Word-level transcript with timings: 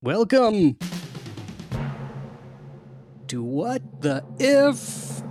Welcome 0.00 0.78
to 3.26 3.42
What 3.42 4.00
the 4.00 4.24
If? 4.38 5.22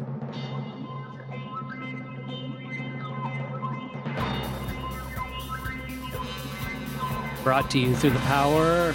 Brought 7.43 7.72
to 7.72 7.80
you 7.80 7.95
through 7.95 8.09
the 8.09 8.20
power 8.20 8.93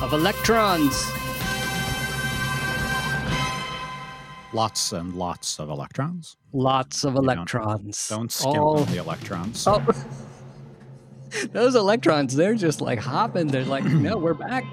of 0.00 0.12
electrons. 0.12 0.94
Lots 4.52 4.92
and 4.92 5.14
lots 5.14 5.58
of 5.58 5.70
electrons. 5.70 6.36
Lots 6.52 7.04
of 7.04 7.14
don't- 7.14 7.24
electrons. 7.24 8.06
Don't 8.08 8.30
skimp 8.30 8.56
All- 8.56 8.80
on 8.80 8.86
the 8.86 8.98
electrons. 8.98 9.66
Oh, 9.66 9.82
those 11.52 11.74
electrons, 11.74 12.34
they're 12.34 12.54
just 12.54 12.80
like 12.80 12.98
hopping. 12.98 13.48
They're 13.48 13.64
like, 13.64 13.84
no, 13.84 14.16
we're 14.16 14.34
back. 14.34 14.64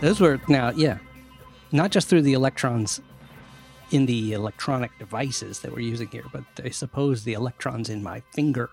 Those 0.00 0.20
were 0.20 0.40
now, 0.48 0.70
yeah, 0.70 0.98
not 1.70 1.90
just 1.90 2.08
through 2.08 2.22
the 2.22 2.32
electrons 2.32 3.00
in 3.92 4.06
the 4.06 4.32
electronic 4.32 4.90
devices 4.98 5.60
that 5.60 5.70
we're 5.70 5.80
using 5.80 6.08
here, 6.08 6.24
but 6.32 6.44
I 6.64 6.70
suppose 6.70 7.24
the 7.24 7.34
electrons 7.34 7.88
in 7.88 8.02
my 8.02 8.20
finger 8.32 8.70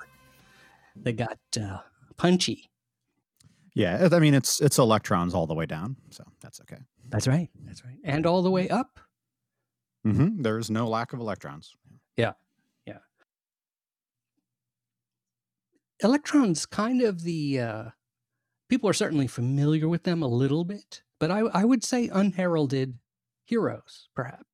that 0.96 1.14
got 1.14 1.38
uh, 1.60 1.80
punchy. 2.18 2.70
Yeah, 3.76 4.10
I 4.12 4.20
mean 4.20 4.34
it's 4.34 4.60
it's 4.60 4.78
electrons 4.80 5.34
all 5.34 5.46
the 5.46 5.54
way 5.54 5.66
down, 5.66 5.98
so 6.10 6.24
that's 6.42 6.60
okay. 6.62 6.82
That's 7.08 7.28
right. 7.28 7.50
That's 7.64 7.86
right. 7.86 7.98
And 8.04 8.26
all 8.26 8.42
the 8.42 8.52
way 8.52 8.68
up. 8.70 9.00
hmm 10.04 10.42
There's 10.42 10.70
no 10.70 10.88
lack 10.88 11.14
of 11.14 11.20
electrons. 11.20 11.76
Electrons 16.04 16.66
kind 16.66 17.02
of 17.02 17.24
the 17.24 17.60
uh, 17.60 17.84
people 18.70 18.90
are 18.90 18.94
certainly 18.94 19.28
familiar 19.28 19.88
with 19.88 20.04
them 20.04 20.22
a 20.22 20.28
little 20.28 20.64
bit 20.64 21.02
but 21.20 21.32
I, 21.32 21.40
I 21.40 21.66
would 21.66 21.84
say 21.84 22.10
unheralded 22.12 22.98
heroes 23.46 24.10
perhaps 24.16 24.46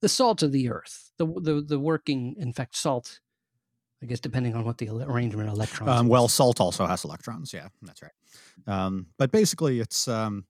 the 0.00 0.08
salt 0.08 0.42
of 0.42 0.52
the 0.52 0.68
earth 0.70 1.10
the, 1.18 1.26
the 1.26 1.60
the 1.60 1.78
working 1.78 2.36
in 2.38 2.52
fact 2.52 2.76
salt 2.76 3.20
i 4.02 4.06
guess 4.06 4.20
depending 4.20 4.54
on 4.54 4.64
what 4.64 4.78
the 4.78 4.88
arrangement 4.90 5.48
of 5.48 5.54
electrons 5.54 5.90
Um, 5.90 6.08
well, 6.08 6.28
salt 6.28 6.60
also 6.60 6.86
has 6.86 7.04
electrons. 7.04 7.52
Yeah, 7.52 7.68
that's 7.82 8.02
right. 8.02 8.12
Um, 8.66 9.06
but 9.18 9.32
basically, 9.32 9.80
it's 9.80 10.06
um, 10.06 10.44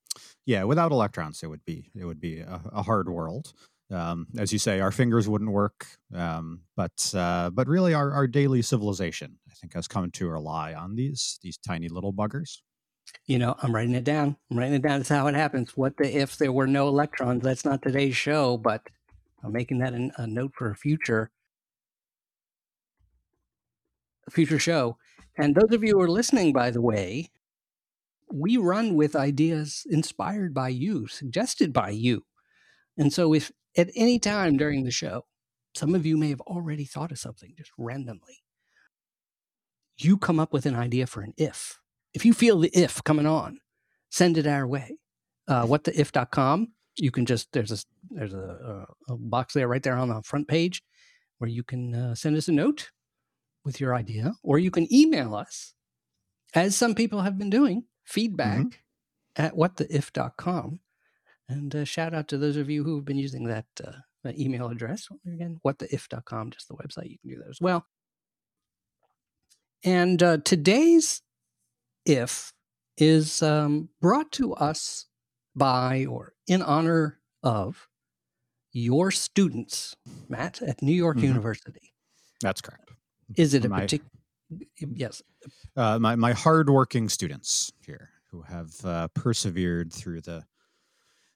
yeah. 0.45 0.65
Without 0.65 0.93
electrons, 0.93 1.43
it 1.43 1.47
would 1.47 1.65
be 1.65 1.91
it 1.95 2.05
would 2.05 2.21
be 2.21 2.41
a, 2.41 2.61
a 2.73 2.83
hard 2.83 3.09
world. 3.09 3.55
Um, 3.91 4.27
as 4.37 4.53
you 4.53 4.59
say, 4.59 4.81
our 4.81 4.93
fingers 4.93 5.29
wouldn't 5.29 5.51
work. 5.51 5.87
Um, 6.15 6.63
but 6.77 7.13
uh, 7.15 7.51
but 7.51 7.67
really, 7.69 7.95
our, 7.95 8.13
our 8.13 8.27
daily 8.27 8.63
civilization, 8.63 9.39
I 9.51 9.55
think, 9.55 9.75
has 9.75 9.89
come 9.89 10.11
to 10.13 10.29
rely 10.29 10.75
on 10.75 10.95
these 10.97 11.39
these 11.43 11.57
tiny 11.59 11.89
little 11.89 12.13
buggers. 12.13 12.59
you 13.27 13.39
know 13.39 13.55
i'm 13.63 13.75
writing 13.75 13.95
it 13.95 14.05
down. 14.05 14.37
I'm 14.51 14.59
writing 14.59 14.75
it 14.75 14.83
down. 14.83 14.99
That's 15.01 15.09
how 15.09 15.27
it 15.29 15.35
happens. 15.35 15.77
What 15.77 15.97
the 15.97 16.17
if 16.17 16.37
there 16.37 16.53
were 16.53 16.67
no 16.67 16.89
electrons? 16.89 17.43
That's 17.43 17.65
not 17.65 17.83
today's 17.83 18.17
show 18.17 18.57
but 18.57 18.83
i'm 19.43 19.53
making 19.53 19.79
that 19.79 19.95
an, 19.95 20.13
a 20.17 20.27
note 20.27 20.53
for 20.55 20.71
a 20.71 20.75
future 20.77 21.31
a 24.27 24.31
future 24.31 24.59
show. 24.59 24.99
And 25.37 25.55
those 25.55 25.73
of 25.73 25.85
you 25.85 25.93
who 25.95 26.01
are 26.01 26.09
listening 26.11 26.53
by 26.53 26.71
the 26.71 26.83
way 26.83 27.31
we 28.33 28.57
run 28.59 28.95
with 28.95 29.17
ideas 29.17 29.87
inspired 29.91 30.53
by 30.53 30.69
you 30.69 31.07
suggested 31.07 31.73
by 31.73 31.91
you. 31.91 32.25
And 32.99 33.13
so 33.13 33.33
if 33.33 33.51
at 33.79 33.89
any 33.95 34.19
time 34.19 34.57
during 34.57 34.85
the 34.85 34.91
show 34.91 35.25
some 35.75 35.95
of 35.95 36.05
you 36.05 36.17
may 36.17 36.29
have 36.29 36.41
already 36.43 36.85
thought 36.85 37.13
of 37.13 37.19
something 37.19 37.55
just 37.57 37.71
randomly 37.79 38.43
you 39.97 40.17
come 40.17 40.39
up 40.39 40.53
with 40.53 40.67
an 40.67 40.77
idea 40.77 41.07
for 41.07 41.23
an 41.23 41.35
if 41.37 41.79
if 42.15 42.25
you 42.25 42.33
feel 42.33 42.59
the 42.59 42.71
if 42.73 43.03
coming 43.05 43.27
on, 43.27 43.59
send 44.11 44.39
it 44.39 44.47
our 44.47 44.67
way. 44.67 44.97
Uh, 45.47 45.65
whattheif.com. 45.65 46.69
You 46.97 47.11
can 47.11 47.27
just 47.27 47.53
there's 47.53 47.73
a 47.73 47.79
there's 48.11 48.35
a, 48.35 48.87
a, 49.09 49.13
a 49.13 49.17
box 49.17 49.55
there 49.55 49.69
right 49.69 49.83
there 49.83 49.97
on 49.97 50.09
the 50.09 50.23
front 50.23 50.49
page 50.49 50.83
where 51.39 51.51
you 51.51 51.63
can 51.63 51.95
uh, 51.95 52.15
send 52.15 52.37
us 52.37 52.49
a 52.49 52.53
note 52.53 52.91
with 53.65 53.81
your 53.81 53.95
idea, 53.95 54.35
or 54.43 54.59
you 54.59 54.71
can 54.71 54.93
email 54.93 55.35
us, 55.35 55.75
as 56.55 56.75
some 56.75 56.95
people 56.95 57.21
have 57.21 57.39
been 57.39 57.51
doing, 57.51 57.85
feedback 58.05 58.83
at 59.37 59.55
whattheif.com. 59.55 60.81
And 61.49 61.75
uh, 61.75 61.85
shout 61.85 62.15
out 62.15 62.29
to 62.29 62.39
those 62.39 62.57
of 62.57 62.69
you 62.69 62.85
who 62.85 62.97
have 62.97 63.05
been 63.05 63.19
using 63.19 63.45
that, 63.45 63.67
uh, 63.83 63.93
that 64.25 64.39
email 64.39 64.69
address. 64.69 65.09
Again, 65.27 65.59
whattheif.com, 65.67 66.51
just 66.51 66.69
the 66.69 66.75
website. 66.75 67.11
You 67.11 67.19
can 67.19 67.31
do 67.31 67.39
that 67.39 67.49
as 67.51 67.61
well. 67.61 67.87
And 69.85 70.23
uh, 70.23 70.39
today's 70.45 71.23
if 72.05 72.53
is 72.97 73.43
um, 73.43 73.89
brought 74.01 74.33
to 74.33 74.53
us 74.55 75.07
by 75.55 76.05
or 76.07 76.35
in 76.47 76.63
honor 76.63 77.21
of 77.43 77.89
your 78.73 79.11
students, 79.11 79.95
Matt, 80.29 80.61
at 80.63 80.83
New 80.83 80.93
York 80.95 81.17
Mhm. 81.19 81.23
University. 81.25 81.93
That's 82.43 82.61
correct. 82.61 82.91
Is 83.37 83.55
it 83.55 83.65
a 83.65 83.69
particular? 83.69 84.11
Yes. 84.81 85.23
uh, 85.77 85.99
my 85.99 86.17
my 86.17 86.33
hardworking 86.33 87.09
students 87.09 87.71
here 87.85 88.11
who 88.31 88.43
have 88.43 88.73
uh, 88.85 89.09
persevered 89.09 89.93
through 89.93 90.23
the 90.23 90.45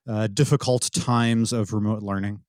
uh, 0.09 0.27
difficult 0.27 0.91
times 0.93 1.53
of 1.53 1.73
remote 1.73 2.03
learning, 2.03 2.41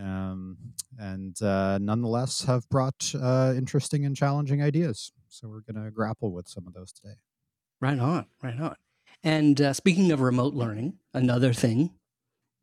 um, 0.00 0.56
and 0.98 1.40
uh, 1.42 1.78
nonetheless 1.78 2.44
have 2.44 2.68
brought 2.68 3.14
uh, 3.20 3.54
interesting 3.56 4.04
and 4.04 4.16
challenging 4.16 4.62
ideas. 4.62 5.12
So 5.28 5.48
we're 5.48 5.60
going 5.60 5.84
to 5.84 5.90
grapple 5.90 6.32
with 6.32 6.48
some 6.48 6.66
of 6.66 6.72
those 6.74 6.92
today. 6.92 7.14
Right 7.80 7.98
on, 7.98 8.26
right 8.42 8.58
on. 8.58 8.74
And 9.22 9.60
uh, 9.60 9.72
speaking 9.72 10.10
of 10.12 10.20
remote 10.20 10.54
learning, 10.54 10.94
another 11.12 11.52
thing 11.52 11.94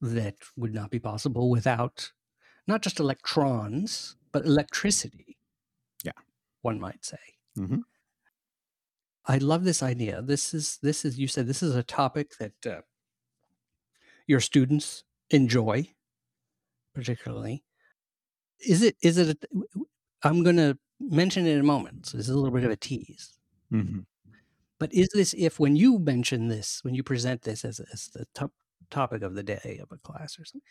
that 0.02 0.36
would 0.58 0.74
not 0.74 0.90
be 0.90 1.00
possible 1.00 1.50
without 1.50 2.12
not 2.68 2.82
just 2.82 3.00
electrons, 3.00 4.16
but 4.32 4.46
electricity. 4.46 5.38
Yeah. 6.04 6.12
One 6.62 6.80
might 6.80 7.06
say. 7.06 7.18
Mhm. 7.58 7.82
I 9.28 9.38
love 9.38 9.64
this 9.64 9.82
idea. 9.82 10.22
This 10.22 10.54
is 10.54 10.78
this 10.82 11.04
is 11.06 11.18
you 11.18 11.28
said 11.28 11.48
this 11.48 11.64
is 11.64 11.76
a 11.76 11.84
topic 11.84 12.38
that 12.40 12.66
uh, 12.66 12.82
your 14.28 14.40
students 14.40 15.04
enjoy, 15.30 15.90
particularly. 16.94 17.64
Is 18.60 18.82
it 18.82 18.96
is 19.02 19.18
it? 19.18 19.30
A, 19.30 19.58
I'm 20.24 20.44
going 20.44 20.58
to 20.58 20.78
mention 21.00 21.46
it 21.46 21.52
in 21.52 21.60
a 21.60 21.64
moment. 21.64 22.08
So 22.08 22.18
this 22.18 22.28
is 22.28 22.34
a 22.34 22.38
little 22.38 22.56
bit 22.56 22.64
of 22.64 22.72
a 22.72 22.76
tease. 22.76 23.38
Mm-hmm. 23.72 24.00
But 24.80 24.94
is 24.94 25.10
this 25.14 25.34
if 25.38 25.60
when 25.60 25.76
you 25.76 26.00
mention 26.00 26.48
this, 26.48 26.80
when 26.84 26.96
you 26.96 27.04
present 27.04 27.44
this 27.44 27.64
as, 27.64 27.80
as 27.94 28.10
the 28.14 28.26
top 28.34 28.52
topic 28.90 29.22
of 29.22 29.36
the 29.36 29.44
day 29.44 29.80
of 29.82 29.92
a 29.92 29.98
class 29.98 30.38
or 30.40 30.46
something, 30.46 30.62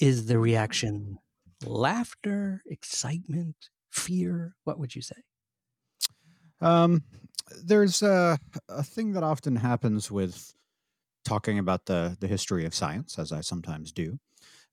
is 0.00 0.26
the 0.26 0.38
reaction 0.38 1.18
laughter, 1.64 2.62
excitement, 2.66 3.70
fear? 3.90 4.54
What 4.64 4.78
would 4.78 4.94
you 4.94 5.02
say? 5.02 5.16
Um, 6.60 7.02
there's 7.64 8.02
a, 8.02 8.38
a 8.68 8.82
thing 8.82 9.12
that 9.12 9.22
often 9.22 9.56
happens 9.56 10.10
with 10.10 10.54
talking 11.24 11.58
about 11.58 11.86
the, 11.86 12.16
the 12.20 12.28
history 12.28 12.64
of 12.64 12.74
science, 12.74 13.18
as 13.18 13.32
I 13.32 13.40
sometimes 13.40 13.92
do, 13.92 14.18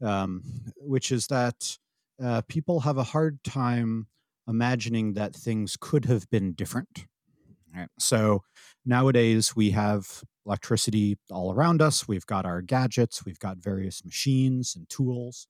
um, 0.01 0.44
which 0.78 1.12
is 1.12 1.28
that 1.28 1.78
uh, 2.23 2.41
people 2.47 2.81
have 2.81 2.97
a 2.97 3.03
hard 3.03 3.44
time 3.44 4.07
imagining 4.47 5.13
that 5.13 5.35
things 5.35 5.78
could 5.79 6.06
have 6.06 6.29
been 6.29 6.53
different. 6.53 7.06
Right? 7.75 7.88
So 8.00 8.44
nowadays 8.85 9.56
we 9.56 9.72
have 9.72 10.23
electricity 10.45 11.17
all 11.29 11.53
around 11.53 11.81
us. 11.81 12.07
We've 12.07 12.25
got 12.25 12.45
our 12.45 12.61
gadgets. 12.61 13.25
We've 13.25 13.40
got 13.40 13.57
various 13.57 14.03
machines 14.03 14.75
and 14.75 14.90
tools. 14.90 15.47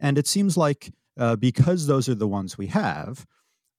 and 0.00 0.18
it 0.18 0.26
seems 0.26 0.56
like 0.56 0.92
uh, 1.18 1.36
because 1.36 1.86
those 1.86 2.08
are 2.08 2.14
the 2.14 2.28
ones 2.28 2.58
we 2.58 2.66
have, 2.68 3.26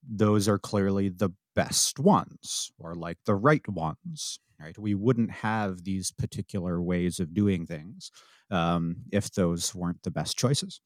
those 0.08 0.48
are 0.48 0.60
clearly 0.60 1.10
the 1.10 1.30
best 1.56 2.00
ones 2.00 2.72
or 2.78 2.96
like 2.96 3.18
the 3.26 3.36
right 3.36 3.68
ones. 3.68 4.40
Right? 4.60 4.78
We 4.78 4.94
wouldn't 4.96 5.32
have 5.32 5.84
these 5.84 6.12
particular 6.12 6.82
ways 6.82 7.20
of 7.20 7.34
doing 7.34 7.66
things 7.66 8.12
um, 8.50 8.98
if 9.12 9.32
those 9.32 9.76
weren't 9.76 10.02
the 10.04 10.12
best 10.12 10.38
choices. 10.38 10.80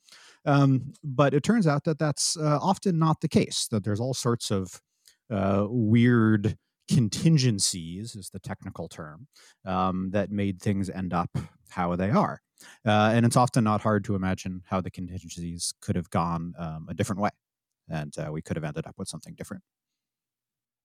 Um, 0.45 0.93
but 1.03 1.33
it 1.33 1.43
turns 1.43 1.67
out 1.67 1.83
that 1.83 1.99
that's 1.99 2.37
uh, 2.37 2.57
often 2.61 2.97
not 2.97 3.21
the 3.21 3.27
case. 3.27 3.67
That 3.69 3.83
there's 3.83 3.99
all 3.99 4.15
sorts 4.15 4.49
of 4.49 4.81
uh, 5.29 5.67
weird 5.69 6.57
contingencies, 6.89 8.15
is 8.15 8.29
the 8.29 8.39
technical 8.39 8.87
term, 8.87 9.27
um, 9.65 10.09
that 10.11 10.31
made 10.31 10.61
things 10.61 10.89
end 10.89 11.13
up 11.13 11.29
how 11.69 11.95
they 11.95 12.09
are. 12.09 12.41
Uh, 12.85 13.11
and 13.13 13.25
it's 13.25 13.35
often 13.35 13.63
not 13.63 13.81
hard 13.81 14.03
to 14.05 14.15
imagine 14.15 14.63
how 14.65 14.81
the 14.81 14.89
contingencies 14.89 15.73
could 15.81 15.95
have 15.95 16.09
gone 16.09 16.53
um, 16.57 16.87
a 16.89 16.93
different 16.93 17.21
way, 17.21 17.29
and 17.89 18.13
uh, 18.17 18.31
we 18.31 18.41
could 18.41 18.55
have 18.55 18.63
ended 18.63 18.87
up 18.87 18.95
with 18.97 19.07
something 19.07 19.35
different. 19.35 19.61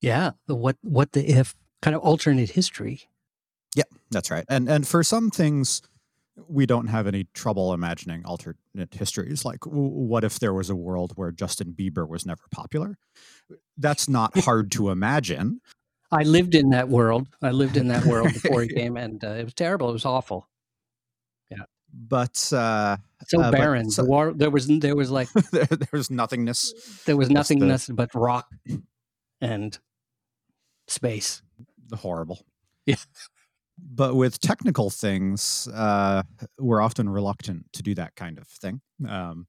Yeah, 0.02 0.32
the 0.46 0.54
what 0.54 0.76
what 0.82 1.12
the 1.12 1.24
if 1.30 1.54
kind 1.80 1.96
of 1.96 2.02
alternate 2.02 2.50
history. 2.50 3.08
Yeah, 3.74 3.84
that's 4.10 4.30
right. 4.30 4.44
And 4.48 4.68
and 4.68 4.86
for 4.86 5.02
some 5.02 5.30
things, 5.30 5.80
we 6.48 6.66
don't 6.66 6.88
have 6.88 7.06
any 7.06 7.24
trouble 7.34 7.72
imagining 7.72 8.24
alternate 8.26 8.58
histories. 8.92 9.44
Like, 9.44 9.64
what 9.64 10.24
if 10.24 10.38
there 10.40 10.52
was 10.52 10.68
a 10.68 10.76
world 10.76 11.12
where 11.16 11.30
Justin 11.32 11.72
Bieber 11.78 12.06
was 12.06 12.26
never 12.26 12.42
popular? 12.50 12.98
That's 13.78 14.08
not 14.08 14.36
hard 14.44 14.70
to 14.72 14.90
imagine. 14.90 15.60
I 16.10 16.24
lived 16.24 16.54
in 16.54 16.70
that 16.70 16.88
world. 16.90 17.28
I 17.40 17.52
lived 17.52 17.76
in 17.78 17.88
that 17.88 18.04
world 18.04 18.32
before 18.34 18.60
he 18.62 18.68
came, 18.74 18.96
and 18.98 19.22
uh, 19.24 19.28
it 19.30 19.44
was 19.44 19.54
terrible. 19.54 19.88
It 19.88 19.94
was 19.94 20.04
awful. 20.04 20.46
Yeah. 21.50 21.64
But 21.94 22.52
uh, 22.52 22.96
So 23.28 23.40
Uh, 23.40 23.50
but 23.50 23.58
barren. 23.58 23.90
so- 23.90 24.02
the 24.02 24.08
war, 24.08 24.32
there 24.34 24.50
was 24.50 24.66
there 24.66 24.96
was 24.96 25.10
like 25.10 25.30
there, 25.52 25.64
there's 25.90 26.10
nothingness. 26.10 26.74
there 27.06 27.16
was 27.16 27.28
Just 27.28 27.48
the- 27.48 27.54
nothingness 27.54 27.86
but 27.88 28.10
rock 28.14 28.48
and 29.40 29.78
space. 30.86 31.42
horrible. 31.94 32.44
Yeah. 32.86 32.96
But 33.78 34.14
with 34.14 34.40
technical 34.40 34.90
things, 34.90 35.68
uh, 35.74 36.22
we're 36.58 36.80
often 36.80 37.08
reluctant 37.08 37.72
to 37.72 37.82
do 37.82 37.94
that 37.94 38.14
kind 38.16 38.38
of 38.38 38.46
thing 38.46 38.80
um, 39.08 39.46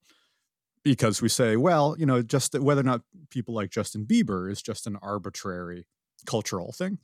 because 0.84 1.22
we 1.22 1.30
say, 1.30 1.56
well, 1.56 1.96
you 2.00 2.06
know, 2.06 2.22
just 2.22 2.54
that 2.54 2.64
whether 2.64 2.82
or 2.82 2.86
not 2.86 3.02
people 3.30 3.54
like 3.54 3.70
Justin 3.70 4.06
Bieber 4.06 4.52
is 4.52 4.62
just 4.62 4.88
an 4.88 4.98
arbitrary 5.02 5.86
cultural 6.26 6.72
thing, 6.72 7.00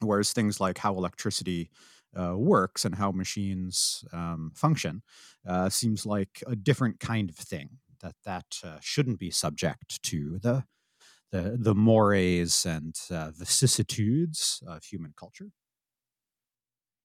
whereas 0.00 0.32
things 0.32 0.60
like 0.60 0.78
how 0.78 0.94
electricity 0.94 1.70
uh, 2.18 2.36
works 2.36 2.84
and 2.84 2.94
how 2.94 3.10
machines 3.10 4.04
um, 4.12 4.52
function 4.54 5.02
uh, 5.46 5.68
seems 5.68 6.06
like 6.06 6.42
a 6.46 6.56
different 6.56 7.00
kind 7.00 7.30
of 7.30 7.36
thing 7.36 7.78
that 8.00 8.14
that 8.24 8.58
uh, 8.64 8.78
shouldn't 8.80 9.18
be 9.18 9.30
subject 9.30 10.02
to 10.02 10.38
the 10.38 10.64
the 11.30 11.56
the 11.58 11.74
mores 11.74 12.64
and 12.66 12.94
uh, 13.10 13.30
vicissitudes 13.30 14.62
of 14.66 14.84
human 14.84 15.14
culture. 15.16 15.50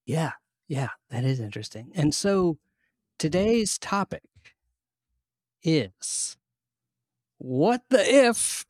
Yeah, 0.06 0.34
yeah, 0.68 0.90
that 1.10 1.24
is 1.24 1.40
interesting. 1.40 1.92
And 1.96 2.14
so 2.14 2.58
today's 3.20 3.78
topic 3.78 4.24
is 5.64 6.38
what 7.38 7.84
the 7.90 8.28
if 8.28 8.66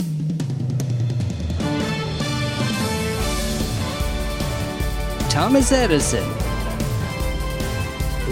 Thomas 5.30 5.72
Edison 5.72 6.30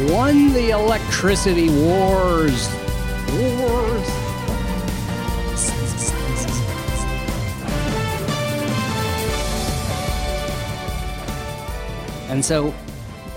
won 0.10 0.54
the 0.54 0.70
electricity 0.70 1.70
wars. 1.70 2.70
Wars. 3.34 4.31
And 12.32 12.46
so, 12.46 12.74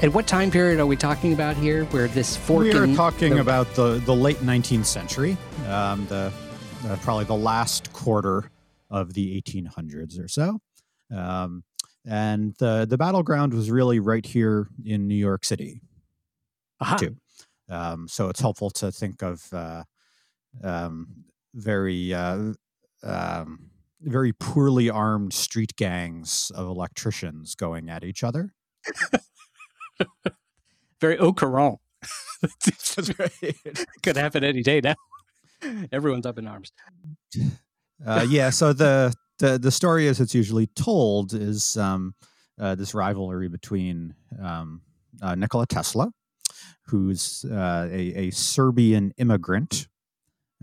at 0.02 0.12
what 0.14 0.29
time 0.29 0.52
period 0.52 0.79
are 0.79 0.87
we 0.87 0.94
talking 0.94 1.32
about 1.32 1.56
here? 1.56 1.85
Where 1.87 2.06
this 2.06 2.37
fork 2.37 2.62
we 2.62 2.73
are 2.75 2.85
in 2.85 2.94
talking 2.94 3.35
the- 3.35 3.41
about 3.41 3.75
the 3.75 4.00
the 4.06 4.14
late 4.14 4.37
19th 4.37 4.87
century, 4.87 5.37
um, 5.67 6.06
the 6.06 6.32
uh, 6.87 6.96
probably 7.02 7.25
the 7.25 7.35
last 7.35 7.93
quarter 7.93 8.52
of 8.91 9.14
the 9.14 9.43
1800s 9.43 10.20
or 10.20 10.29
so, 10.29 10.61
um, 11.12 11.64
and 12.06 12.55
the 12.61 12.87
the 12.88 12.96
battleground 12.96 13.52
was 13.52 13.69
really 13.69 13.99
right 13.99 14.25
here 14.25 14.69
in 14.85 15.08
New 15.08 15.17
York 15.17 15.44
City. 15.44 15.81
Aha. 16.81 16.94
too. 16.97 17.17
Um, 17.69 18.06
so 18.06 18.29
it's 18.29 18.40
helpful 18.40 18.70
to 18.70 18.93
think 18.93 19.23
of 19.23 19.43
uh, 19.52 19.82
um, 20.62 21.25
very 21.52 22.14
uh, 22.14 22.52
um, 23.02 23.70
very 24.02 24.32
poorly 24.32 24.88
armed 24.88 25.32
street 25.32 25.75
gangs 25.75 26.52
of 26.55 26.69
electricians 26.69 27.56
going 27.56 27.90
at 27.90 28.05
each 28.05 28.23
other. 28.23 28.55
Very 31.01 31.19
au 31.19 31.33
courant. 31.33 31.81
That's 32.65 33.19
right. 33.19 33.57
Could 34.03 34.17
happen 34.17 34.45
any 34.45 34.63
day 34.63 34.81
now. 34.81 34.95
Everyone's 35.93 36.27
up 36.27 36.39
in 36.39 36.47
arms. 36.47 36.73
uh, 38.07 38.27
yeah. 38.29 38.51
So 38.51 38.73
the, 38.73 39.15
the 39.39 39.59
the 39.59 39.71
story, 39.71 40.09
as 40.09 40.21
it's 40.21 40.35
usually 40.35 40.67
told, 40.67 41.33
is 41.33 41.77
um, 41.77 42.15
uh, 42.61 42.75
this 42.75 42.95
rivalry 42.95 43.49
between 43.49 44.15
um, 44.43 44.83
uh, 45.23 45.35
Nikola 45.35 45.67
Tesla, 45.67 46.11
who's 46.87 47.45
uh, 47.51 47.89
a, 47.91 48.27
a 48.27 48.31
Serbian 48.31 49.13
immigrant, 49.17 49.89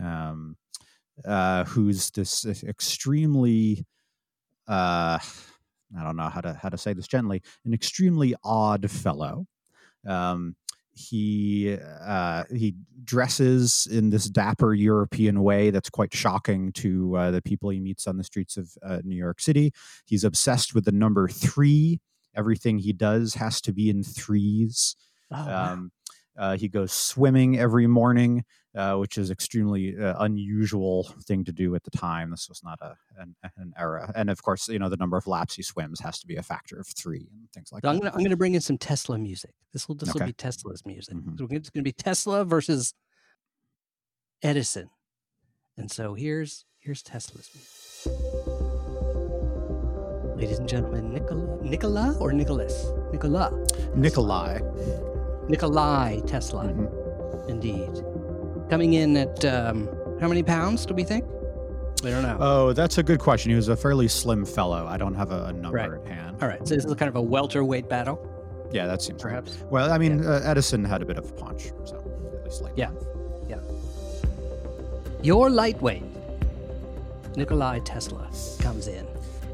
um, 0.02 0.56
uh, 1.26 1.64
who's 1.66 2.12
this 2.12 2.46
extremely 2.64 3.86
uh, 4.68 5.20
I 6.00 6.04
don't 6.04 6.16
know 6.16 6.30
how 6.30 6.42
to 6.42 6.54
how 6.54 6.70
to 6.70 6.78
say 6.78 6.94
this 6.94 7.08
gently, 7.08 7.42
an 7.66 7.74
extremely 7.74 8.36
odd 8.44 8.90
fellow. 8.90 9.46
Um, 10.08 10.56
he 10.94 11.78
uh, 12.02 12.44
he 12.54 12.76
dresses 13.04 13.88
in 13.92 14.10
this 14.10 14.26
dapper 14.26 14.74
European 14.74 15.42
way 15.42 15.70
that's 15.70 15.90
quite 15.90 16.14
shocking 16.14 16.72
to 16.74 17.16
uh, 17.16 17.32
the 17.32 17.42
people 17.42 17.70
he 17.70 17.80
meets 17.80 18.08
on 18.08 18.18
the 18.18 18.24
streets 18.24 18.58
of 18.58 18.72
uh, 18.84 19.00
New 19.04 19.16
York 19.16 19.40
City. 19.40 19.74
He's 20.06 20.24
obsessed 20.24 20.76
with 20.76 20.86
the 20.86 20.92
number 20.92 21.28
three. 21.28 22.00
Everything 22.36 22.78
he 22.78 22.94
does 22.94 23.36
has 23.36 23.62
to 23.62 23.74
be 23.74 23.90
in 23.90 24.04
threes. 24.04 24.96
Oh, 25.32 25.46
wow. 25.46 25.74
Um, 25.74 25.92
uh, 26.38 26.56
he 26.58 26.68
goes 26.68 26.92
swimming 26.92 27.60
every 27.60 27.88
morning, 27.88 28.44
uh, 28.76 28.96
which 28.96 29.18
is 29.18 29.30
extremely 29.32 29.98
uh, 30.00 30.16
unusual 30.24 31.04
thing 31.24 31.44
to 31.46 31.52
do 31.52 31.76
at 31.76 31.84
the 31.84 31.92
time. 31.92 32.32
This 32.32 32.48
was 32.50 32.64
not 32.64 32.80
a 32.82 32.96
an, 33.20 33.36
an 33.58 33.74
era, 33.78 34.12
and 34.16 34.30
of 34.30 34.42
course, 34.42 34.68
you 34.70 34.80
know 34.80 34.90
the 34.90 34.98
number 34.98 35.18
of 35.18 35.28
laps 35.28 35.56
he 35.56 35.64
swims 35.64 36.00
has 36.00 36.20
to 36.20 36.28
be 36.28 36.38
a 36.38 36.44
factor 36.44 36.80
of 36.80 36.88
three 36.88 37.28
and 37.34 37.50
things 37.54 37.72
like 37.72 37.84
So 37.84 37.90
I'm 37.90 37.96
that. 37.98 38.02
gonna 38.04 38.16
I'm 38.16 38.24
gonna 38.24 38.38
bring 38.38 38.56
in 38.56 38.62
some 38.62 38.78
Tesla 38.78 39.18
music. 39.18 39.54
This 39.74 39.88
will 39.88 39.96
this 39.96 40.14
will 40.14 40.26
be 40.26 40.34
Tesla's 40.34 40.86
music. 40.86 41.16
Mhm. 41.16 41.38
So 41.38 41.48
it's 41.52 41.70
gonna 41.70 41.84
be 41.84 41.92
Tesla 41.92 42.46
versus 42.46 42.94
Edison. 44.42 44.90
And 45.78 45.92
so 45.92 46.14
here's 46.14 46.66
here's 46.80 47.02
Tesla's 47.04 47.50
music. 47.54 48.22
Ladies 50.38 50.58
and 50.60 50.68
gentlemen, 50.68 51.14
Nikola 51.14 51.62
Nikola 51.62 52.18
or 52.20 52.32
Nicholas? 52.34 52.86
Nikola. 53.12 53.52
Nikolai. 53.96 54.60
Nikolai 55.52 56.22
Tesla, 56.26 56.64
Mhm. 56.64 57.50
indeed. 57.50 57.90
Coming 58.70 58.94
in 58.94 59.18
at 59.18 59.44
um, 59.44 59.90
how 60.22 60.28
many 60.30 60.44
pounds 60.44 60.86
do 60.86 60.94
we 60.94 61.04
think? 61.04 61.26
We 62.04 62.10
don't 62.10 62.24
know. 62.24 62.38
Oh, 62.40 62.74
that's 62.74 62.98
a 62.98 63.04
good 63.04 63.20
question. 63.20 63.50
He 63.52 63.56
was 63.56 63.68
a 63.68 63.76
fairly 63.76 64.08
slim 64.08 64.46
fellow. 64.46 64.88
I 64.88 64.98
don't 64.98 65.14
have 65.14 65.32
a, 65.32 65.46
a 65.46 65.54
number 65.54 65.78
Right. 65.78 65.92
at 65.92 66.08
hand. 66.08 66.38
All 66.42 66.48
right, 66.48 66.66
so 66.66 66.74
this 66.74 66.86
is 66.86 66.94
kind 66.96 67.10
of 67.10 67.18
a 67.18 67.22
welterweight 67.22 67.90
battle, 67.90 68.18
Yeah, 68.72 68.88
that 68.88 69.02
seems 69.02 69.24
right. 69.24 69.32
perhaps. 69.32 69.58
Well, 69.70 69.92
I 69.92 69.98
mean, 69.98 70.26
uh, 70.26 70.42
Edison 70.44 70.86
had 70.86 71.02
a 71.02 71.06
bit 71.06 71.18
of 71.18 71.30
a 71.30 71.34
punch, 71.34 71.72
so 71.84 71.98
at 71.98 72.46
least 72.46 72.62
like 72.64 72.74
yeah, 72.78 72.90
Yeah. 73.50 73.58
Your 75.22 75.50
lightweight, 75.50 76.04
Nikolai 77.36 77.80
Tesla, 77.80 78.28
comes 78.60 78.88
in, 78.88 79.06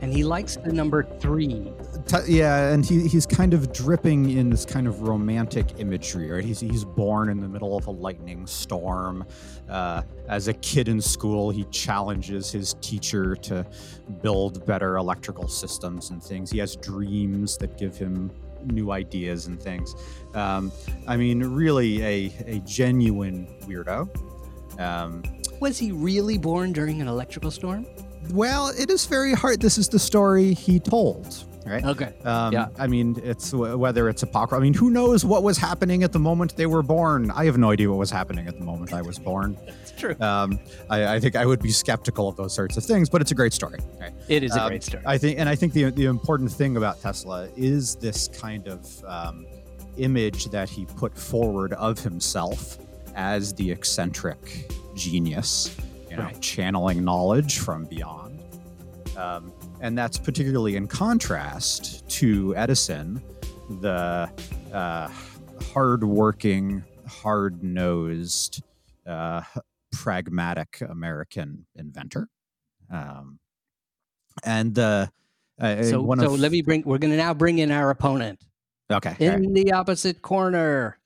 and 0.02 0.14
he 0.14 0.24
likes 0.24 0.58
the 0.58 0.72
number 0.72 1.04
three. 1.20 1.74
Te- 2.08 2.38
yeah, 2.38 2.70
and 2.72 2.86
he, 2.86 3.06
he's 3.08 3.26
kind 3.26 3.54
of 3.54 3.74
dripping 3.74 4.30
in 4.38 4.50
this 4.50 4.66
kind 4.66 4.88
of 4.88 5.02
romantic 5.02 5.66
imagery, 5.78 6.32
right? 6.32 6.44
He's, 6.44 6.62
he's 6.62 6.86
born 6.86 7.30
in 7.30 7.42
the 7.42 7.50
middle 7.50 7.76
of 7.76 7.88
a 7.88 7.92
lightning 7.92 8.48
storm. 8.48 9.26
Uh, 9.70 10.04
as 10.30 10.48
a 10.48 10.54
kid 10.54 10.88
in 10.88 11.02
school, 11.02 11.50
he 11.50 11.66
challenges 11.66 12.50
his 12.50 12.76
teacher 12.76 13.36
to 13.36 13.66
build 14.22 14.66
better 14.66 14.96
electrical 14.96 15.50
systems 15.50 16.10
and 16.12 16.24
things. 16.24 16.50
He 16.50 16.60
has 16.60 16.78
dreams 16.78 17.58
that 17.58 17.78
give 17.78 17.98
him 17.98 18.32
new 18.64 18.92
ideas 18.92 19.48
and 19.48 19.62
things. 19.62 19.94
Um, 20.34 20.72
I 21.08 21.18
mean, 21.18 21.44
really 21.44 22.02
a, 22.04 22.34
a 22.46 22.60
genuine 22.60 23.48
weirdo. 23.64 24.10
Um, 24.80 25.24
Was 25.60 25.78
he 25.78 25.92
really 25.92 26.38
born 26.38 26.72
during 26.72 27.02
an 27.02 27.08
electrical 27.10 27.52
storm? 27.52 27.86
well, 28.32 28.70
it 28.78 28.90
is 28.90 29.06
very 29.06 29.34
hard. 29.34 29.62
This 29.62 29.78
is 29.78 29.88
the 29.88 30.00
story 30.00 30.54
he 30.54 30.80
told, 30.80 31.46
right? 31.68 31.84
Okay. 31.86 32.14
Um, 32.24 32.54
Yeah. 32.54 32.68
I 32.80 32.88
mean, 32.88 33.20
it's 33.24 33.54
whether 33.54 34.10
it's 34.10 34.24
apocryphal. 34.24 34.60
I 34.60 34.64
mean, 34.64 34.74
who 34.74 34.90
knows 34.90 35.24
what 35.26 35.44
was 35.44 35.58
happening 35.58 36.04
at 36.04 36.12
the 36.14 36.20
moment 36.20 36.56
they 36.56 36.66
were 36.66 36.84
born? 36.84 37.32
I 37.32 37.46
have 37.46 37.58
no 37.58 37.72
idea 37.72 37.90
what 37.90 37.98
was 38.00 38.12
happening 38.12 38.48
at 38.48 38.58
the 38.58 38.64
moment 38.66 38.94
I 38.94 39.02
was 39.02 39.20
born. 39.20 39.58
It's 39.68 40.02
true. 40.02 40.16
Um, 40.20 40.60
I, 40.90 41.16
I 41.16 41.20
think 41.20 41.36
I 41.36 41.46
would 41.46 41.62
be 41.62 41.72
skeptical 41.72 42.28
of 42.28 42.36
those 42.36 42.54
sorts 42.54 42.78
of 42.78 42.84
things, 42.86 43.10
but 43.10 43.20
it's 43.22 43.32
a 43.32 43.36
great 43.36 43.54
story. 43.54 43.80
Right? 44.00 44.14
It 44.28 44.44
is 44.44 44.56
a 44.56 44.62
um, 44.62 44.68
great 44.70 44.84
story. 44.84 45.02
I 45.06 45.18
think, 45.18 45.40
and 45.40 45.48
I 45.50 45.56
think 45.56 45.74
the 45.74 45.90
the 45.90 46.06
important 46.06 46.52
thing 46.52 46.78
about 46.78 47.02
Tesla 47.02 47.48
is 47.56 47.96
this 47.96 48.28
kind 48.28 48.68
of 48.68 48.86
um, 49.06 49.46
image 49.98 50.46
that 50.52 50.70
he 50.70 50.86
put 50.86 51.18
forward 51.18 51.74
of 51.74 51.98
himself 52.00 52.78
as 53.16 53.54
the 53.54 53.72
eccentric 53.72 54.72
genius, 54.96 55.76
you 56.12 56.18
know, 56.18 56.24
Right. 56.24 56.40
channeling 56.42 57.04
knowledge 57.04 57.58
from 57.60 57.86
beyond. 57.86 58.40
Um, 59.18 59.52
and 59.82 59.98
that's 59.98 60.18
particularly 60.18 60.76
in 60.76 60.88
contrast 60.88 62.08
to 62.10 62.56
Edison, 62.56 63.22
the 63.82 64.30
uh, 64.74 65.10
hardworking, 65.74 66.84
hard-nosed, 67.08 68.64
uh, 69.06 69.42
pragmatic 69.92 70.82
American 70.82 71.66
inventor. 71.76 72.28
Um, 72.92 73.40
and 74.44 74.78
uh, 74.78 75.08
uh, 75.60 75.84
so 75.84 76.14
so 76.20 76.34
of 76.34 76.40
let 76.40 76.52
me 76.52 76.62
bring. 76.62 76.84
We're 76.86 77.00
going 77.00 77.12
to 77.12 77.18
now 77.18 77.34
bring 77.34 77.60
in 77.60 77.72
our 77.72 77.90
opponent 77.90 78.40
okay, 78.92 79.16
in 79.20 79.54
the 79.54 79.74
opposite 79.74 80.22
corner. 80.22 80.98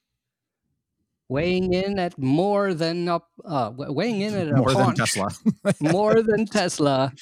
weighing 1.30 1.74
in 1.74 1.98
at 1.98 2.18
more 2.18 2.74
than 2.74 3.08
up, 3.08 3.30
uh, 3.46 3.72
weighing 3.76 4.22
in 4.22 4.36
at 4.36 4.50
a 4.50 4.52
More 4.58 4.74
than 4.74 4.96
Tesla. 4.96 5.30
more 5.80 6.22
than 6.22 6.46
Tesla. 6.46 7.14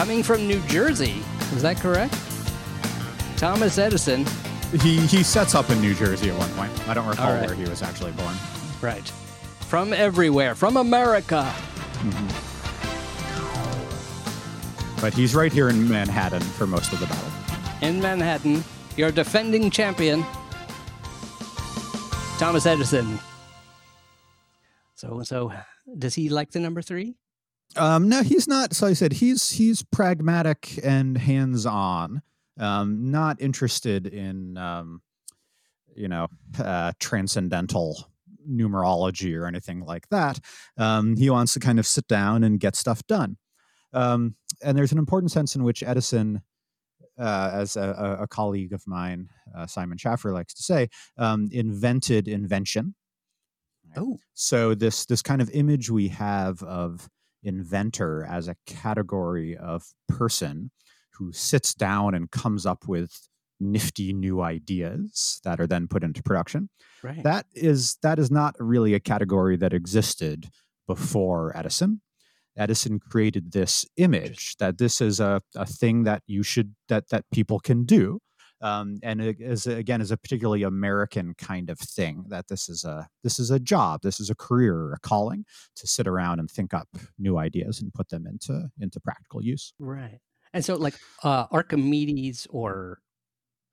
Coming 0.00 0.22
from 0.22 0.48
New 0.48 0.60
Jersey, 0.62 1.22
is 1.52 1.60
that 1.60 1.76
correct? 1.76 2.16
Thomas 3.36 3.76
Edison, 3.76 4.24
he 4.80 4.96
he 4.96 5.22
sets 5.22 5.54
up 5.54 5.68
in 5.68 5.78
New 5.82 5.94
Jersey 5.94 6.30
at 6.30 6.38
one 6.38 6.48
point. 6.52 6.72
I 6.88 6.94
don't 6.94 7.06
recall 7.06 7.26
All 7.28 7.34
right. 7.34 7.44
where 7.46 7.54
he 7.54 7.64
was 7.64 7.82
actually 7.82 8.12
born. 8.12 8.34
right? 8.80 9.06
From 9.68 9.92
everywhere, 9.92 10.54
from 10.54 10.78
America. 10.78 11.42
Mm-hmm. 12.00 12.28
But 15.02 15.12
he's 15.12 15.34
right 15.34 15.52
here 15.52 15.68
in 15.68 15.86
Manhattan 15.86 16.40
for 16.40 16.66
most 16.66 16.94
of 16.94 17.00
the 17.00 17.06
battle. 17.06 17.30
in 17.82 18.00
Manhattan, 18.00 18.64
your 18.96 19.10
defending 19.10 19.68
champion, 19.70 20.24
Thomas 22.38 22.64
Edison. 22.64 23.18
So, 24.94 25.22
so 25.24 25.52
does 25.98 26.14
he 26.14 26.30
like 26.30 26.52
the 26.52 26.60
number 26.60 26.80
three? 26.80 27.19
Um, 27.76 28.08
no, 28.08 28.22
he's 28.22 28.48
not. 28.48 28.74
So 28.74 28.86
I 28.86 28.94
said 28.94 29.14
he's 29.14 29.50
he's 29.50 29.82
pragmatic 29.82 30.78
and 30.82 31.16
hands 31.16 31.66
on. 31.66 32.22
Um, 32.58 33.10
not 33.10 33.40
interested 33.40 34.06
in 34.06 34.56
um, 34.56 35.02
you 35.94 36.08
know 36.08 36.28
uh, 36.58 36.92
transcendental 36.98 38.10
numerology 38.48 39.38
or 39.38 39.46
anything 39.46 39.80
like 39.84 40.08
that. 40.08 40.40
Um, 40.76 41.16
he 41.16 41.30
wants 41.30 41.54
to 41.54 41.60
kind 41.60 41.78
of 41.78 41.86
sit 41.86 42.08
down 42.08 42.42
and 42.42 42.58
get 42.58 42.74
stuff 42.76 43.06
done. 43.06 43.36
Um, 43.92 44.36
and 44.62 44.76
there's 44.76 44.92
an 44.92 44.98
important 44.98 45.32
sense 45.32 45.56
in 45.56 45.62
which 45.62 45.82
Edison, 45.82 46.42
uh, 47.18 47.50
as 47.52 47.76
a, 47.76 48.18
a, 48.20 48.28
colleague 48.28 48.72
of 48.72 48.86
mine, 48.86 49.28
uh, 49.54 49.66
Simon 49.66 49.98
Schaffer 49.98 50.32
likes 50.32 50.54
to 50.54 50.62
say, 50.62 50.88
um, 51.18 51.48
invented 51.52 52.28
invention. 52.28 52.94
Oh, 53.96 54.18
So 54.34 54.74
this 54.74 55.04
this 55.06 55.22
kind 55.22 55.42
of 55.42 55.50
image 55.50 55.90
we 55.90 56.08
have 56.08 56.62
of 56.62 57.08
inventor 57.42 58.26
as 58.28 58.48
a 58.48 58.56
category 58.66 59.56
of 59.56 59.84
person 60.08 60.70
who 61.14 61.32
sits 61.32 61.74
down 61.74 62.14
and 62.14 62.30
comes 62.30 62.66
up 62.66 62.88
with 62.88 63.28
nifty 63.60 64.12
new 64.12 64.40
ideas 64.40 65.40
that 65.44 65.60
are 65.60 65.66
then 65.66 65.86
put 65.86 66.02
into 66.02 66.22
production. 66.22 66.70
right. 67.02 67.22
That 67.22 67.46
is 67.54 67.98
that 68.02 68.18
is 68.18 68.30
not 68.30 68.54
really 68.58 68.94
a 68.94 69.00
category 69.00 69.56
that 69.56 69.74
existed 69.74 70.48
before 70.86 71.56
Edison. 71.56 72.00
Edison 72.56 72.98
created 72.98 73.52
this 73.52 73.86
image 73.96 74.56
that 74.58 74.78
this 74.78 75.00
is 75.00 75.20
a, 75.20 75.40
a 75.54 75.66
thing 75.66 76.04
that 76.04 76.22
you 76.26 76.42
should 76.42 76.74
that 76.88 77.10
that 77.10 77.24
people 77.32 77.60
can 77.60 77.84
do. 77.84 78.20
Um, 78.62 78.98
and 79.02 79.20
it 79.20 79.40
is 79.40 79.66
again 79.66 80.00
is 80.00 80.10
a 80.10 80.16
particularly 80.16 80.64
American 80.64 81.34
kind 81.34 81.70
of 81.70 81.78
thing 81.78 82.24
that 82.28 82.48
this 82.48 82.68
is 82.68 82.84
a 82.84 83.08
this 83.22 83.38
is 83.38 83.50
a 83.50 83.58
job, 83.58 84.02
this 84.02 84.20
is 84.20 84.30
a 84.30 84.34
career, 84.34 84.92
a 84.92 84.98
calling 85.00 85.44
to 85.76 85.86
sit 85.86 86.06
around 86.06 86.40
and 86.40 86.50
think 86.50 86.74
up 86.74 86.88
new 87.18 87.38
ideas 87.38 87.80
and 87.80 87.92
put 87.94 88.08
them 88.10 88.26
into 88.26 88.68
into 88.78 89.00
practical 89.00 89.42
use. 89.42 89.72
right. 89.78 90.20
And 90.52 90.64
so, 90.64 90.74
like 90.74 90.94
uh, 91.22 91.46
Archimedes 91.50 92.46
or 92.50 93.00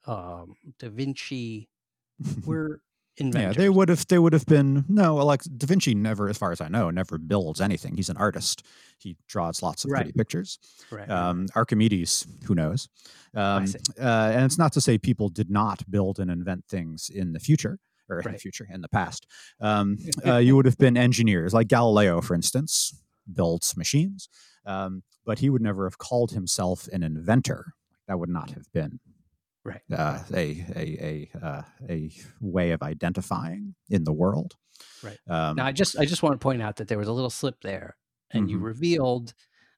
um, 0.05 0.55
Da 0.79 0.89
Vinci 0.89 1.69
were 2.45 2.81
Yeah, 3.19 3.51
they 3.53 3.69
would 3.69 3.89
have. 3.89 4.05
They 4.07 4.19
would 4.19 4.33
have 4.33 4.45
been 4.45 4.85
no. 4.87 5.15
Like 5.15 5.41
Da 5.43 5.65
Vinci 5.65 5.95
never, 5.95 6.29
as 6.29 6.37
far 6.37 6.51
as 6.51 6.61
I 6.61 6.67
know, 6.67 6.89
never 6.91 7.17
builds 7.17 7.61
anything. 7.61 7.95
He's 7.95 8.09
an 8.09 8.17
artist. 8.17 8.63
He 8.99 9.17
draws 9.27 9.63
lots 9.63 9.83
of 9.85 9.91
pretty 9.91 10.11
pictures. 10.11 10.59
Right, 10.91 11.01
right, 11.01 11.09
Um, 11.09 11.47
Archimedes, 11.55 12.27
who 12.45 12.55
knows? 12.55 12.89
Um, 13.33 13.65
uh, 13.99 14.31
and 14.33 14.45
it's 14.45 14.57
not 14.57 14.73
to 14.73 14.81
say 14.81 14.97
people 14.97 15.29
did 15.29 15.49
not 15.49 15.89
build 15.89 16.19
and 16.19 16.29
invent 16.31 16.65
things 16.67 17.09
in 17.09 17.33
the 17.33 17.39
future 17.39 17.79
or 18.09 18.19
in 18.19 18.31
the 18.31 18.37
future 18.39 18.67
in 18.71 18.81
the 18.81 18.89
past. 18.89 19.25
Um, 19.59 19.97
uh, 20.25 20.37
you 20.37 20.55
would 20.55 20.65
have 20.65 20.77
been 20.77 20.95
engineers, 20.97 21.53
like 21.53 21.67
Galileo, 21.67 22.21
for 22.21 22.35
instance, 22.35 22.99
builds 23.31 23.75
machines, 23.75 24.29
um, 24.65 25.03
but 25.25 25.39
he 25.39 25.49
would 25.49 25.61
never 25.61 25.85
have 25.85 25.97
called 25.97 26.31
himself 26.31 26.87
an 26.93 27.03
inventor. 27.03 27.73
That 28.07 28.19
would 28.19 28.29
not 28.29 28.51
have 28.51 28.71
been 28.71 28.99
right. 29.67 29.81
uh, 29.91 30.19
a 30.33 30.65
a 30.75 31.29
a 31.41 31.45
uh, 31.45 31.61
a 31.89 32.11
way 32.41 32.71
of 32.71 32.81
identifying 32.81 33.75
in 33.89 34.03
the 34.03 34.13
world. 34.13 34.55
Right. 35.03 35.17
Um, 35.27 35.55
Now, 35.57 35.65
I 35.65 35.71
just 35.71 35.97
I 35.99 36.05
just 36.05 36.23
want 36.23 36.33
to 36.33 36.39
point 36.43 36.61
out 36.61 36.75
that 36.77 36.87
there 36.87 36.97
was 36.97 37.07
a 37.07 37.13
little 37.13 37.29
slip 37.29 37.61
there, 37.61 37.97
and 38.31 38.49
you 38.49 38.57
Mhm. 38.59 38.63
revealed 38.63 39.33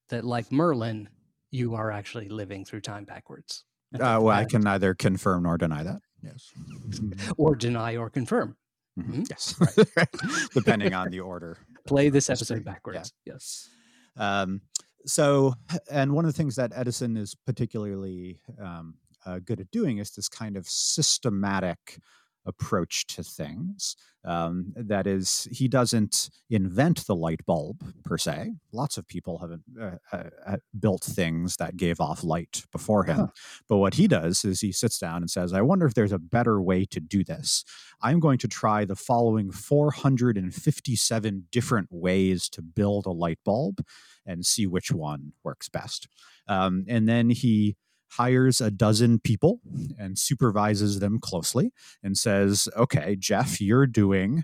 that, 0.09 0.23
like 0.25 0.51
Merlin, 0.51 1.09
you 1.51 1.75
are 1.75 1.91
actually 1.91 2.29
living 2.29 2.65
through 2.65 2.81
time 2.81 3.05
backwards. 3.05 3.63
Uh, 3.93 4.19
well, 4.21 4.29
I 4.29 4.45
can 4.45 4.61
neither 4.61 4.93
confirm 4.93 5.43
nor 5.43 5.57
deny 5.57 5.83
that. 5.83 6.01
Yes. 6.21 6.51
or 7.37 7.55
deny 7.55 7.95
or 7.97 8.09
confirm. 8.09 8.55
Mhm. 8.99 9.25
Mhm. 9.25 9.29
Yes. 9.29 10.49
Depending 10.53 10.93
on 10.93 11.09
the 11.09 11.19
order. 11.21 11.57
Play 11.87 12.09
this 12.09 12.29
episode 12.29 12.57
yeah. 12.65 12.71
backwards. 12.71 13.13
Yes. 13.25 13.69
Um, 14.17 14.61
so, 15.05 15.53
and 15.89 16.11
one 16.13 16.25
of 16.25 16.29
the 16.33 16.37
things 16.37 16.55
that 16.57 16.71
Edison 16.75 17.15
is 17.17 17.33
particularly 17.33 18.41
um, 18.61 18.95
uh, 19.25 19.39
good 19.43 19.59
at 19.59 19.71
doing 19.71 19.97
is 19.97 20.11
this 20.11 20.29
kind 20.29 20.57
of 20.57 20.67
systematic 20.67 21.99
approach 22.45 23.05
to 23.07 23.23
things. 23.23 23.95
Um, 24.25 24.73
that 24.75 25.07
is, 25.07 25.47
he 25.51 25.69
doesn't 25.69 26.29
invent 26.49 27.05
the 27.07 27.15
light 27.15 27.45
bulb 27.45 27.81
per 28.03 28.17
se. 28.17 28.55
Lots 28.73 28.97
of 28.97 29.07
people 29.07 29.37
have 29.37 29.51
uh, 29.79 29.91
uh, 30.11 30.29
uh, 30.45 30.57
built 30.77 31.03
things 31.03 31.55
that 31.57 31.77
gave 31.77 32.01
off 32.01 32.23
light 32.23 32.63
before 32.71 33.05
him. 33.05 33.17
Huh. 33.17 33.27
But 33.69 33.77
what 33.77 33.93
he 33.93 34.09
does 34.09 34.43
is 34.43 34.59
he 34.59 34.73
sits 34.73 34.99
down 34.99 35.17
and 35.17 35.29
says, 35.29 35.53
I 35.53 35.61
wonder 35.61 35.85
if 35.85 35.93
there's 35.93 36.11
a 36.11 36.19
better 36.19 36.61
way 36.61 36.85
to 36.85 36.99
do 36.99 37.23
this. 37.23 37.63
I'm 38.01 38.19
going 38.19 38.39
to 38.39 38.47
try 38.47 38.83
the 38.83 38.95
following 38.95 39.51
457 39.51 41.47
different 41.51 41.87
ways 41.91 42.49
to 42.49 42.61
build 42.61 43.05
a 43.05 43.11
light 43.11 43.39
bulb 43.45 43.81
and 44.25 44.45
see 44.45 44.67
which 44.67 44.91
one 44.91 45.31
works 45.43 45.69
best. 45.69 46.09
Um, 46.47 46.83
and 46.89 47.07
then 47.07 47.29
he 47.29 47.77
hires 48.11 48.61
a 48.61 48.71
dozen 48.71 49.19
people 49.19 49.59
and 49.97 50.17
supervises 50.17 50.99
them 50.99 51.19
closely 51.19 51.71
and 52.03 52.17
says, 52.17 52.67
okay, 52.75 53.15
Jeff, 53.15 53.61
you're 53.61 53.87
doing 53.87 54.43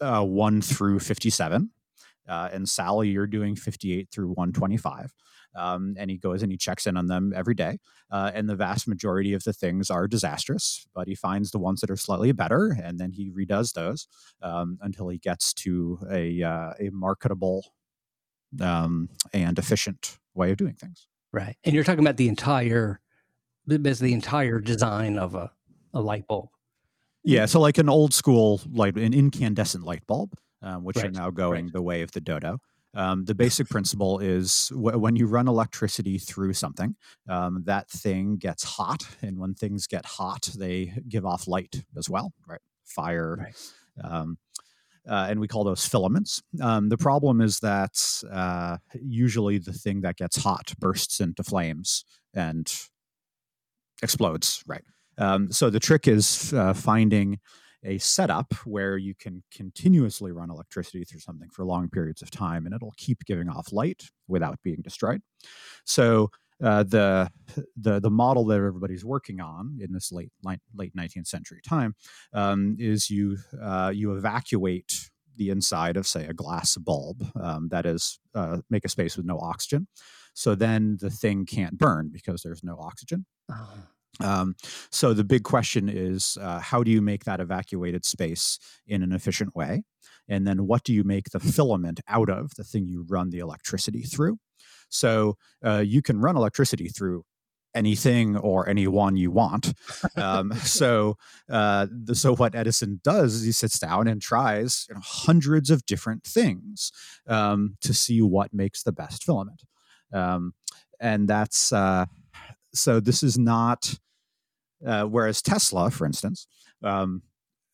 uh, 0.00 0.24
1 0.24 0.62
through 0.62 1.00
57. 1.00 1.70
Uh, 2.28 2.48
and 2.52 2.68
Sally, 2.68 3.08
you're 3.08 3.26
doing 3.26 3.56
58 3.56 4.08
through 4.12 4.28
125. 4.28 5.12
Um, 5.56 5.94
and 5.98 6.10
he 6.10 6.18
goes 6.18 6.42
and 6.42 6.52
he 6.52 6.58
checks 6.58 6.86
in 6.86 6.96
on 6.96 7.06
them 7.06 7.32
every 7.34 7.54
day. 7.54 7.78
Uh, 8.10 8.30
and 8.34 8.48
the 8.48 8.54
vast 8.54 8.86
majority 8.86 9.32
of 9.32 9.44
the 9.44 9.52
things 9.52 9.90
are 9.90 10.06
disastrous, 10.06 10.86
but 10.94 11.08
he 11.08 11.14
finds 11.14 11.50
the 11.50 11.58
ones 11.58 11.80
that 11.80 11.90
are 11.90 11.96
slightly 11.96 12.32
better, 12.32 12.76
and 12.82 12.98
then 12.98 13.12
he 13.12 13.30
redoes 13.30 13.72
those 13.72 14.06
um, 14.42 14.78
until 14.82 15.08
he 15.08 15.18
gets 15.18 15.52
to 15.54 15.98
a 16.10 16.42
uh, 16.42 16.72
a 16.78 16.90
marketable 16.90 17.72
um, 18.60 19.08
and 19.32 19.58
efficient 19.58 20.18
way 20.34 20.50
of 20.50 20.58
doing 20.58 20.74
things. 20.74 21.06
Right. 21.32 21.56
And 21.64 21.74
you're 21.74 21.84
talking 21.84 22.00
about 22.00 22.16
the 22.16 22.28
entire, 22.28 23.00
basically 23.66 24.08
the 24.08 24.14
entire 24.14 24.60
design 24.60 25.18
of 25.18 25.34
a, 25.34 25.52
a 25.92 26.00
light 26.00 26.26
bulb. 26.26 26.48
Yeah, 27.24 27.46
so 27.46 27.60
like 27.60 27.78
an 27.78 27.88
old 27.88 28.14
school 28.14 28.60
light, 28.70 28.96
an 28.96 29.12
incandescent 29.12 29.84
light 29.84 30.06
bulb, 30.06 30.34
um, 30.62 30.84
which 30.84 30.96
are 30.98 31.10
now 31.10 31.30
going 31.30 31.66
right. 31.66 31.72
the 31.72 31.82
way 31.82 32.02
of 32.02 32.12
the 32.12 32.20
dodo. 32.20 32.58
Um, 32.94 33.26
the 33.26 33.34
basic 33.34 33.68
principle 33.68 34.18
is 34.18 34.68
w- 34.74 34.98
when 34.98 35.14
you 35.14 35.26
run 35.26 35.46
electricity 35.46 36.16
through 36.18 36.54
something, 36.54 36.96
um, 37.28 37.62
that 37.66 37.90
thing 37.90 38.36
gets 38.38 38.64
hot, 38.64 39.06
and 39.20 39.38
when 39.38 39.54
things 39.54 39.86
get 39.86 40.06
hot, 40.06 40.48
they 40.56 40.94
give 41.06 41.26
off 41.26 41.46
light 41.46 41.84
as 41.96 42.08
well, 42.08 42.32
right? 42.46 42.60
Fire, 42.84 43.36
Right. 43.36 44.24
Uh, 45.08 45.26
and 45.28 45.40
we 45.40 45.48
call 45.48 45.64
those 45.64 45.86
filaments. 45.86 46.42
Um, 46.60 46.88
the 46.88 46.98
problem 46.98 47.40
is 47.40 47.60
that 47.60 48.22
uh, 48.30 48.76
usually 49.00 49.58
the 49.58 49.72
thing 49.72 50.02
that 50.02 50.16
gets 50.16 50.36
hot 50.36 50.72
bursts 50.78 51.20
into 51.20 51.42
flames 51.42 52.04
and 52.34 52.72
explodes, 54.02 54.62
right? 54.66 54.84
Um, 55.16 55.50
so 55.50 55.70
the 55.70 55.80
trick 55.80 56.06
is 56.06 56.52
uh, 56.52 56.74
finding 56.74 57.38
a 57.84 57.98
setup 57.98 58.52
where 58.64 58.96
you 58.96 59.14
can 59.14 59.42
continuously 59.52 60.32
run 60.32 60.50
electricity 60.50 61.04
through 61.04 61.20
something 61.20 61.48
for 61.50 61.64
long 61.64 61.88
periods 61.88 62.22
of 62.22 62.30
time, 62.30 62.66
and 62.66 62.74
it'll 62.74 62.94
keep 62.96 63.24
giving 63.24 63.48
off 63.48 63.72
light 63.72 64.04
without 64.26 64.58
being 64.62 64.80
destroyed. 64.82 65.20
So 65.84 66.30
uh, 66.62 66.82
the 66.82 67.30
the 67.76 68.00
the 68.00 68.10
model 68.10 68.44
that 68.46 68.56
everybody's 68.56 69.04
working 69.04 69.40
on 69.40 69.78
in 69.80 69.92
this 69.92 70.12
late 70.12 70.30
late 70.44 70.94
19th 70.96 71.26
century 71.26 71.60
time 71.66 71.94
um, 72.32 72.76
is 72.78 73.10
you 73.10 73.36
uh, 73.62 73.92
you 73.94 74.16
evacuate 74.16 75.10
the 75.36 75.50
inside 75.50 75.96
of 75.96 76.06
say 76.06 76.26
a 76.26 76.34
glass 76.34 76.76
bulb 76.76 77.24
um, 77.40 77.68
that 77.68 77.86
is 77.86 78.18
uh, 78.34 78.58
make 78.68 78.84
a 78.84 78.88
space 78.88 79.16
with 79.16 79.24
no 79.24 79.38
oxygen. 79.38 79.86
So 80.34 80.54
then 80.54 80.98
the 81.00 81.10
thing 81.10 81.46
can't 81.46 81.78
burn 81.78 82.10
because 82.12 82.42
there's 82.42 82.62
no 82.62 82.76
oxygen. 82.78 83.24
Uh, 83.50 83.66
um, 84.20 84.56
so 84.90 85.14
the 85.14 85.24
big 85.24 85.44
question 85.44 85.88
is 85.88 86.36
uh, 86.40 86.58
how 86.58 86.82
do 86.82 86.90
you 86.90 87.00
make 87.00 87.24
that 87.24 87.40
evacuated 87.40 88.04
space 88.04 88.58
in 88.86 89.02
an 89.02 89.12
efficient 89.12 89.54
way? 89.54 89.84
And 90.28 90.46
then 90.46 90.66
what 90.66 90.82
do 90.82 90.92
you 90.92 91.04
make 91.04 91.30
the 91.30 91.40
filament 91.40 92.00
out 92.08 92.28
of 92.28 92.54
the 92.56 92.64
thing 92.64 92.86
you 92.86 93.06
run 93.08 93.30
the 93.30 93.38
electricity 93.38 94.02
through 94.02 94.38
so 94.88 95.36
uh, 95.64 95.82
you 95.84 96.02
can 96.02 96.20
run 96.20 96.36
electricity 96.36 96.88
through 96.88 97.24
anything 97.74 98.36
or 98.36 98.68
anyone 98.68 99.16
you 99.16 99.30
want. 99.30 99.72
Um, 100.16 100.52
so, 100.62 101.16
uh, 101.48 101.86
the, 101.90 102.14
so 102.14 102.34
what 102.34 102.54
Edison 102.54 103.00
does 103.04 103.34
is 103.34 103.44
he 103.44 103.52
sits 103.52 103.78
down 103.78 104.08
and 104.08 104.20
tries 104.20 104.86
you 104.88 104.94
know, 104.94 105.00
hundreds 105.02 105.70
of 105.70 105.86
different 105.86 106.24
things 106.24 106.90
um, 107.26 107.76
to 107.80 107.94
see 107.94 108.20
what 108.20 108.52
makes 108.52 108.82
the 108.82 108.92
best 108.92 109.24
filament. 109.24 109.62
Um, 110.12 110.54
and 111.00 111.28
that's 111.28 111.72
uh, 111.72 112.06
so. 112.74 112.98
This 112.98 113.22
is 113.22 113.38
not. 113.38 113.98
Uh, 114.84 115.04
whereas 115.04 115.42
Tesla, 115.42 115.90
for 115.90 116.06
instance, 116.06 116.46
um, 116.82 117.22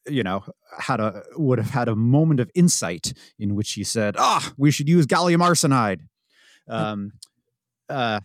you 0.08 0.22
know, 0.22 0.44
had 0.78 1.00
a 1.00 1.22
would 1.36 1.58
have 1.58 1.70
had 1.70 1.88
a 1.88 1.96
moment 1.96 2.40
of 2.40 2.50
insight 2.54 3.12
in 3.38 3.54
which 3.54 3.72
he 3.72 3.84
said, 3.84 4.16
"Ah, 4.18 4.52
we 4.58 4.70
should 4.70 4.88
use 4.88 5.06
gallium 5.06 5.38
arsenide." 5.38 6.00
Um, 6.68 7.12
uh, 7.88 8.20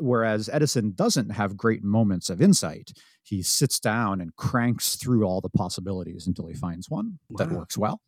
whereas 0.00 0.48
Edison 0.52 0.92
doesn't 0.94 1.30
have 1.30 1.56
great 1.56 1.82
moments 1.84 2.30
of 2.30 2.42
insight. 2.42 2.92
He 3.22 3.42
sits 3.42 3.78
down 3.78 4.20
and 4.20 4.34
cranks 4.36 4.96
through 4.96 5.24
all 5.24 5.40
the 5.40 5.50
possibilities 5.50 6.26
until 6.26 6.46
he 6.46 6.54
finds 6.54 6.88
one 6.88 7.18
wow. 7.28 7.36
that 7.44 7.54
works 7.54 7.78
well. 7.78 8.00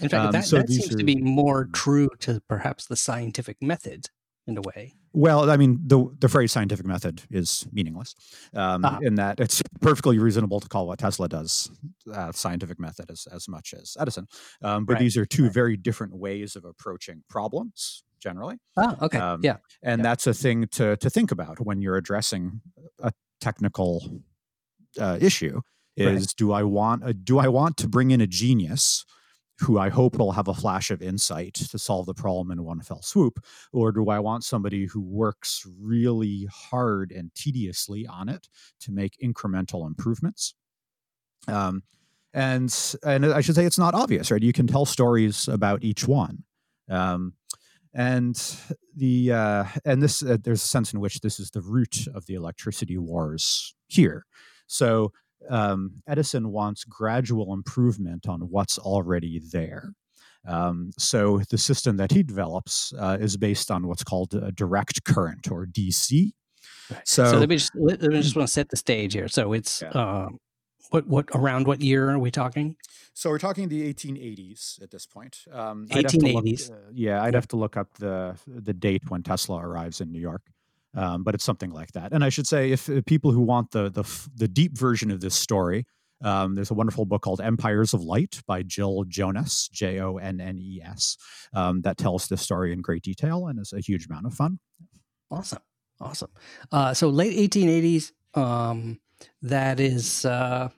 In 0.00 0.08
fact, 0.08 0.26
um, 0.26 0.32
that, 0.32 0.44
so 0.44 0.58
that 0.58 0.68
seems 0.68 0.94
are, 0.94 0.98
to 0.98 1.04
be 1.04 1.16
more 1.16 1.68
true 1.72 2.08
to 2.20 2.42
perhaps 2.48 2.86
the 2.86 2.96
scientific 2.96 3.62
method 3.62 4.06
in 4.46 4.58
a 4.58 4.60
way. 4.60 4.94
Well, 5.12 5.50
I 5.50 5.56
mean, 5.56 5.80
the 5.86 6.14
the 6.18 6.28
phrase 6.28 6.52
scientific 6.52 6.84
method 6.84 7.22
is 7.30 7.66
meaningless 7.72 8.14
um, 8.54 8.84
uh-huh. 8.84 8.98
in 9.02 9.14
that 9.14 9.40
it's 9.40 9.62
perfectly 9.80 10.18
reasonable 10.18 10.60
to 10.60 10.68
call 10.68 10.86
what 10.86 10.98
Tesla 10.98 11.28
does 11.28 11.70
uh, 12.12 12.32
scientific 12.32 12.78
method 12.78 13.10
as, 13.10 13.26
as 13.32 13.48
much 13.48 13.72
as 13.72 13.96
Edison. 13.98 14.26
Um, 14.62 14.84
but 14.84 14.94
right. 14.94 15.00
these 15.00 15.16
are 15.16 15.24
two 15.24 15.44
right. 15.44 15.52
very 15.52 15.76
different 15.76 16.14
ways 16.14 16.54
of 16.54 16.64
approaching 16.64 17.22
problems 17.30 18.02
generally. 18.20 18.58
Oh, 18.76 18.96
okay. 19.02 19.18
Um, 19.18 19.40
yeah. 19.42 19.56
And 19.82 20.00
yeah. 20.00 20.02
that's 20.02 20.26
a 20.26 20.34
thing 20.34 20.66
to, 20.72 20.96
to 20.96 21.10
think 21.10 21.30
about 21.30 21.60
when 21.60 21.80
you're 21.80 21.96
addressing 21.96 22.60
a 23.00 23.12
technical 23.40 24.22
uh, 24.98 25.18
issue 25.20 25.60
is 25.96 26.20
right. 26.20 26.34
do 26.36 26.52
I 26.52 26.62
want 26.62 27.08
a, 27.08 27.14
do 27.14 27.38
I 27.38 27.48
want 27.48 27.76
to 27.78 27.88
bring 27.88 28.10
in 28.10 28.20
a 28.20 28.26
genius 28.26 29.04
who 29.60 29.78
I 29.78 29.88
hope 29.88 30.18
will 30.18 30.32
have 30.32 30.48
a 30.48 30.54
flash 30.54 30.90
of 30.90 31.00
insight 31.00 31.54
to 31.54 31.78
solve 31.78 32.06
the 32.06 32.14
problem 32.14 32.50
in 32.50 32.62
one 32.62 32.82
fell 32.82 33.00
swoop? 33.00 33.42
Or 33.72 33.90
do 33.90 34.10
I 34.10 34.18
want 34.18 34.44
somebody 34.44 34.86
who 34.86 35.00
works 35.00 35.66
really 35.80 36.46
hard 36.52 37.10
and 37.10 37.34
tediously 37.34 38.06
on 38.06 38.28
it 38.28 38.48
to 38.80 38.92
make 38.92 39.16
incremental 39.22 39.86
improvements? 39.86 40.54
Um, 41.48 41.84
and 42.34 42.74
and 43.02 43.24
I 43.24 43.40
should 43.40 43.54
say 43.54 43.64
it's 43.64 43.78
not 43.78 43.94
obvious, 43.94 44.30
right? 44.30 44.42
You 44.42 44.52
can 44.52 44.66
tell 44.66 44.84
stories 44.84 45.48
about 45.48 45.82
each 45.82 46.06
one. 46.06 46.44
Um, 46.90 47.32
and 47.96 48.38
the 48.94 49.32
uh, 49.32 49.64
and 49.86 50.02
this 50.02 50.22
uh, 50.22 50.36
there's 50.44 50.62
a 50.62 50.68
sense 50.68 50.92
in 50.92 51.00
which 51.00 51.20
this 51.20 51.40
is 51.40 51.50
the 51.50 51.62
root 51.62 52.06
of 52.14 52.26
the 52.26 52.34
electricity 52.34 52.98
wars 52.98 53.74
here. 53.88 54.26
So 54.66 55.12
um, 55.48 56.02
Edison 56.06 56.52
wants 56.52 56.84
gradual 56.84 57.54
improvement 57.54 58.28
on 58.28 58.42
what's 58.42 58.78
already 58.78 59.40
there. 59.50 59.94
Um, 60.46 60.90
so 60.98 61.40
the 61.50 61.58
system 61.58 61.96
that 61.96 62.12
he 62.12 62.22
develops 62.22 62.92
uh, 62.98 63.16
is 63.18 63.38
based 63.38 63.70
on 63.70 63.86
what's 63.86 64.04
called 64.04 64.34
a 64.34 64.52
direct 64.52 65.04
current 65.04 65.50
or 65.50 65.64
DC. 65.66 66.32
So, 67.04 67.24
so 67.24 67.38
let 67.38 67.48
me 67.48 67.56
just 67.56 67.72
let, 67.74 68.02
me 68.02 68.20
just 68.20 68.36
want 68.36 68.46
to 68.46 68.52
set 68.52 68.68
the 68.68 68.76
stage 68.76 69.14
here. 69.14 69.28
So 69.28 69.54
it's 69.54 69.82
yeah. 69.82 69.88
uh, 69.88 70.28
what 70.90 71.06
what 71.06 71.28
around 71.34 71.66
what 71.66 71.80
year 71.80 72.10
are 72.10 72.18
we 72.18 72.30
talking? 72.30 72.76
So 73.14 73.30
we're 73.30 73.38
talking 73.38 73.68
the 73.68 73.92
1880s 73.92 74.82
at 74.82 74.90
this 74.90 75.06
point. 75.06 75.44
Um, 75.50 75.86
1880s. 75.90 76.70
Look, 76.70 76.78
uh, 76.78 76.82
yeah, 76.92 77.22
I'd 77.22 77.34
have 77.34 77.48
to 77.48 77.56
look 77.56 77.76
up 77.76 77.94
the 77.98 78.36
the 78.46 78.74
date 78.74 79.02
when 79.08 79.22
Tesla 79.22 79.58
arrives 79.58 80.00
in 80.00 80.12
New 80.12 80.20
York. 80.20 80.42
Um, 80.94 81.24
but 81.24 81.34
it's 81.34 81.44
something 81.44 81.70
like 81.70 81.92
that. 81.92 82.12
And 82.12 82.24
I 82.24 82.30
should 82.30 82.46
say, 82.46 82.72
if, 82.72 82.88
if 82.88 83.04
people 83.04 83.30
who 83.30 83.42
want 83.42 83.70
the, 83.70 83.90
the 83.90 84.04
the 84.34 84.48
deep 84.48 84.78
version 84.78 85.10
of 85.10 85.20
this 85.20 85.34
story, 85.34 85.84
um, 86.22 86.54
there's 86.54 86.70
a 86.70 86.74
wonderful 86.74 87.04
book 87.04 87.22
called 87.22 87.40
Empires 87.40 87.92
of 87.92 88.02
Light 88.02 88.40
by 88.46 88.62
Jill 88.62 89.04
Jonnes, 89.04 89.70
J 89.70 90.00
O 90.00 90.16
N 90.16 90.40
N 90.40 90.58
E 90.58 90.80
S, 90.82 91.18
um, 91.52 91.82
that 91.82 91.98
tells 91.98 92.28
this 92.28 92.40
story 92.40 92.72
in 92.72 92.80
great 92.80 93.02
detail 93.02 93.46
and 93.46 93.60
is 93.60 93.72
a 93.72 93.80
huge 93.80 94.06
amount 94.06 94.26
of 94.26 94.34
fun. 94.34 94.58
Awesome. 95.30 95.60
Awesome. 96.00 96.30
Uh, 96.70 96.94
so 96.94 97.08
late 97.08 97.50
1880s, 97.50 98.12
um, 98.34 98.98
that 99.42 99.80
is 99.80 100.24
uh, 100.24 100.68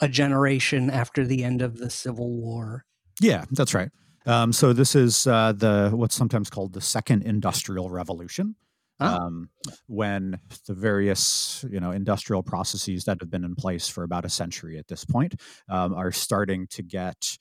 a 0.00 0.08
generation 0.08 0.90
after 0.90 1.26
the 1.26 1.44
end 1.44 1.62
of 1.62 1.78
the 1.78 1.90
Civil 1.90 2.30
War. 2.30 2.84
Yeah, 3.20 3.44
that's 3.50 3.74
right. 3.74 3.90
Um, 4.26 4.52
so 4.52 4.72
this 4.72 4.94
is 4.94 5.26
uh, 5.26 5.52
the 5.52 5.90
what's 5.94 6.14
sometimes 6.14 6.50
called 6.50 6.74
the 6.74 6.80
Second 6.80 7.22
Industrial 7.22 7.90
Revolution. 7.90 8.56
Um, 9.00 9.50
when 9.86 10.40
the 10.66 10.74
various 10.74 11.64
you 11.70 11.78
know 11.78 11.92
industrial 11.92 12.42
processes 12.42 13.04
that 13.04 13.18
have 13.20 13.30
been 13.30 13.44
in 13.44 13.54
place 13.54 13.86
for 13.86 14.02
about 14.02 14.24
a 14.24 14.28
century 14.28 14.76
at 14.76 14.88
this 14.88 15.04
point 15.04 15.40
um, 15.68 15.94
are 15.94 16.10
starting 16.10 16.66
to 16.70 16.82
get 16.82 17.38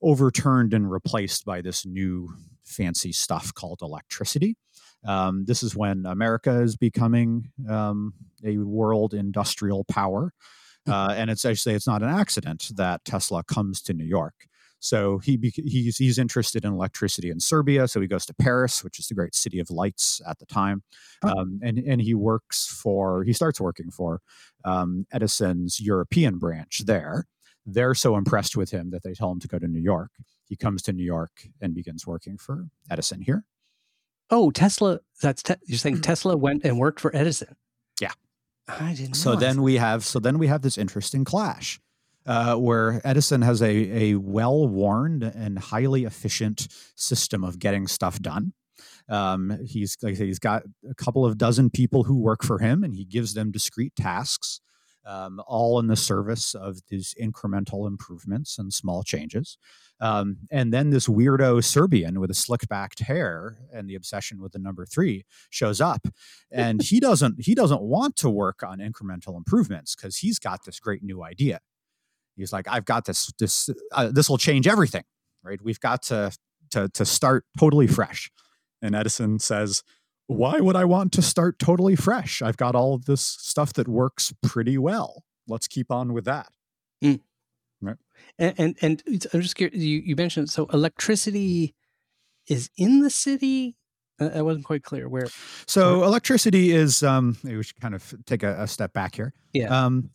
overturned 0.00 0.72
and 0.72 0.88
replaced 0.88 1.44
by 1.44 1.60
this 1.60 1.84
new 1.84 2.28
fancy 2.64 3.10
stuff 3.10 3.52
called 3.52 3.80
electricity. 3.82 4.56
Um, 5.04 5.44
this 5.44 5.62
is 5.62 5.74
when 5.74 6.06
America 6.06 6.60
is 6.60 6.76
becoming 6.76 7.50
um, 7.68 8.14
a 8.44 8.58
world 8.58 9.14
industrial 9.14 9.84
power. 9.84 10.32
Hmm. 10.86 10.92
Uh, 10.92 11.14
and 11.16 11.30
it's 11.30 11.44
actually 11.44 11.74
it's 11.74 11.86
not 11.86 12.02
an 12.02 12.08
accident 12.08 12.68
that 12.76 13.04
Tesla 13.04 13.42
comes 13.44 13.82
to 13.82 13.94
New 13.94 14.04
York. 14.04 14.34
So 14.82 15.18
he 15.18 15.38
he's 15.64 15.96
he's 15.96 16.18
interested 16.18 16.64
in 16.64 16.72
electricity 16.72 17.30
in 17.30 17.38
Serbia. 17.38 17.86
So 17.86 18.00
he 18.00 18.08
goes 18.08 18.26
to 18.26 18.34
Paris, 18.34 18.82
which 18.82 18.98
is 18.98 19.06
the 19.06 19.14
great 19.14 19.32
city 19.32 19.60
of 19.60 19.70
lights 19.70 20.20
at 20.26 20.40
the 20.40 20.46
time, 20.46 20.82
um, 21.22 21.60
and 21.62 21.78
and 21.78 22.02
he 22.02 22.14
works 22.14 22.66
for 22.66 23.22
he 23.22 23.32
starts 23.32 23.60
working 23.60 23.92
for 23.92 24.20
um, 24.64 25.06
Edison's 25.12 25.78
European 25.80 26.38
branch 26.38 26.82
there. 26.84 27.26
They're 27.64 27.94
so 27.94 28.16
impressed 28.16 28.56
with 28.56 28.72
him 28.72 28.90
that 28.90 29.04
they 29.04 29.14
tell 29.14 29.30
him 29.30 29.38
to 29.40 29.48
go 29.48 29.60
to 29.60 29.68
New 29.68 29.80
York. 29.80 30.10
He 30.46 30.56
comes 30.56 30.82
to 30.82 30.92
New 30.92 31.04
York 31.04 31.46
and 31.60 31.76
begins 31.76 32.04
working 32.04 32.36
for 32.36 32.66
Edison 32.90 33.22
here. 33.22 33.44
Oh, 34.30 34.50
Tesla. 34.50 35.00
That's 35.20 35.42
te- 35.42 35.54
you're 35.66 35.78
saying 35.78 36.00
Tesla 36.00 36.36
went 36.36 36.64
and 36.64 36.78
worked 36.78 37.00
for 37.00 37.14
Edison. 37.14 37.54
Yeah. 38.00 38.12
I 38.68 38.94
didn't. 38.94 39.14
So 39.14 39.36
then 39.36 39.62
we 39.62 39.76
have 39.76 40.04
so 40.04 40.18
then 40.18 40.38
we 40.38 40.46
have 40.46 40.62
this 40.62 40.78
interesting 40.78 41.24
clash. 41.24 41.80
Uh, 42.24 42.54
where 42.54 43.00
Edison 43.02 43.42
has 43.42 43.60
a, 43.60 44.12
a 44.12 44.14
well 44.14 44.68
worn 44.68 45.24
and 45.24 45.58
highly 45.58 46.04
efficient 46.04 46.68
system 46.94 47.42
of 47.42 47.58
getting 47.58 47.88
stuff 47.88 48.20
done. 48.20 48.52
Um, 49.08 49.58
he's 49.66 49.96
like 50.02 50.12
I 50.12 50.16
say, 50.16 50.26
he's 50.26 50.38
got 50.38 50.62
a 50.88 50.94
couple 50.94 51.26
of 51.26 51.36
dozen 51.36 51.68
people 51.68 52.04
who 52.04 52.16
work 52.16 52.44
for 52.44 52.60
him, 52.60 52.84
and 52.84 52.94
he 52.94 53.04
gives 53.04 53.34
them 53.34 53.50
discrete 53.50 53.96
tasks, 53.96 54.60
um, 55.04 55.42
all 55.48 55.80
in 55.80 55.88
the 55.88 55.96
service 55.96 56.54
of 56.54 56.78
these 56.88 57.12
incremental 57.20 57.88
improvements 57.88 58.56
and 58.56 58.72
small 58.72 59.02
changes. 59.02 59.58
Um, 60.02 60.38
and 60.50 60.74
then 60.74 60.90
this 60.90 61.06
weirdo 61.06 61.62
Serbian 61.62 62.18
with 62.18 62.28
a 62.28 62.34
slick 62.34 62.66
backed 62.68 62.98
hair 62.98 63.58
and 63.72 63.88
the 63.88 63.94
obsession 63.94 64.42
with 64.42 64.50
the 64.50 64.58
number 64.58 64.84
three 64.84 65.24
shows 65.48 65.80
up, 65.80 66.08
and 66.50 66.82
he 66.82 66.98
doesn't 66.98 67.44
he 67.44 67.54
doesn't 67.54 67.80
want 67.80 68.16
to 68.16 68.28
work 68.28 68.64
on 68.64 68.80
incremental 68.80 69.36
improvements 69.36 69.94
because 69.94 70.16
he's 70.16 70.40
got 70.40 70.64
this 70.66 70.80
great 70.80 71.04
new 71.04 71.22
idea. 71.22 71.60
He's 72.36 72.52
like, 72.52 72.66
I've 72.68 72.84
got 72.84 73.04
this 73.04 73.32
this 73.38 73.70
uh, 73.92 74.10
this 74.12 74.28
will 74.28 74.38
change 74.38 74.66
everything, 74.66 75.04
right? 75.44 75.60
We've 75.62 75.78
got 75.78 76.02
to 76.04 76.36
to 76.72 76.88
to 76.88 77.04
start 77.04 77.44
totally 77.56 77.86
fresh. 77.86 78.28
And 78.82 78.96
Edison 78.96 79.38
says, 79.38 79.84
why 80.26 80.58
would 80.58 80.74
I 80.74 80.84
want 80.84 81.12
to 81.12 81.22
start 81.22 81.60
totally 81.60 81.94
fresh? 81.94 82.42
I've 82.42 82.56
got 82.56 82.74
all 82.74 82.94
of 82.94 83.04
this 83.04 83.20
stuff 83.20 83.72
that 83.74 83.86
works 83.86 84.32
pretty 84.42 84.76
well. 84.78 85.22
Let's 85.46 85.68
keep 85.68 85.92
on 85.92 86.12
with 86.12 86.24
that. 86.24 86.48
Mm. 87.04 87.20
Right. 87.82 87.96
And, 88.38 88.54
and, 88.58 88.76
and 88.80 89.26
I'm 89.34 89.42
just 89.42 89.56
curious. 89.56 89.76
You 89.76 90.00
you 90.04 90.16
mentioned 90.16 90.48
so 90.48 90.66
electricity 90.66 91.74
is 92.46 92.70
in 92.76 93.00
the 93.00 93.10
city. 93.10 93.76
I 94.20 94.42
wasn't 94.42 94.64
quite 94.64 94.84
clear 94.84 95.08
where. 95.08 95.26
So 95.66 95.98
where? 95.98 96.06
electricity 96.06 96.70
is. 96.70 97.02
Um, 97.02 97.36
we 97.42 97.62
should 97.62 97.80
kind 97.80 97.94
of 97.94 98.14
take 98.24 98.44
a, 98.44 98.62
a 98.62 98.66
step 98.68 98.92
back 98.92 99.16
here. 99.16 99.34
Yeah. 99.52 99.84
Um, 99.84 100.10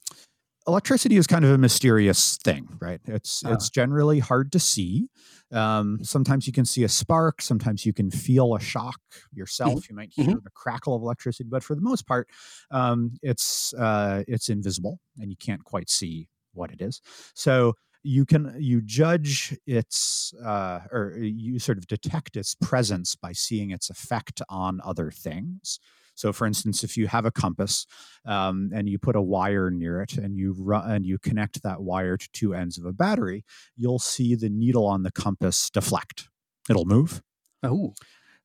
electricity 0.65 1.17
is 1.17 1.27
kind 1.27 1.43
of 1.43 1.51
a 1.51 1.58
mysterious 1.58 2.38
thing, 2.38 2.69
right? 2.80 3.01
It's 3.06 3.43
uh. 3.45 3.51
it's 3.51 3.69
generally 3.69 4.19
hard 4.19 4.51
to 4.53 4.60
see. 4.60 5.10
Um, 5.51 5.99
sometimes 6.03 6.45
you 6.47 6.53
can 6.53 6.65
see 6.65 6.84
a 6.84 6.89
spark. 6.89 7.41
Sometimes 7.41 7.86
you 7.86 7.93
can 7.93 8.12
feel 8.12 8.56
a 8.56 8.60
shock 8.60 8.99
yourself. 9.34 9.84
Mm-hmm. 9.84 9.93
You 9.93 9.95
might 9.95 10.12
hear 10.13 10.25
mm-hmm. 10.25 10.43
the 10.43 10.51
crackle 10.53 10.95
of 10.95 11.01
electricity, 11.01 11.47
but 11.49 11.63
for 11.63 11.75
the 11.75 11.82
most 11.82 12.06
part, 12.06 12.30
um, 12.71 13.12
it's 13.21 13.73
uh, 13.73 14.23
it's 14.27 14.49
invisible 14.49 14.99
and 15.17 15.30
you 15.30 15.38
can't 15.38 15.63
quite 15.63 15.89
see 15.89 16.27
what 16.58 16.72
it 16.72 16.82
is. 16.82 17.02
So 17.34 17.74
you 18.04 18.26
can 18.26 18.56
you 18.58 18.82
judge 18.82 19.58
its 19.65 20.34
uh, 20.43 20.80
or 20.91 21.17
you 21.20 21.60
sort 21.60 21.78
of 21.78 21.88
detect 21.88 22.38
its 22.38 22.56
presence 22.56 23.15
by 23.15 23.32
seeing 23.34 23.72
its 23.72 23.89
effect 23.89 24.41
on 24.50 24.80
other 24.84 25.12
things. 25.12 25.80
So, 26.15 26.34
for 26.34 26.48
instance, 26.48 26.84
if 26.84 26.98
you 26.98 27.08
have 27.08 27.26
a 27.26 27.32
compass 27.32 27.86
um, 28.26 28.72
and 28.74 28.89
you 28.89 28.98
put 28.98 29.15
a 29.15 29.22
wire 29.22 29.70
near 29.70 30.02
it 30.02 30.17
and 30.17 30.36
you 30.36 30.56
run 30.58 30.89
and 30.89 31.06
you 31.06 31.20
connect 31.20 31.62
that 31.62 31.82
wire 31.82 32.17
to 32.17 32.30
two 32.34 32.56
ends 32.56 32.78
of 32.80 32.86
a 32.86 32.91
battery, 32.91 33.46
you'll 33.76 34.00
see 34.00 34.34
the 34.34 34.50
needle 34.50 34.86
on 34.86 35.04
the 35.04 35.12
compass 35.12 35.70
deflect. 35.70 36.28
It'll 36.70 36.86
move. 36.86 37.22
Oh. 37.62 37.93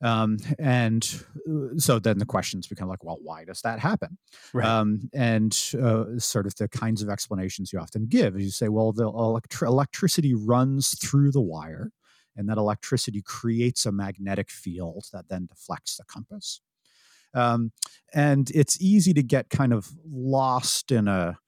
Um, 0.03 0.39
and 0.59 1.25
uh, 1.49 1.79
so 1.79 1.99
then 2.01 2.19
the 2.19 2.27
questions 2.27 2.67
become 2.67 2.89
like, 2.89 3.05
well, 3.05 3.19
why 3.23 3.45
does 3.45 3.61
that 3.63 3.79
happen? 3.79 4.19
Right. 4.53 4.67
Um, 4.67 5.09
and 5.15 5.53
uh, 5.81 6.19
sort 6.19 6.47
of 6.47 6.57
the 6.57 6.69
kinds 6.69 7.03
of 7.03 7.09
explanations 7.09 7.73
you 7.73 7.79
often 7.79 8.07
give 8.07 8.37
is 8.37 8.43
you 8.45 8.51
say, 8.51 8.69
well, 8.69 8.93
the 8.93 9.05
electri- 9.05 9.69
electricity 9.69 10.35
runs 10.35 10.99
through 10.99 11.31
the 11.31 11.41
wire, 11.41 11.93
and 12.37 12.49
that 12.49 12.59
electricity 12.59 13.23
creates 13.23 13.87
a 13.87 13.93
magnetic 13.93 14.51
field 14.51 15.07
that 15.13 15.29
then 15.29 15.47
deflects 15.47 15.97
the 15.97 16.05
compass. 16.05 16.61
Um, 17.35 17.73
and 18.13 18.51
it's 18.55 18.81
easy 18.81 19.15
to 19.15 19.23
get 19.23 19.51
kind 19.51 19.73
of 19.73 19.89
lost 20.11 20.91
in 20.91 21.09
a 21.09 21.39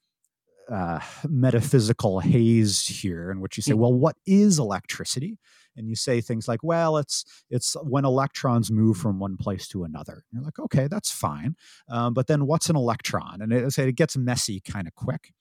uh, 0.70 1.00
metaphysical 1.28 2.20
haze 2.20 2.86
here 2.86 3.30
in 3.30 3.40
which 3.40 3.56
you 3.56 3.62
say, 3.62 3.72
Mm. 3.72 3.78
well, 3.78 3.92
what 3.92 4.16
is 4.26 4.58
electricity? 4.58 5.38
And 5.76 5.88
you 5.88 5.96
say 5.96 6.20
things 6.20 6.48
like, 6.48 6.62
well, 6.62 6.96
it's 6.96 7.24
it's 7.50 7.76
when 7.82 8.04
electrons 8.04 8.70
move 8.70 8.96
from 8.96 9.18
one 9.18 9.36
place 9.36 9.68
to 9.68 9.84
another. 9.84 10.12
And 10.12 10.22
you're 10.32 10.44
like, 10.44 10.58
okay, 10.58 10.86
that's 10.88 11.10
fine. 11.10 11.56
Um, 11.88 12.14
but 12.14 12.26
then 12.26 12.46
what's 12.46 12.70
an 12.70 12.76
electron? 12.76 13.40
And 13.40 13.52
it, 13.52 13.78
it 13.78 13.96
gets 13.96 14.16
messy 14.16 14.60
kind 14.60 14.86
of 14.86 14.94
quick. 14.94 15.32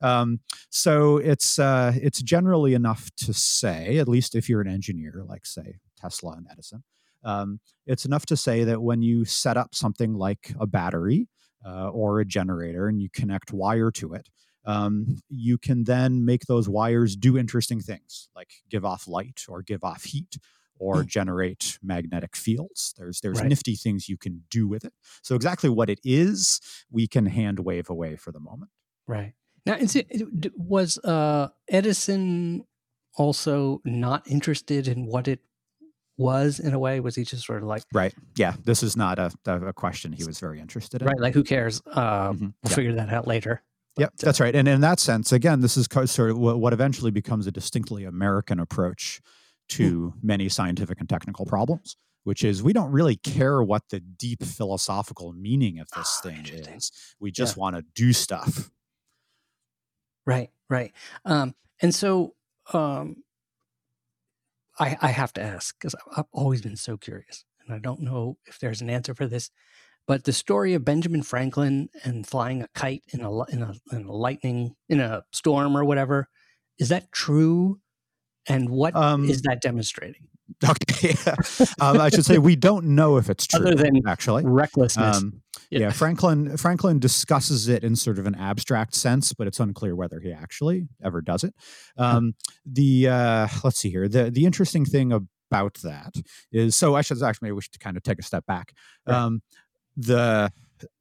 Um, 0.00 0.40
so 0.68 1.18
it's 1.18 1.58
uh, 1.58 1.92
it's 1.94 2.22
generally 2.22 2.74
enough 2.74 3.10
to 3.18 3.32
say, 3.32 3.98
at 3.98 4.08
least 4.08 4.34
if 4.34 4.48
you're 4.48 4.60
an 4.60 4.68
engineer, 4.68 5.22
like 5.26 5.46
say 5.46 5.78
Tesla 5.96 6.32
and 6.32 6.46
Edison, 6.50 6.82
um, 7.24 7.60
it's 7.86 8.04
enough 8.04 8.26
to 8.26 8.36
say 8.36 8.64
that 8.64 8.82
when 8.82 9.02
you 9.02 9.24
set 9.24 9.56
up 9.56 9.74
something 9.74 10.14
like 10.14 10.54
a 10.58 10.66
battery 10.66 11.28
uh, 11.64 11.88
or 11.88 12.20
a 12.20 12.24
generator 12.24 12.88
and 12.88 13.00
you 13.00 13.08
connect 13.12 13.52
wire 13.52 13.90
to 13.92 14.14
it, 14.14 14.28
um, 14.64 15.18
you 15.28 15.58
can 15.58 15.84
then 15.84 16.24
make 16.24 16.46
those 16.46 16.68
wires 16.68 17.16
do 17.16 17.36
interesting 17.38 17.80
things 17.80 18.28
like 18.36 18.50
give 18.68 18.84
off 18.84 19.06
light 19.08 19.42
or 19.48 19.62
give 19.62 19.82
off 19.84 20.04
heat 20.04 20.38
or 20.78 21.02
Mm. 21.02 21.06
generate 21.06 21.78
magnetic 21.82 22.34
fields. 22.36 22.94
There's 22.98 23.20
there's 23.20 23.38
Right. 23.40 23.48
nifty 23.48 23.76
things 23.76 24.08
you 24.08 24.16
can 24.16 24.44
do 24.50 24.66
with 24.68 24.84
it. 24.84 24.92
So 25.22 25.34
exactly 25.36 25.70
what 25.70 25.88
it 25.90 26.00
is, 26.04 26.60
we 26.90 27.06
can 27.06 27.26
hand 27.26 27.60
wave 27.60 27.88
away 27.90 28.16
for 28.16 28.32
the 28.32 28.40
moment. 28.40 28.70
Right. 29.06 29.34
Now, 29.64 29.76
it, 29.78 30.52
was 30.56 30.98
uh, 31.04 31.48
Edison 31.68 32.64
also 33.16 33.80
not 33.84 34.26
interested 34.28 34.88
in 34.88 35.06
what 35.06 35.28
it 35.28 35.40
was 36.16 36.58
in 36.58 36.72
a 36.74 36.78
way? 36.78 36.98
Was 37.00 37.14
he 37.14 37.24
just 37.24 37.44
sort 37.46 37.62
of 37.62 37.68
like, 37.68 37.84
Right. 37.92 38.14
Yeah. 38.36 38.54
This 38.64 38.82
is 38.82 38.96
not 38.96 39.18
a, 39.18 39.30
a 39.46 39.72
question 39.72 40.12
he 40.12 40.24
was 40.24 40.38
very 40.40 40.60
interested 40.60 41.00
in. 41.02 41.08
right, 41.08 41.18
like 41.20 41.34
who 41.34 41.42
cares? 41.44 41.80
Uh, 41.86 42.32
Mhm. 42.32 42.40
We'll 42.40 42.52
Yeah. 42.64 42.74
figure 42.74 42.92
that 42.94 43.10
out 43.12 43.26
later. 43.26 43.62
Yep, 43.98 44.14
But, 44.18 44.26
uh, 44.26 44.26
that's 44.26 44.40
right. 44.40 44.54
And 44.54 44.68
in 44.68 44.80
that 44.80 45.00
sense, 45.00 45.32
again, 45.32 45.60
this 45.60 45.76
is 45.76 45.86
sort 46.06 46.30
of 46.30 46.38
what 46.38 46.72
eventually 46.72 47.10
becomes 47.10 47.46
a 47.46 47.52
distinctly 47.52 48.04
American 48.04 48.58
approach 48.58 49.20
to 49.70 50.14
many 50.22 50.48
scientific 50.48 50.98
and 51.00 51.08
technical 51.08 51.44
problems, 51.46 51.96
which 52.24 52.42
is 52.44 52.62
we 52.62 52.72
don't 52.72 52.90
really 52.90 53.16
care 53.16 53.62
what 53.62 53.88
the 53.90 54.00
deep 54.00 54.42
philosophical 54.42 55.32
meaning 55.32 55.78
of 55.78 55.88
this 55.96 56.18
Ah, 56.18 56.22
thing 56.22 56.46
is. 56.46 56.90
We 57.20 57.30
just 57.30 57.56
want 57.56 57.76
to 57.76 57.82
do 57.94 58.12
stuff. 58.12 58.70
Right, 60.26 60.50
right. 60.70 60.92
Um, 61.24 61.54
and 61.80 61.94
so 61.94 62.34
um, 62.72 63.24
I, 64.78 64.96
I 65.00 65.08
have 65.08 65.32
to 65.34 65.42
ask 65.42 65.78
because 65.78 65.94
I've 66.16 66.26
always 66.32 66.62
been 66.62 66.76
so 66.76 66.96
curious, 66.96 67.44
and 67.64 67.74
I 67.74 67.78
don't 67.78 68.00
know 68.00 68.38
if 68.46 68.58
there's 68.58 68.80
an 68.80 68.90
answer 68.90 69.14
for 69.14 69.26
this. 69.26 69.50
But 70.06 70.24
the 70.24 70.32
story 70.32 70.74
of 70.74 70.84
Benjamin 70.84 71.22
Franklin 71.22 71.88
and 72.04 72.26
flying 72.26 72.62
a 72.62 72.68
kite 72.74 73.02
in 73.12 73.20
a 73.20 73.44
in 73.44 73.62
a, 73.62 73.74
in 73.92 74.04
a 74.04 74.12
lightning 74.12 74.74
in 74.88 75.00
a 75.00 75.22
storm 75.32 75.76
or 75.76 75.84
whatever 75.84 76.28
is 76.78 76.88
that 76.88 77.12
true? 77.12 77.78
And 78.48 78.68
what 78.70 78.94
is 78.94 78.96
Um, 79.00 79.26
that 79.44 79.60
demonstrating? 79.62 80.28
Okay, 80.68 81.14
um, 81.80 81.98
I 82.00 82.08
should 82.10 82.26
say 82.26 82.38
we 82.38 82.56
don't 82.56 82.94
know 82.94 83.16
if 83.16 83.30
it's 83.30 83.46
true. 83.46 83.60
Other 83.60 83.74
than 83.74 84.00
actually, 84.06 84.44
Recklessness. 84.44 85.16
um, 85.16 85.42
Yeah. 85.70 85.78
yeah. 85.80 85.90
Franklin 85.92 86.56
Franklin 86.56 86.98
discusses 86.98 87.68
it 87.68 87.82
in 87.82 87.96
sort 87.96 88.18
of 88.18 88.26
an 88.26 88.34
abstract 88.34 88.94
sense, 88.94 89.32
but 89.32 89.46
it's 89.46 89.60
unclear 89.60 89.96
whether 89.96 90.20
he 90.20 90.30
actually 90.32 90.88
ever 91.02 91.22
does 91.22 91.42
it. 91.44 91.54
Um, 91.96 92.34
the 92.66 93.08
uh, 93.08 93.48
let's 93.64 93.78
see 93.78 93.90
here. 93.90 94.08
The 94.08 94.30
the 94.30 94.44
interesting 94.44 94.84
thing 94.84 95.10
about 95.12 95.74
that 95.84 96.14
is 96.52 96.76
so 96.76 96.96
I 96.96 97.02
should 97.02 97.22
actually 97.22 97.46
maybe 97.46 97.54
we 97.54 97.62
should 97.62 97.80
kind 97.80 97.96
of 97.96 98.02
take 98.02 98.18
a 98.18 98.22
step 98.22 98.44
back. 98.46 98.72
Right. 99.06 99.38
The 99.96 100.52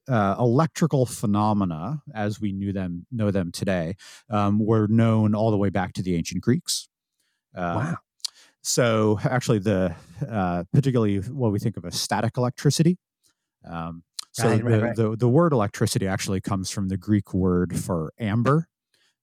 uh, 0.10 0.36
electrical 0.38 1.06
phenomena, 1.06 2.02
as 2.14 2.42
we 2.42 2.52
knew 2.52 2.74
them 2.74 3.06
know 3.12 3.32
them 3.32 3.52
today, 3.52 3.96
um, 4.30 4.60
were 4.60 4.88
known 4.88 5.36
all 5.36 5.52
the 5.52 5.58
way 5.58 5.70
back 5.70 5.94
to 5.94 6.02
the 6.02 6.16
ancient 6.16 6.42
Greeks. 6.44 6.90
Um, 7.56 7.76
wow. 7.76 7.98
so 8.62 9.20
actually, 9.24 9.60
the 9.60 9.96
uh, 10.28 10.64
particularly 10.74 11.20
what 11.20 11.52
we 11.52 11.60
think 11.60 11.78
of 11.78 11.86
as 11.86 12.00
static 12.00 12.38
electricity. 12.38 12.98
Um, 13.66 14.04
so 14.32 14.50
Right, 14.50 14.64
right, 14.64 14.72
the, 14.72 14.82
right. 14.82 14.96
the 14.96 15.16
the 15.18 15.30
word 15.30 15.54
electricity 15.54 16.08
actually 16.08 16.42
comes 16.42 16.70
from 16.70 16.88
the 16.88 16.98
Greek 16.98 17.34
word 17.34 17.78
for 17.78 18.14
amber, 18.20 18.68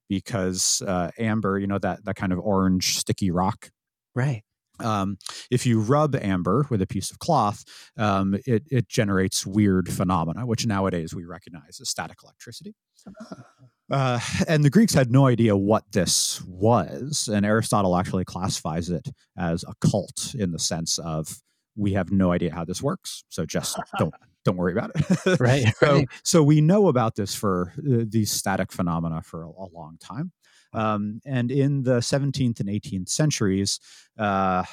because 0.08 0.82
uh, 0.86 1.10
amber, 1.18 1.58
you 1.58 1.66
know 1.66 1.78
that 1.78 2.04
that 2.04 2.16
kind 2.16 2.32
of 2.32 2.38
orange 2.38 2.98
sticky 2.98 3.30
rock. 3.30 3.70
Right. 4.14 4.42
Um, 4.80 5.18
if 5.50 5.66
you 5.66 5.80
rub 5.80 6.14
amber 6.16 6.66
with 6.70 6.82
a 6.82 6.86
piece 6.86 7.10
of 7.10 7.18
cloth, 7.18 7.64
um, 7.96 8.38
it 8.46 8.64
it 8.70 8.88
generates 8.88 9.46
weird 9.46 9.88
phenomena, 9.90 10.46
which 10.46 10.66
nowadays 10.66 11.14
we 11.14 11.24
recognize 11.24 11.80
as 11.80 11.88
static 11.88 12.18
electricity. 12.22 12.74
Ah, 13.08 13.44
Uh, 13.90 14.20
and 14.46 14.62
the 14.64 14.70
Greeks 14.70 14.92
had 14.92 15.10
no 15.10 15.26
idea 15.26 15.56
what 15.56 15.82
this 15.92 16.42
was, 16.46 17.28
and 17.32 17.46
Aristotle 17.46 17.96
actually 17.96 18.24
classifies 18.24 18.90
it 18.90 19.08
as 19.38 19.64
occult 19.66 20.34
in 20.38 20.52
the 20.52 20.58
sense 20.58 20.98
of 20.98 21.40
we 21.74 21.94
have 21.94 22.10
no 22.10 22.32
idea 22.32 22.52
how 22.52 22.64
this 22.66 22.82
works, 22.82 23.24
so 23.30 23.46
just 23.46 23.78
don't 23.98 24.12
don't 24.44 24.56
worry 24.56 24.72
about 24.72 24.90
it. 24.94 25.40
Right. 25.40 25.64
so, 25.80 26.04
so 26.22 26.42
we 26.42 26.60
know 26.60 26.88
about 26.88 27.16
this 27.16 27.34
for 27.34 27.72
uh, 27.78 28.04
these 28.06 28.30
static 28.30 28.72
phenomena 28.72 29.22
for 29.22 29.42
a, 29.42 29.48
a 29.48 29.68
long 29.72 29.96
time. 30.00 30.32
Um, 30.72 31.20
and 31.24 31.50
in 31.50 31.82
the 31.82 31.98
17th 31.98 32.60
and 32.60 32.68
18th 32.68 33.08
centuries, 33.08 33.80
uh, 34.18 34.64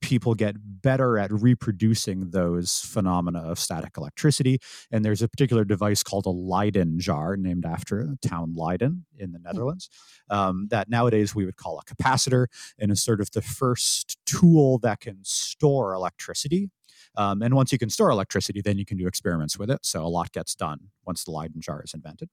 people 0.00 0.34
get 0.34 0.56
better 0.58 1.18
at 1.18 1.32
reproducing 1.32 2.30
those 2.30 2.80
phenomena 2.80 3.40
of 3.40 3.58
static 3.58 3.96
electricity. 3.96 4.58
And 4.90 5.04
there's 5.04 5.22
a 5.22 5.28
particular 5.28 5.64
device 5.64 6.02
called 6.02 6.26
a 6.26 6.30
Leyden 6.30 7.00
jar, 7.00 7.36
named 7.36 7.66
after 7.66 8.06
the 8.06 8.28
town 8.28 8.54
Leiden 8.54 9.06
in 9.16 9.32
the 9.32 9.38
Netherlands, 9.38 9.88
um, 10.30 10.68
that 10.70 10.88
nowadays 10.88 11.34
we 11.34 11.44
would 11.44 11.56
call 11.56 11.80
a 11.80 11.84
capacitor, 11.84 12.46
and 12.78 12.92
is 12.92 13.02
sort 13.02 13.20
of 13.20 13.30
the 13.32 13.42
first 13.42 14.18
tool 14.26 14.78
that 14.78 15.00
can 15.00 15.18
store 15.22 15.94
electricity. 15.94 16.70
Um, 17.16 17.42
and 17.42 17.54
once 17.54 17.72
you 17.72 17.78
can 17.78 17.90
store 17.90 18.10
electricity, 18.10 18.60
then 18.60 18.78
you 18.78 18.84
can 18.84 18.96
do 18.96 19.06
experiments 19.06 19.58
with 19.58 19.70
it. 19.70 19.84
So 19.84 20.04
a 20.04 20.08
lot 20.08 20.32
gets 20.32 20.54
done 20.54 20.90
once 21.04 21.24
the 21.24 21.32
Leyden 21.32 21.60
jar 21.60 21.82
is 21.82 21.94
invented. 21.94 22.28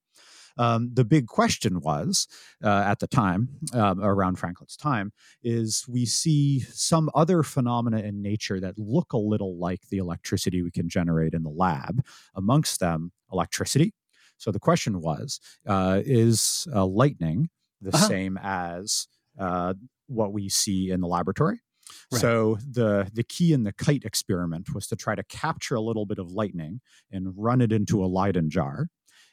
Um, 0.57 0.91
the 0.93 1.03
big 1.05 1.27
question 1.27 1.79
was 1.81 2.27
uh, 2.63 2.83
at 2.85 2.99
the 2.99 3.07
time, 3.07 3.49
um, 3.73 4.01
around 4.01 4.37
Franklin's 4.37 4.77
time, 4.77 5.11
is 5.43 5.85
we 5.87 6.05
see 6.05 6.61
some 6.61 7.09
other 7.13 7.43
phenomena 7.43 7.99
in 7.99 8.21
nature 8.21 8.59
that 8.59 8.77
look 8.77 9.13
a 9.13 9.17
little 9.17 9.57
like 9.57 9.81
the 9.89 9.97
electricity 9.97 10.61
we 10.61 10.71
can 10.71 10.87
generate 10.89 11.33
in 11.33 11.43
the 11.43 11.49
lab, 11.49 12.03
amongst 12.35 12.79
them 12.79 13.11
electricity. 13.31 13.93
So 14.37 14.51
the 14.51 14.59
question 14.59 15.01
was 15.01 15.39
uh, 15.67 16.01
is 16.05 16.67
uh, 16.73 16.85
lightning 16.85 17.49
the 17.81 17.95
Uh-huh. 17.95 18.07
same 18.07 18.39
as 18.41 19.07
uh, 19.39 19.73
what 20.07 20.31
we 20.33 20.49
see 20.49 20.89
in 20.89 21.01
the 21.01 21.07
laboratory? 21.07 21.59
Right. 22.11 22.21
So 22.21 22.57
the 22.67 23.09
the 23.13 23.23
key 23.23 23.53
in 23.53 23.63
the 23.63 23.73
kite 23.73 24.05
experiment 24.05 24.73
was 24.73 24.87
to 24.87 24.95
try 24.95 25.15
to 25.15 25.23
capture 25.23 25.75
a 25.75 25.81
little 25.81 26.05
bit 26.05 26.17
of 26.19 26.31
lightning 26.31 26.81
and 27.11 27.33
run 27.35 27.61
it 27.61 27.71
into 27.71 28.03
a 28.03 28.07
Leyden 28.07 28.49
jar, 28.49 28.87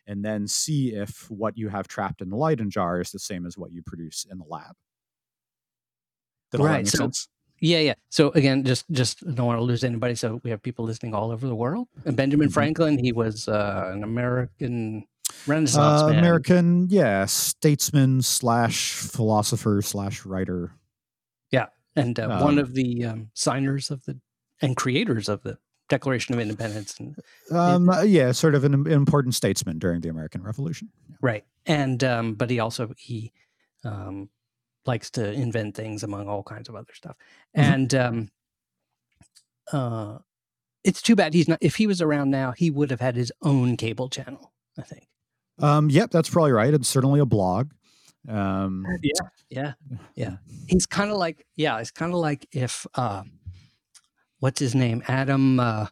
and 0.06 0.24
then 0.24 0.46
see 0.46 0.94
if 0.94 1.30
what 1.30 1.56
you 1.56 1.68
have 1.68 1.88
trapped 1.88 2.20
in 2.20 2.30
the 2.30 2.36
Leyden 2.36 2.70
jar 2.70 3.00
is 3.00 3.10
the 3.10 3.18
same 3.18 3.46
as 3.46 3.56
what 3.58 3.72
you 3.72 3.82
produce 3.82 4.26
in 4.30 4.38
the 4.38 4.44
lab. 4.48 4.74
Did 6.50 6.60
Right, 6.60 6.86
so- 6.86 6.98
sense? 6.98 7.28
Yeah, 7.60 7.78
yeah. 7.78 7.94
So 8.10 8.30
again, 8.32 8.64
just 8.64 8.90
just 8.90 9.24
don't 9.24 9.46
want 9.46 9.58
to 9.58 9.62
lose 9.62 9.84
anybody. 9.84 10.16
So 10.16 10.40
we 10.42 10.50
have 10.50 10.60
people 10.62 10.84
listening 10.84 11.14
all 11.14 11.30
over 11.30 11.46
the 11.46 11.54
world. 11.54 11.86
And 12.04 12.16
Benjamin 12.16 12.48
Mhm. 12.48 12.52
Franklin, 12.52 12.98
he 12.98 13.12
was 13.12 13.46
uh, 13.46 13.90
an 13.94 14.02
American 14.02 15.06
Renaissance 15.46 16.02
Uh. 16.02 16.06
American, 16.08 16.88
yeah, 16.90 17.24
statesman 17.26 18.20
slash 18.22 18.94
philosopher 18.94 19.80
slash 19.80 20.26
writer. 20.26 20.72
Yeah, 21.52 21.66
and 21.94 22.18
uh, 22.18 22.40
one 22.40 22.54
um, 22.54 22.58
of 22.58 22.74
the 22.74 23.04
um, 23.04 23.30
signers 23.34 23.92
of 23.92 24.04
the 24.06 24.18
and 24.60 24.76
creators 24.76 25.28
of 25.28 25.42
the 25.44 25.56
Declaration 25.92 26.34
of 26.34 26.40
Independence. 26.40 26.98
And 26.98 27.14
Um, 27.50 27.90
yeah, 28.06 28.32
sort 28.32 28.54
of 28.54 28.64
an 28.64 28.72
im- 28.74 28.86
important 28.86 29.34
statesman 29.34 29.78
during 29.78 30.00
the 30.00 30.08
American 30.08 30.42
Revolution. 30.42 30.88
Yeah. 31.08 31.16
right, 31.20 31.44
and 31.66 32.02
um, 32.02 32.34
but 32.34 32.48
he 32.50 32.58
also 32.60 32.92
he 32.96 33.32
um, 33.84 34.30
likes 34.86 35.10
to 35.10 35.30
invent 35.32 35.74
things 35.74 36.02
among 36.02 36.28
all 36.28 36.42
kinds 36.42 36.68
of 36.68 36.74
other 36.74 36.92
stuff. 36.94 37.16
Mhm. 37.56 37.62
And 37.72 37.94
um, 37.94 38.28
uh, 39.72 40.18
it's 40.84 41.02
too 41.02 41.14
bad 41.14 41.34
he's 41.34 41.48
not. 41.48 41.58
If 41.60 41.76
he 41.76 41.86
was 41.86 42.00
around 42.00 42.30
now, 42.30 42.52
he 42.52 42.70
would 42.70 42.90
have 42.90 43.00
had 43.00 43.16
his 43.16 43.30
own 43.42 43.76
cable 43.76 44.08
channel. 44.08 44.52
I 44.78 44.82
think. 44.82 45.06
Um, 45.58 45.90
yep, 45.90 46.10
that's 46.10 46.30
probably 46.30 46.52
right. 46.52 46.72
It's 46.72 46.88
certainly 46.88 47.20
a 47.20 47.26
blog. 47.26 47.70
Um, 48.28 48.86
Yeah, 49.50 49.74
yeah. 50.14 50.36
He's 50.68 50.86
kind 50.86 51.10
of 51.10 51.18
like 51.18 51.44
yeah. 51.56 51.78
It's 51.80 51.90
kind 51.90 52.12
of 52.14 52.18
like 52.20 52.46
if 52.52 52.86
uh, 52.94 53.24
what's 54.42 54.58
his 54.58 54.74
name? 54.74 55.02
Adam 55.06 55.60
uh, 55.60 55.86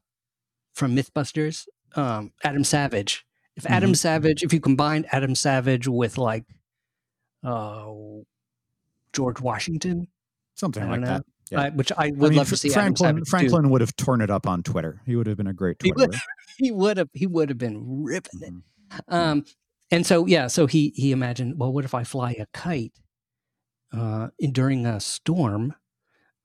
from 0.75 0.97
MythBusters. 0.97 1.67
Um, 1.95 2.33
Adam 2.43 2.65
Savage. 2.65 3.25
If 3.57 3.65
Adam 3.67 3.93
Mhm. 3.93 3.97
Savage, 3.97 4.43
if 4.43 4.53
you 4.53 4.61
combine 4.61 5.05
Adam 5.13 5.35
Savage 5.37 5.87
with 5.87 6.19
like 6.19 6.45
uh, 7.45 7.87
George 9.13 9.41
Washington, 9.41 10.09
Something 10.57 10.89
like 10.89 11.01
know. 11.01 11.07
that. 11.07 11.23
Yeah. 11.51 11.61
I, 11.63 11.69
which 11.71 11.91
I 11.93 12.07
I 12.07 12.11
would 12.11 12.31
mean, 12.31 12.39
love 12.39 12.49
to 12.51 12.57
see 12.57 12.69
Franklin. 12.71 13.09
Adam 13.09 13.23
do. 13.25 13.31
Franklin 13.31 13.71
would 13.71 13.81
have 13.81 13.95
torn 13.97 14.21
it 14.21 14.31
up 14.31 14.47
on 14.47 14.63
Twitter. 14.63 15.01
He 15.07 15.15
would 15.17 15.27
have 15.27 15.37
been 15.37 15.47
a 15.47 15.53
great 15.53 15.77
would- 15.85 16.15
He 16.59 16.71
would 16.71 16.97
have. 16.97 17.09
He 17.13 17.27
would 17.27 17.49
have 17.49 17.59
been 17.59 18.03
ripping 18.05 18.41
it. 18.43 18.53
Mhm. 18.53 19.03
Um, 19.09 19.45
and 19.91 20.05
so 20.07 20.27
yeah, 20.27 20.47
so 20.49 20.67
he 20.67 20.93
he 20.97 21.13
imagined, 21.13 21.55
well, 21.59 21.73
what 21.73 21.85
if 21.85 21.95
I 21.95 22.03
fly 22.05 22.33
a 22.33 22.47
kite 22.53 22.93
uh, 23.93 24.29
in, 24.39 24.53
during 24.53 24.87
a 24.87 25.01
storm, 25.01 25.75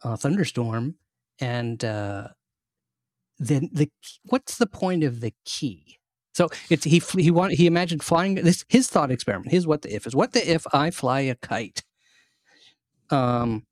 a 0.04 0.16
thunderstorm, 0.18 0.96
and 1.40 1.84
uh, 1.84 2.30
then 3.38 3.70
the 3.74 3.90
what's 4.24 4.58
the 4.58 4.68
point 4.68 5.04
of 5.04 5.22
the 5.22 5.34
key? 5.46 5.98
So 6.34 6.50
it's 6.70 6.84
he 6.84 7.02
he 7.18 7.32
want 7.32 7.54
he 7.54 7.66
imagined 7.66 8.04
flying 8.04 8.36
this 8.36 8.66
his 8.68 8.88
thought 8.88 9.12
experiment. 9.12 9.52
Here's 9.52 9.68
what 9.68 9.84
the 9.84 9.96
if 9.96 10.06
is. 10.06 10.16
What 10.16 10.34
the 10.34 10.50
if 10.50 10.66
I 10.74 10.92
fly 10.92 11.22
a 11.22 11.36
kite, 11.36 11.84
um, 13.10 13.66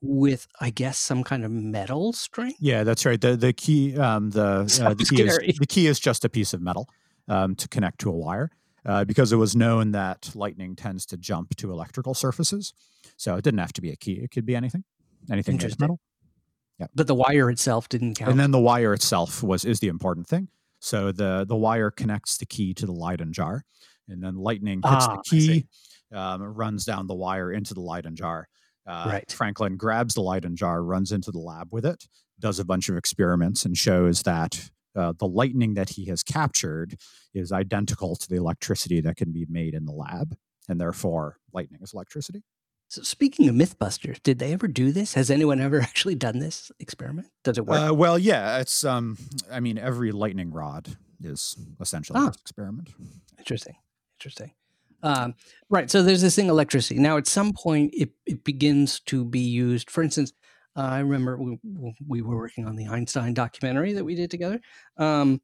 with 0.00 0.46
I 0.60 0.70
guess 0.70 0.98
some 0.98 1.24
kind 1.24 1.44
of 1.44 1.50
metal 1.50 2.12
string. 2.12 2.54
Yeah, 2.58 2.84
that's 2.84 3.04
right. 3.06 3.20
The 3.20 3.36
the 3.36 3.52
key 3.52 3.96
um, 3.96 4.30
the 4.30 4.80
uh, 4.84 4.94
the 4.94 5.04
key 5.04 5.22
is 5.22 5.58
the 5.58 5.66
key 5.66 5.86
is 5.86 5.98
just 5.98 6.24
a 6.24 6.28
piece 6.28 6.52
of 6.52 6.60
metal 6.60 6.88
um, 7.28 7.54
to 7.56 7.68
connect 7.68 8.00
to 8.00 8.10
a 8.10 8.14
wire 8.14 8.50
uh, 8.84 9.04
because 9.04 9.32
it 9.32 9.36
was 9.36 9.56
known 9.56 9.92
that 9.92 10.30
lightning 10.34 10.76
tends 10.76 11.06
to 11.06 11.16
jump 11.16 11.56
to 11.56 11.70
electrical 11.70 12.14
surfaces. 12.14 12.72
So 13.16 13.36
it 13.36 13.44
didn't 13.44 13.60
have 13.60 13.72
to 13.74 13.80
be 13.80 13.90
a 13.90 13.96
key; 13.96 14.20
it 14.22 14.30
could 14.30 14.46
be 14.46 14.54
anything, 14.54 14.84
anything 15.30 15.56
made 15.56 15.98
metal. 16.78 16.92
But 16.94 17.06
the 17.06 17.14
wire 17.14 17.50
itself 17.50 17.88
didn't 17.88 18.14
count. 18.14 18.30
And 18.30 18.38
then 18.40 18.50
the 18.50 18.60
wire 18.60 18.92
itself 18.94 19.42
was 19.42 19.64
is 19.64 19.80
the 19.80 19.88
important 19.88 20.26
thing. 20.26 20.48
So 20.80 21.10
the 21.12 21.44
the 21.48 21.56
wire 21.56 21.90
connects 21.90 22.36
the 22.38 22.46
key 22.46 22.72
to 22.74 22.86
the 22.86 22.92
Leyden 22.92 23.32
jar, 23.32 23.64
and 24.08 24.22
then 24.22 24.36
lightning 24.36 24.78
hits 24.84 25.06
Ah, 25.06 25.16
the 25.16 25.22
key, 25.28 25.66
um, 26.12 26.42
runs 26.42 26.84
down 26.84 27.06
the 27.08 27.14
wire 27.14 27.52
into 27.52 27.74
the 27.74 27.80
Leyden 27.80 28.14
jar. 28.16 28.48
Uh, 28.86 29.04
Right. 29.08 29.30
Franklin 29.30 29.76
grabs 29.76 30.14
the 30.14 30.22
Leyden 30.22 30.56
jar, 30.56 30.82
runs 30.82 31.12
into 31.12 31.30
the 31.30 31.38
lab 31.40 31.68
with 31.72 31.84
it, 31.84 32.04
does 32.40 32.58
a 32.58 32.64
bunch 32.64 32.88
of 32.88 32.96
experiments, 32.96 33.64
and 33.64 33.76
shows 33.76 34.22
that 34.22 34.70
uh, 34.96 35.12
the 35.18 35.26
lightning 35.28 35.74
that 35.74 35.90
he 35.90 36.06
has 36.06 36.22
captured 36.22 36.96
is 37.34 37.52
identical 37.52 38.16
to 38.16 38.28
the 38.28 38.36
electricity 38.36 39.00
that 39.02 39.16
can 39.16 39.30
be 39.32 39.46
made 39.48 39.74
in 39.74 39.84
the 39.84 39.92
lab, 39.92 40.36
and 40.68 40.80
therefore 40.80 41.36
lightning 41.52 41.80
is 41.82 41.92
electricity. 41.92 42.42
So 42.90 43.02
speaking 43.02 43.48
of 43.48 43.54
MythBusters, 43.54 44.22
did 44.22 44.38
they 44.38 44.52
ever 44.54 44.66
do 44.66 44.92
this? 44.92 45.12
Has 45.14 45.30
anyone 45.30 45.60
ever 45.60 45.80
actually 45.82 46.14
done 46.14 46.38
this 46.38 46.72
experiment? 46.80 47.28
Does 47.44 47.58
it 47.58 47.66
work? 47.66 47.90
Uh, 47.90 47.94
well, 47.94 48.18
yeah, 48.18 48.58
it's 48.58 48.82
um, 48.84 49.18
I 49.50 49.60
mean, 49.60 49.76
every 49.78 50.10
lightning 50.10 50.50
rod 50.50 50.96
is 51.22 51.56
essentially 51.80 52.18
Ah. 52.18 52.28
this 52.28 52.40
experiment. 52.40 52.88
Interesting. 53.38 53.76
Interesting. 54.18 54.52
Um, 55.02 55.34
right. 55.68 55.90
So 55.90 56.02
there's 56.02 56.22
this 56.22 56.34
thing, 56.34 56.48
electricity. 56.48 56.98
Now, 56.98 57.18
at 57.18 57.26
some 57.26 57.52
point, 57.52 57.92
it, 57.94 58.10
it 58.26 58.42
begins 58.42 59.00
to 59.00 59.24
be 59.24 59.38
used. 59.40 59.90
For 59.90 60.02
instance, 60.02 60.32
uh, 60.74 60.80
I 60.80 60.98
remember 61.00 61.36
we, 61.36 61.58
we 62.06 62.22
were 62.22 62.36
working 62.36 62.66
on 62.66 62.74
the 62.76 62.86
Einstein 62.88 63.34
documentary 63.34 63.92
that 63.92 64.04
we 64.04 64.14
did 64.14 64.30
together. 64.30 64.60
Um, 64.96 65.40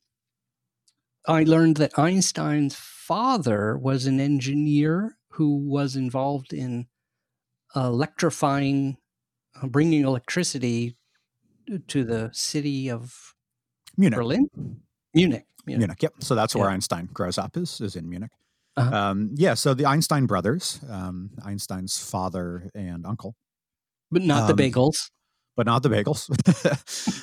I 1.27 1.45
learned 1.45 1.77
that 1.77 1.99
Einstein's 1.99 2.75
father 2.75 3.79
was 3.79 4.07
an 4.07 4.19
engineer 4.19 5.17
who 5.31 5.57
was 5.57 5.95
involved 5.95 6.53
in 6.53 6.87
electrifying, 7.77 8.97
uh, 9.61 9.67
bringing 9.67 10.05
electricity 10.05 10.97
to 11.89 12.05
the 12.05 12.31
city 12.33 12.91
of 12.91 13.35
Munich. 13.97 14.17
Berlin, 14.19 14.49
Munich. 15.15 15.45
Munich. 15.67 15.79
Munich. 15.81 16.03
Yep. 16.03 16.15
So 16.21 16.35
that's 16.35 16.55
where 16.55 16.69
Yeah. 16.69 16.75
Einstein 16.75 17.07
grows 17.13 17.39
up 17.39 17.57
is 17.57 17.81
is 17.81 17.97
in 17.97 18.09
Munich. 18.09 18.31
Uh-huh. 18.77 18.95
Um, 18.97 19.31
yeah. 19.35 19.55
So 19.55 19.73
the 19.73 19.87
Einstein 19.87 20.27
brothers, 20.27 20.81
um, 20.91 21.31
Einstein's 21.45 21.97
father 21.99 22.71
and 22.75 23.07
uncle, 23.07 23.37
but 24.11 24.23
not 24.23 24.47
the 24.49 24.53
Um, 24.53 24.59
bagels. 24.73 25.11
but 25.57 25.65
not 25.67 25.83
the 25.85 25.89
bagels. 25.89 26.29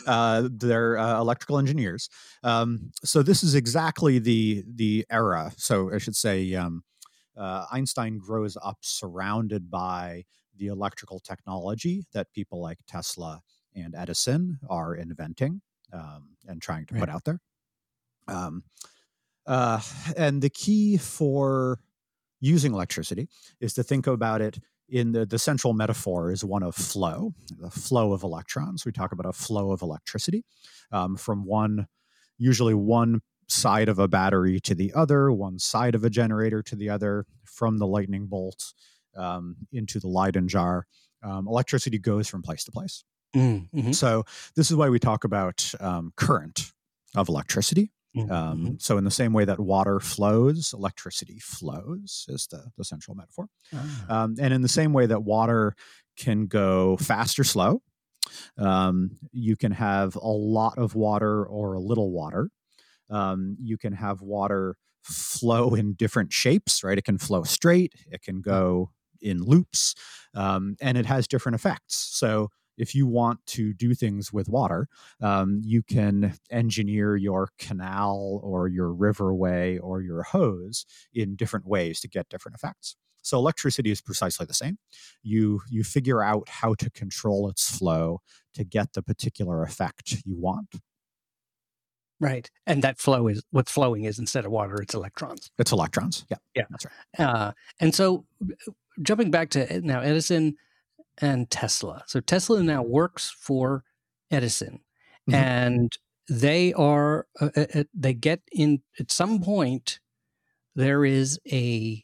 uh, 0.07 0.47
they're 0.51 0.97
uh, 0.97 1.19
electrical 1.19 1.57
engineers. 1.59 2.09
Um, 2.43 2.91
so 3.03 3.21
this 3.21 3.43
is 3.43 3.53
exactly 3.53 4.17
the 4.19 4.63
the 4.67 5.05
era. 5.11 5.51
So 5.57 5.93
I 5.93 5.97
should 5.97 6.15
say 6.15 6.55
um, 6.55 6.83
uh, 7.37 7.65
Einstein 7.71 8.17
grows 8.17 8.57
up 8.63 8.77
surrounded 8.81 9.69
by 9.69 10.23
the 10.57 10.67
electrical 10.67 11.19
technology 11.19 12.05
that 12.13 12.31
people 12.33 12.61
like 12.61 12.79
Tesla 12.87 13.41
and 13.75 13.95
Edison 13.95 14.59
are 14.69 14.95
inventing 14.95 15.61
um, 15.93 16.29
and 16.47 16.61
trying 16.61 16.85
to 16.87 16.93
put 16.93 17.09
out 17.09 17.23
there. 17.25 17.39
Um, 18.27 18.63
uh, 19.45 19.81
and 20.15 20.41
the 20.41 20.49
key 20.49 20.97
for 20.97 21.79
using 22.39 22.73
electricity 22.73 23.27
is 23.59 23.73
to 23.73 23.83
think 23.83 24.07
about 24.07 24.41
it 24.41 24.59
in 24.89 25.13
the, 25.13 25.25
the 25.25 25.39
central 25.39 25.73
metaphor 25.73 26.31
is 26.31 26.43
one 26.43 26.63
of 26.63 26.75
flow, 26.75 27.33
the 27.57 27.71
flow 27.71 28.11
of 28.11 28.23
electrons. 28.23 28.85
We 28.85 28.91
talk 28.91 29.13
about 29.13 29.25
a 29.25 29.33
flow 29.33 29.71
of 29.71 29.81
electricity 29.81 30.43
um, 30.91 31.15
from 31.15 31.45
one, 31.45 31.87
usually 32.37 32.73
one 32.73 33.21
side 33.47 33.87
of 33.87 33.99
a 33.99 34.07
battery 34.07 34.59
to 34.59 34.75
the 34.75 34.91
other, 34.93 35.31
one 35.31 35.59
side 35.59 35.95
of 35.95 36.03
a 36.03 36.09
generator 36.09 36.61
to 36.63 36.75
the 36.75 36.89
other, 36.89 37.25
from 37.45 37.77
the 37.77 37.87
lightning 37.87 38.27
bolt 38.27 38.73
um, 39.15 39.55
into 39.71 39.99
the 39.99 40.07
Leyden 40.07 40.47
jar. 40.47 40.87
Um, 41.23 41.47
electricity 41.47 41.99
goes 41.99 42.27
from 42.27 42.41
place 42.41 42.63
to 42.65 42.71
place. 42.71 43.03
Mm, 43.35 43.69
mhm, 43.71 43.95
So 43.95 44.25
this 44.55 44.69
is 44.71 44.75
why 44.77 44.89
we 44.89 44.99
talk 44.99 45.23
about 45.23 45.71
um, 45.79 46.11
current 46.17 46.71
of 47.15 47.29
electricity. 47.29 47.91
mhm, 48.15 48.31
Um, 48.31 48.57
mhm. 48.65 48.81
So 48.81 48.97
in 48.97 49.03
the 49.03 49.11
same 49.11 49.31
way 49.33 49.45
that 49.45 49.59
water 49.59 49.99
flows, 49.99 50.73
electricity 50.73 51.39
flows 51.39 52.25
is 52.27 52.47
the, 52.47 52.71
the 52.77 52.83
central 52.83 53.15
metaphor. 53.15 53.47
Ah, 53.73 54.05
Um, 54.23 54.35
and 54.39 54.53
in 54.53 54.61
the 54.61 54.67
same 54.67 54.93
way 54.93 55.05
that 55.05 55.23
water 55.23 55.75
can 56.17 56.47
go 56.47 56.97
fast 56.97 57.39
or 57.39 57.43
slow, 57.43 57.81
um, 58.57 59.17
you 59.31 59.55
can 59.55 59.71
have 59.71 60.15
a 60.15 60.27
lot 60.27 60.77
of 60.77 60.95
water 60.95 61.45
or 61.45 61.73
a 61.73 61.79
little 61.79 62.11
water. 62.11 62.49
Um, 63.09 63.57
you 63.61 63.77
can 63.77 63.93
have 63.93 64.21
water 64.21 64.77
flow 65.03 65.75
in 65.75 65.93
different 65.93 66.33
shapes, 66.33 66.83
right? 66.83 66.97
It 66.97 67.05
can 67.05 67.17
flow 67.17 67.43
straight, 67.43 67.93
it 68.11 68.21
can 68.21 68.41
go 68.41 68.91
in 69.21 69.43
loops, 69.43 69.95
um, 70.33 70.75
and 70.81 70.97
it 70.97 71.05
has 71.05 71.27
different 71.27 71.55
effects. 71.55 71.95
So 72.11 72.49
if 72.77 72.95
you 72.95 73.05
want 73.05 73.45
to 73.45 73.73
do 73.73 73.93
things 73.93 74.33
with 74.33 74.49
water, 74.49 74.87
um, 75.21 75.61
you 75.63 75.83
can 75.83 76.33
engineer 76.49 77.15
your 77.15 77.49
canal 77.59 78.39
or 78.43 78.67
your 78.67 78.89
riverway 78.93 79.77
or 79.81 80.01
your 80.01 80.23
hose 80.23 80.85
in 81.13 81.35
different 81.35 81.65
ways 81.67 81.99
to 82.01 82.07
get 82.07 82.29
different 82.29 82.55
effects. 82.55 82.95
So 83.21 83.37
electricity 83.37 83.91
is 83.91 84.01
precisely 84.01 84.45
the 84.47 84.53
same. 84.53 84.77
You 85.21 85.61
you 85.69 85.83
figure 85.83 86.23
out 86.23 86.49
how 86.49 86.73
to 86.75 86.89
control 86.89 87.49
its 87.49 87.69
flow 87.69 88.21
to 88.55 88.63
get 88.63 88.93
the 88.93 89.03
particular 89.03 89.61
effect 89.63 90.23
you 90.25 90.35
want. 90.37 90.75
right. 92.19 92.49
And 92.67 92.83
that 92.83 92.99
flow 92.99 93.27
is 93.27 93.43
what's 93.51 93.71
flowing 93.71 94.03
is 94.05 94.19
instead 94.19 94.45
of 94.45 94.51
water, 94.51 94.81
it's 94.81 94.93
electrons. 94.93 95.51
It's 95.57 95.71
electrons. 95.71 96.25
Yeah. 96.29 96.37
Yeah. 96.55 96.63
That's 96.69 96.85
right. 96.85 97.25
Uh, 97.27 97.51
and 97.79 97.93
so 97.95 98.25
jumping 99.01 99.31
back 99.31 99.49
to 99.51 99.81
now 99.81 100.01
Edison 100.01 100.55
and 101.19 101.49
Tesla. 101.49 102.03
So 102.07 102.19
Tesla 102.19 102.63
now 102.63 102.81
works 102.83 103.29
for 103.29 103.83
Edison 104.31 104.79
Mhm. 105.29 105.33
and 105.33 105.97
they 106.27 106.73
are, 106.73 107.27
uh, 107.39 107.49
uh, 107.55 107.65
uh, 107.75 107.83
they 107.93 108.13
get 108.13 108.41
in 108.51 108.81
at 108.99 109.11
some 109.11 109.41
point, 109.41 109.99
there 110.75 111.03
is 111.05 111.39
a, 111.51 112.03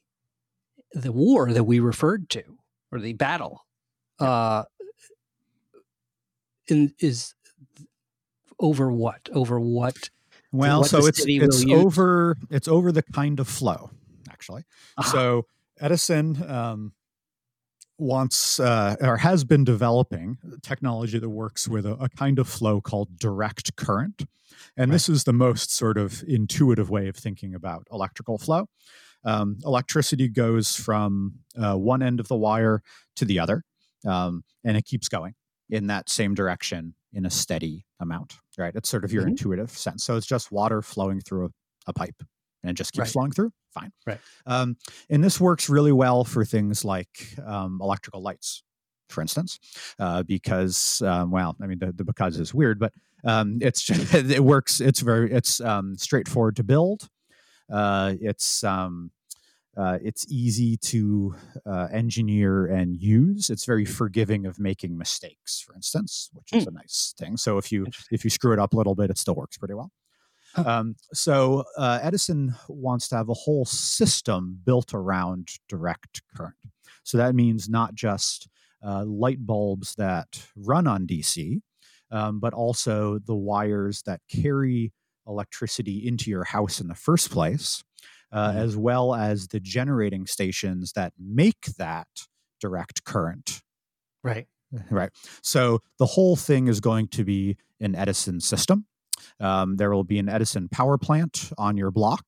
the 0.91 1.11
war 1.11 1.51
that 1.53 1.63
we 1.63 1.79
referred 1.79 2.29
to 2.31 2.43
or 2.91 2.99
the 2.99 3.13
battle 3.13 3.65
uh, 4.19 4.63
in, 6.67 6.93
is 6.99 7.33
over 8.59 8.91
what? 8.91 9.29
Over 9.31 9.59
what? 9.59 10.09
Well, 10.51 10.81
what 10.81 10.89
so 10.89 11.05
it's 11.05 11.23
it's 11.25 11.65
over 11.69 12.35
it's 12.49 12.67
over 12.67 12.91
the 12.91 13.03
kind 13.03 13.39
of 13.39 13.47
flow 13.47 13.91
actually. 14.29 14.63
Ah, 14.97 15.03
So 15.03 15.45
Edison 15.79 16.43
um, 16.49 16.93
wants 17.99 18.59
uh, 18.59 18.95
or 19.01 19.17
has 19.17 19.43
been 19.43 19.63
developing 19.63 20.37
technology 20.61 21.17
that 21.19 21.29
works 21.29 21.67
with 21.67 21.85
a, 21.85 21.93
a 21.95 22.09
kind 22.09 22.39
of 22.39 22.47
flow 22.47 22.79
called 22.81 23.17
direct 23.17 23.75
current, 23.75 24.23
and 24.75 24.91
Right. 24.91 24.95
this 24.95 25.09
is 25.09 25.23
the 25.23 25.33
most 25.33 25.71
sort 25.71 25.97
of 25.97 26.23
intuitive 26.27 26.89
way 26.89 27.07
of 27.07 27.15
thinking 27.15 27.55
about 27.55 27.87
electrical 27.91 28.37
flow. 28.37 28.67
Um, 29.23 29.57
electricity 29.65 30.27
goes 30.29 30.75
from 30.75 31.39
uh, 31.57 31.75
one 31.75 32.03
end 32.03 32.19
of 32.19 32.27
the 32.27 32.35
wire 32.37 32.81
to 33.15 33.25
the 33.25 33.39
other, 33.39 33.63
um, 34.05 34.43
and 34.63 34.77
it 34.77 34.85
keeps 34.85 35.09
going 35.09 35.33
in 35.69 35.87
that 35.87 36.07
same 36.09 36.33
direction 36.35 36.93
in 37.13 37.25
a 37.25 37.29
steady 37.31 37.85
amount. 37.99 38.35
Right? 38.59 38.73
It's 38.75 38.89
sort 38.89 39.03
of 39.05 39.11
your 39.11 39.23
Mhm. 39.25 39.29
intuitive 39.29 39.71
sense. 39.71 40.03
So 40.03 40.15
it's 40.17 40.25
just 40.27 40.51
water 40.51 40.81
flowing 40.81 41.19
through 41.19 41.45
a, 41.45 41.49
a 41.87 41.93
pipe, 41.93 42.15
and 42.63 42.69
it 42.69 42.73
just 42.75 42.93
keeps 42.93 42.99
Right. 43.07 43.11
flowing 43.11 43.31
through. 43.31 43.51
Fine. 43.79 43.91
Right. 44.05 44.19
Um, 44.45 44.77
and 45.09 45.23
this 45.23 45.39
works 45.39 45.69
really 45.69 45.91
well 45.91 46.23
for 46.23 46.45
things 46.45 46.83
like 46.85 47.35
um, 47.45 47.79
electrical 47.81 48.21
lights. 48.21 48.63
for 49.09 49.21
instance, 49.21 49.59
uh, 49.99 50.23
because 50.23 51.01
um, 51.01 51.31
well, 51.31 51.55
I 51.61 51.67
mean 51.67 51.79
the, 51.79 51.91
the 51.91 52.03
because 52.03 52.39
is 52.39 52.53
weird, 52.53 52.79
but 52.79 52.93
um, 53.23 53.59
it's 53.61 53.81
just, 53.83 54.13
it 54.13 54.43
works. 54.43 54.81
It's 54.81 54.99
very 55.01 55.31
it's 55.31 55.61
um, 55.61 55.95
straightforward 55.97 56.55
to 56.57 56.63
build. 56.63 57.09
Uh, 57.71 58.13
it's 58.21 58.63
um, 58.63 59.11
uh, 59.77 59.99
it's 60.01 60.25
easy 60.27 60.75
to 60.77 61.35
uh, 61.65 61.87
engineer 61.91 62.65
and 62.65 62.95
use. 62.95 63.49
It's 63.49 63.65
very 63.65 63.85
forgiving 63.85 64.45
of 64.45 64.59
making 64.59 64.97
mistakes, 64.97 65.61
for 65.61 65.75
instance, 65.75 66.29
which 66.33 66.51
is 66.51 66.65
mm. 66.65 66.69
a 66.69 66.71
nice 66.71 67.13
thing. 67.17 67.37
So 67.37 67.57
if 67.57 67.71
you 67.71 67.85
if 68.11 68.23
you 68.23 68.29
screw 68.29 68.53
it 68.53 68.59
up 68.59 68.73
a 68.73 68.77
little 68.77 68.95
bit, 68.95 69.09
it 69.09 69.17
still 69.17 69.35
works 69.35 69.57
pretty 69.57 69.75
well. 69.75 69.91
Um, 70.65 70.95
so 71.13 71.65
uh, 71.77 71.99
Edison 72.01 72.55
wants 72.67 73.09
to 73.09 73.15
have 73.15 73.29
a 73.29 73.33
whole 73.35 73.65
system 73.65 74.59
built 74.65 74.91
around 74.91 75.49
direct 75.69 76.23
current. 76.35 76.55
So 77.03 77.19
that 77.19 77.35
means 77.35 77.69
not 77.69 77.93
just 77.93 78.47
uh, 78.83 79.05
light 79.05 79.45
bulbs 79.45 79.93
that 79.95 80.47
run 80.55 80.87
on 80.87 81.05
DC, 81.05 81.61
um, 82.09 82.39
but 82.39 82.55
also 82.55 83.19
the 83.19 83.35
wires 83.35 84.01
that 84.07 84.21
carry 84.29 84.93
electricity 85.27 86.07
into 86.07 86.31
your 86.31 86.45
house 86.45 86.81
in 86.81 86.87
the 86.87 86.95
first 86.95 87.29
place 87.29 87.83
uh, 88.31 88.49
mm-hmm. 88.49 88.57
as 88.57 88.75
well 88.75 89.15
as 89.15 89.47
the 89.47 89.59
generating 89.59 90.25
stations 90.25 90.93
that 90.93 91.13
make 91.19 91.65
that 91.77 92.07
direct 92.59 93.03
current. 93.03 93.61
Right. 94.23 94.47
Right. 94.91 95.11
So 95.41 95.79
the 95.97 96.05
whole 96.05 96.35
thing 96.35 96.67
is 96.67 96.81
going 96.81 97.07
to 97.09 97.23
be 97.23 97.55
an 97.79 97.95
Edison 97.95 98.41
system. 98.41 98.85
Um, 99.39 99.77
there 99.77 99.91
will 99.91 100.03
be 100.03 100.19
an 100.19 100.29
Edison 100.29 100.69
power 100.69 100.97
plant 100.97 101.51
on 101.57 101.77
your 101.77 101.91
block, 101.91 102.25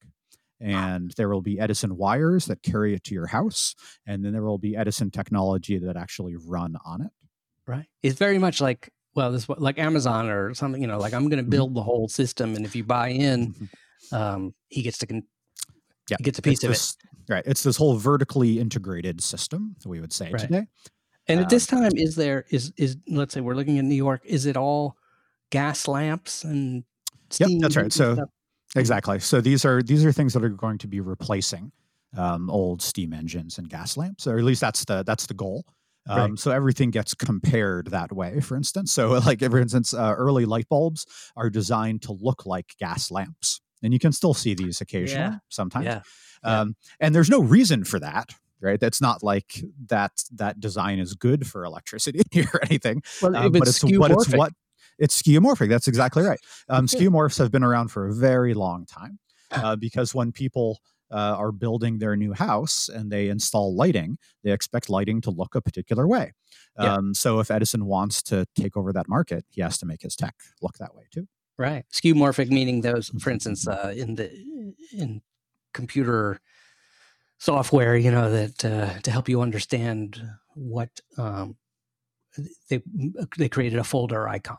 and 0.60 1.12
there 1.18 1.30
will 1.30 1.42
be 1.42 1.60
Edison 1.60 1.98
wires 1.98 2.46
that 2.46 2.62
carry 2.64 2.94
it 2.94 3.04
to 3.06 3.14
your 3.14 3.28
house, 3.28 3.76
and 4.06 4.24
then 4.24 4.34
there 4.34 4.44
will 4.44 4.58
be 4.58 4.76
Edison 4.76 5.12
technology 5.12 5.78
that 5.80 5.96
actually 5.98 6.36
run 6.36 6.76
on 6.86 7.02
it. 7.02 7.12
Right. 7.66 7.86
It's 8.02 8.18
very 8.18 8.40
much 8.40 8.62
like 8.62 8.92
well, 9.16 9.32
this 9.32 9.48
like 9.50 9.80
Amazon 9.80 10.30
or 10.30 10.54
something. 10.54 10.82
You 10.82 10.88
know, 10.88 10.98
like 10.98 11.14
I'm 11.14 11.30
going 11.30 11.38
to 11.38 11.44
mm-hmm. 11.44 11.50
build 11.50 11.76
the 11.76 11.84
whole 11.84 12.08
system, 12.08 12.56
and 12.56 12.66
if 12.66 12.76
you 12.76 12.84
buy 12.84 13.10
in, 13.10 13.54
mm-hmm. 13.54 14.16
um, 14.16 14.54
he 14.68 14.82
gets 14.82 14.98
to 15.00 15.08
con- 15.08 15.24
yeah, 16.10 16.18
it 16.20 16.24
gets 16.24 16.40
a 16.40 16.42
piece 16.42 16.64
of 16.64 16.70
this, 16.70 16.96
it. 17.04 17.34
Right. 17.34 17.44
It's 17.46 17.64
this 17.64 17.78
whole 17.78 17.96
vertically 17.96 18.60
integrated 18.60 19.22
system, 19.22 19.76
we 19.86 20.00
would 20.00 20.14
say 20.14 20.32
right. 20.32 20.40
today. 20.40 20.68
And 21.28 21.40
um, 21.40 21.44
at 21.44 21.50
this 21.50 21.72
um, 21.72 21.82
time, 21.82 21.92
is 21.96 22.16
there 22.16 22.46
is 22.50 22.74
is 22.78 22.98
let's 23.08 23.34
say 23.34 23.42
we're 23.42 23.56
looking 23.56 23.78
at 23.78 23.86
New 23.86 23.96
York, 23.96 24.22
is 24.26 24.46
it 24.46 24.58
all 24.58 24.96
gas 25.50 25.88
lamps 25.88 26.44
and 26.44 26.84
Yep, 27.38 27.50
that's 27.60 27.76
right. 27.76 27.94
So 27.94 28.26
exactly. 28.76 29.20
So 29.20 29.42
these 29.42 29.66
are 29.66 29.84
these 29.84 30.06
are 30.06 30.12
things 30.12 30.34
that 30.34 30.44
are 30.44 30.50
going 30.50 30.78
to 30.80 30.88
be 30.88 31.00
replacing 31.00 31.72
um, 32.18 32.50
old 32.50 32.82
steam 32.82 33.14
engines 33.14 33.58
and 33.58 33.70
gas 33.70 33.98
lamps, 33.98 34.26
or 34.28 34.38
at 34.38 34.44
least 34.44 34.62
that's 34.62 34.86
the 34.86 35.04
that's 35.04 35.28
the 35.28 35.34
goal. 35.34 35.64
Um, 36.08 36.32
right. 36.32 36.40
So 36.40 36.52
everything 36.52 36.90
gets 36.90 37.14
compared 37.14 37.92
that 37.92 38.12
way. 38.12 38.40
For 38.40 38.58
instance, 38.58 38.92
so 38.92 39.10
like 39.26 39.42
for 39.42 39.60
instance, 39.60 39.94
uh, 39.94 40.16
early 40.18 40.46
light 40.46 40.68
bulbs 40.70 41.06
are 41.36 41.50
designed 41.50 42.02
to 42.04 42.14
look 42.14 42.46
like 42.46 42.74
gas 42.80 43.12
lamps 43.12 43.62
and 43.84 43.94
you 43.94 44.00
can 44.00 44.12
still 44.12 44.34
see 44.34 44.54
these 44.54 44.82
occasionally 44.82 45.34
yeah. 45.34 45.38
sometimes. 45.50 45.86
Yeah. 45.86 46.02
Um, 46.44 46.76
and 47.00 47.14
there's 47.14 47.30
no 47.30 47.42
reason 47.42 47.84
for 47.84 48.00
that, 48.00 48.34
right? 48.62 48.80
That's 48.80 49.02
not 49.02 49.24
like 49.24 49.62
that 49.88 50.12
that 50.36 50.60
design 50.60 51.00
is 51.00 51.14
good 51.14 51.46
for 51.46 51.64
electricity 51.64 52.22
or 52.54 52.64
anything. 52.64 53.04
Well, 53.22 53.36
um, 53.36 53.52
but 53.52 53.68
it's, 53.68 53.84
what 53.84 54.12
it's 54.12 54.34
what 54.34 54.54
it's 55.00 55.22
skeuomorphic. 55.22 55.70
That's 55.70 55.88
exactly 55.88 56.24
right. 56.24 56.40
Um, 56.68 56.86
skeuomorphs 56.86 57.38
have 57.40 57.52
been 57.52 57.64
around 57.64 57.88
for 57.88 58.08
a 58.08 58.14
very 58.14 58.54
long 58.54 58.86
time 58.86 59.20
uh, 59.52 59.76
because 59.76 60.14
when 60.14 60.32
people 60.32 60.80
uh, 61.12 61.36
are 61.38 61.52
building 61.52 61.98
their 61.98 62.16
new 62.16 62.34
house 62.34 62.90
and 62.90 63.12
they 63.12 63.30
install 63.30 63.76
lighting, 63.76 64.18
they 64.44 64.52
expect 64.52 64.90
lighting 64.90 65.22
to 65.22 65.32
look 65.32 65.56
a 65.56 65.62
particular 65.62 66.08
way. 66.08 66.34
Yeah. 66.80 66.96
Um, 66.96 67.14
so 67.14 67.40
if 67.40 67.50
Edison 67.50 67.86
wants 67.86 68.22
to 68.24 68.46
take 68.56 68.78
over 68.78 68.94
that 68.94 69.08
market, 69.08 69.46
he 69.50 69.62
has 69.62 69.78
to 69.80 69.86
make 69.86 70.02
his 70.02 70.16
tech 70.16 70.36
look 70.62 70.78
that 70.78 70.96
way 70.96 71.06
too. 71.12 71.28
Right. 71.58 71.86
Skeuomorphic 71.92 72.50
meaning 72.50 72.82
those, 72.82 73.10
for 73.20 73.32
instance, 73.32 73.68
uh, 73.68 73.94
in 73.96 74.16
the 74.16 74.32
in 74.94 75.22
computer 75.74 76.40
software, 77.38 77.98
you 77.98 78.12
know, 78.12 78.32
that 78.32 78.66
uh, 78.66 79.00
to 79.02 79.12
help 79.12 79.28
you 79.28 79.42
understand 79.42 80.22
what 80.56 80.90
um, 81.18 81.58
they 82.70 82.82
they 83.38 83.50
created 83.50 83.80
a 83.80 83.84
folder 83.84 84.28
icon 84.30 84.58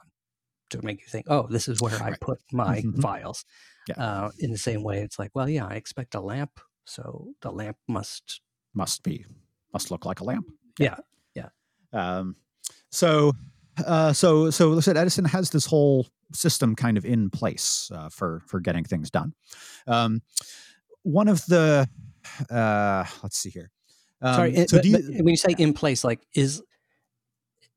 to 0.71 0.83
make 0.83 1.01
you 1.01 1.07
think, 1.07 1.27
oh, 1.29 1.47
this 1.49 1.69
is 1.69 1.81
where 1.81 2.01
I 2.03 2.15
put 2.21 2.41
my 2.53 2.79
mm-hmm. 2.79 3.01
files. 3.01 3.45
Yeah. 3.89 4.03
Uh, 4.03 4.31
in 4.39 4.51
the 4.51 4.59
same 4.59 4.83
way, 4.83 5.01
it's 5.03 5.19
like, 5.19 5.31
well, 5.35 5.49
yeah, 5.49 5.67
I 5.67 5.75
expect 5.75 6.15
a 6.15 6.21
lamp, 6.21 6.61
so 6.85 7.29
the 7.41 7.51
lamp 7.51 7.77
must 7.89 8.41
must 8.75 9.03
be 9.03 9.25
must 9.73 9.91
look 9.91 10.05
like 10.05 10.21
a 10.21 10.25
lamp. 10.25 10.47
Yeah, 10.79 10.97
yeah. 11.35 11.49
yeah. 11.93 12.19
Um, 12.19 12.37
so, 12.91 13.33
uh, 13.87 14.13
so, 14.13 14.51
so, 14.51 14.81
said 14.81 14.97
Edison 14.97 15.25
has 15.25 15.51
this 15.51 15.67
whole 15.67 16.07
system 16.33 16.77
kind 16.77 16.97
of 16.97 17.05
in 17.05 17.31
place 17.31 17.91
uh, 17.95 18.09
for 18.11 18.43
for 18.47 18.61
getting 18.61 18.85
things 18.85 19.11
done. 19.11 19.35
Um, 19.87 20.23
one 21.03 21.29
of 21.29 21.45
the 21.47 21.89
uh, 22.51 23.05
let's 23.23 23.39
see 23.39 23.51
here. 23.51 23.71
Um, 24.23 24.35
Sorry, 24.35 24.67
so 24.67 24.81
you, 24.83 24.99
when 25.17 25.29
you 25.29 25.37
say 25.37 25.55
in 25.57 25.73
place, 25.73 26.05
like 26.05 26.21
is 26.35 26.63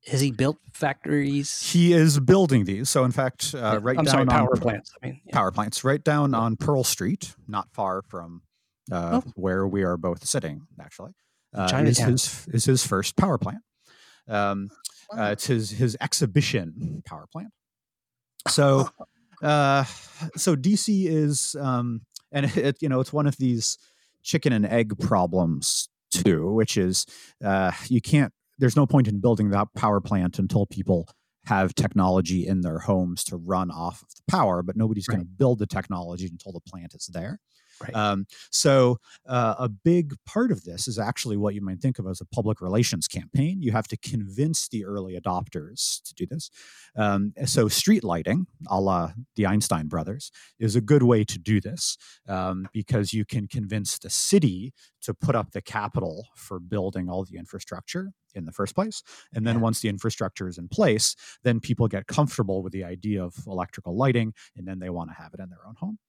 has 0.08 0.22
he 0.22 0.32
built 0.32 0.58
factories? 0.74 1.72
He 1.72 1.94
is 1.94 2.20
building 2.20 2.66
these. 2.66 2.90
So, 2.90 3.04
in 3.06 3.12
fact, 3.12 3.56
uh, 3.56 3.80
right 3.82 3.98
I'm 3.98 4.06
down 4.06 4.12
sorry, 4.12 4.26
power 4.26 4.54
on, 4.54 4.62
plants. 4.62 4.94
I 5.02 5.06
mean, 5.06 5.22
yeah. 5.26 5.34
power 5.34 5.52
plants, 5.52 5.84
right 5.84 6.04
down 6.04 6.34
on 6.34 6.58
Pearl 6.58 6.84
Street, 6.84 7.36
not 7.48 7.70
far 7.74 8.02
from 8.02 8.42
uh, 8.92 9.22
oh. 9.24 9.32
where 9.36 9.68
we 9.68 9.84
are 9.84 9.98
both 9.98 10.26
sitting. 10.26 10.68
Actually, 10.82 11.12
uh, 11.56 11.70
is 11.86 12.00
his 12.00 12.48
is 12.52 12.66
his 12.66 12.86
first 12.86 13.16
power 13.16 13.38
plant. 13.38 13.62
Um, 14.28 14.70
wow. 15.12 15.28
Uh, 15.28 15.32
it's 15.32 15.48
his 15.48 15.72
his 15.72 15.98
exhibition 16.02 17.04
power 17.06 17.28
plant. 17.32 17.50
So, 18.50 18.90
uh, 19.42 19.86
so 20.36 20.58
DC 20.58 21.06
is, 21.08 21.56
um, 21.58 22.02
and 22.34 22.46
it, 22.58 22.76
you 22.82 22.90
know, 22.90 23.00
it's 23.00 23.14
one 23.14 23.26
of 23.26 23.38
these 23.38 23.78
chicken 24.22 24.52
and 24.52 24.66
egg 24.66 25.00
problems 25.00 25.88
too, 26.12 26.52
which 26.52 26.76
is 26.76 27.06
uh, 27.44 27.72
you 27.88 28.02
can't. 28.02 28.34
There's 28.58 28.76
no 28.76 28.86
point 28.86 29.08
in 29.08 29.20
building 29.20 29.50
that 29.50 29.68
power 29.76 30.00
plant 30.00 30.40
until 30.40 30.66
people 30.66 31.08
have 31.46 31.76
technology 31.76 32.48
in 32.48 32.62
their 32.62 32.80
homes 32.80 33.24
to 33.26 33.36
run 33.36 33.70
off 33.70 34.02
of 34.02 34.10
the 34.16 34.32
power, 34.32 34.64
but 34.64 34.78
nobody's 34.78 35.08
right. 35.08 35.16
going 35.16 35.26
to 35.26 35.32
build 35.32 35.60
the 35.60 35.68
technology 35.68 36.28
until 36.28 36.54
the 36.54 36.62
plant 36.62 36.94
is 36.94 37.10
there. 37.12 37.40
Right. 37.84 37.96
Um, 37.96 38.26
so, 38.52 38.98
uh, 39.28 39.56
a 39.58 39.70
big 39.70 40.14
part 40.26 40.52
of 40.52 40.64
this 40.64 40.88
is 40.88 40.98
actually 40.98 41.38
what 41.38 41.54
you 41.54 41.62
might 41.62 41.80
think 41.80 42.00
of 42.00 42.08
as 42.08 42.22
a 42.22 42.26
public 42.26 42.62
relations 42.62 43.08
campaign. 43.08 43.62
You 43.62 43.72
have 43.72 43.88
to 43.90 43.98
convince 43.98 44.68
the 44.68 44.86
early 44.86 45.20
adopters 45.20 46.02
to 46.04 46.14
do 46.14 46.26
this. 46.26 46.50
Um, 46.96 47.34
so, 47.46 47.68
street 47.68 48.04
lighting, 48.04 48.48
a 48.68 48.80
la 48.80 49.12
the 49.36 49.46
Einstein 49.46 49.88
brothers, 49.88 50.32
is 50.60 50.76
a 50.76 50.82
good 50.82 51.04
way 51.04 51.24
to 51.24 51.38
do 51.38 51.60
this 51.60 51.98
um, 52.28 52.68
because 52.74 53.14
you 53.14 53.26
can 53.26 53.48
convince 53.48 53.98
the 53.98 54.10
city 54.10 54.74
to 55.02 55.14
put 55.14 55.36
up 55.36 55.52
the 55.52 55.62
capital 55.62 56.28
for 56.36 56.60
building 56.60 57.10
all 57.10 57.26
the 57.26 57.38
infrastructure 57.38 58.14
in 58.36 58.46
the 58.46 58.52
first 58.52 58.76
place. 58.76 59.04
And 59.34 59.46
then 59.46 59.56
yeah. 59.56 59.62
once 59.62 59.82
the 59.82 59.90
infrastructure 59.90 60.48
is 60.48 60.58
in 60.58 60.68
place, 60.68 61.16
then 61.44 61.60
people 61.60 61.88
get 61.88 62.08
comfortable 62.08 62.64
with 62.64 62.74
the 62.74 62.84
idea 62.84 63.24
of 63.24 63.36
electrical 63.48 63.96
lighting 63.96 64.34
and 64.56 64.68
then 64.68 64.80
they 64.80 64.90
want 64.90 65.10
to 65.12 65.16
have 65.16 65.34
it 65.34 65.40
in 65.40 65.50
their 65.50 65.66
own 65.68 65.76
home. 65.78 66.00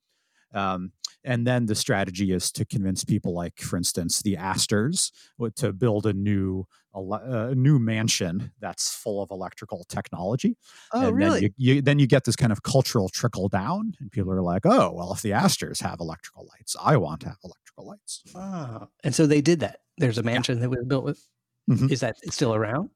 Um, 0.54 0.92
and 1.24 1.46
then 1.46 1.66
the 1.66 1.74
strategy 1.74 2.32
is 2.32 2.52
to 2.52 2.64
convince 2.64 3.04
people, 3.04 3.34
like 3.34 3.60
for 3.60 3.76
instance, 3.76 4.22
the 4.22 4.36
Astors, 4.36 5.10
to 5.56 5.72
build 5.72 6.06
a 6.06 6.12
new 6.12 6.66
a 6.96 7.54
new 7.56 7.80
mansion 7.80 8.52
that's 8.60 8.94
full 8.94 9.20
of 9.20 9.30
electrical 9.32 9.84
technology. 9.88 10.56
Oh, 10.92 11.08
and 11.08 11.16
really? 11.16 11.40
Then 11.40 11.50
you, 11.56 11.74
you, 11.74 11.82
then 11.82 11.98
you 11.98 12.06
get 12.06 12.24
this 12.24 12.36
kind 12.36 12.52
of 12.52 12.62
cultural 12.62 13.08
trickle 13.08 13.48
down, 13.48 13.94
and 14.00 14.12
people 14.12 14.32
are 14.32 14.42
like, 14.42 14.64
"Oh, 14.64 14.92
well, 14.92 15.12
if 15.12 15.22
the 15.22 15.32
Astors 15.32 15.80
have 15.80 15.98
electrical 16.00 16.48
lights, 16.56 16.76
I 16.80 16.96
want 16.96 17.22
to 17.22 17.28
have 17.28 17.38
electrical 17.42 17.88
lights." 17.88 18.22
Ah, 18.36 18.86
and 19.02 19.14
so 19.14 19.26
they 19.26 19.40
did 19.40 19.60
that. 19.60 19.80
There's 19.98 20.18
a 20.18 20.22
mansion 20.22 20.58
yeah. 20.58 20.62
that 20.62 20.70
was 20.70 20.84
built 20.86 21.04
with. 21.04 21.26
Mm-hmm. 21.68 21.90
Is 21.90 22.00
that 22.00 22.16
still 22.32 22.54
around? 22.54 22.90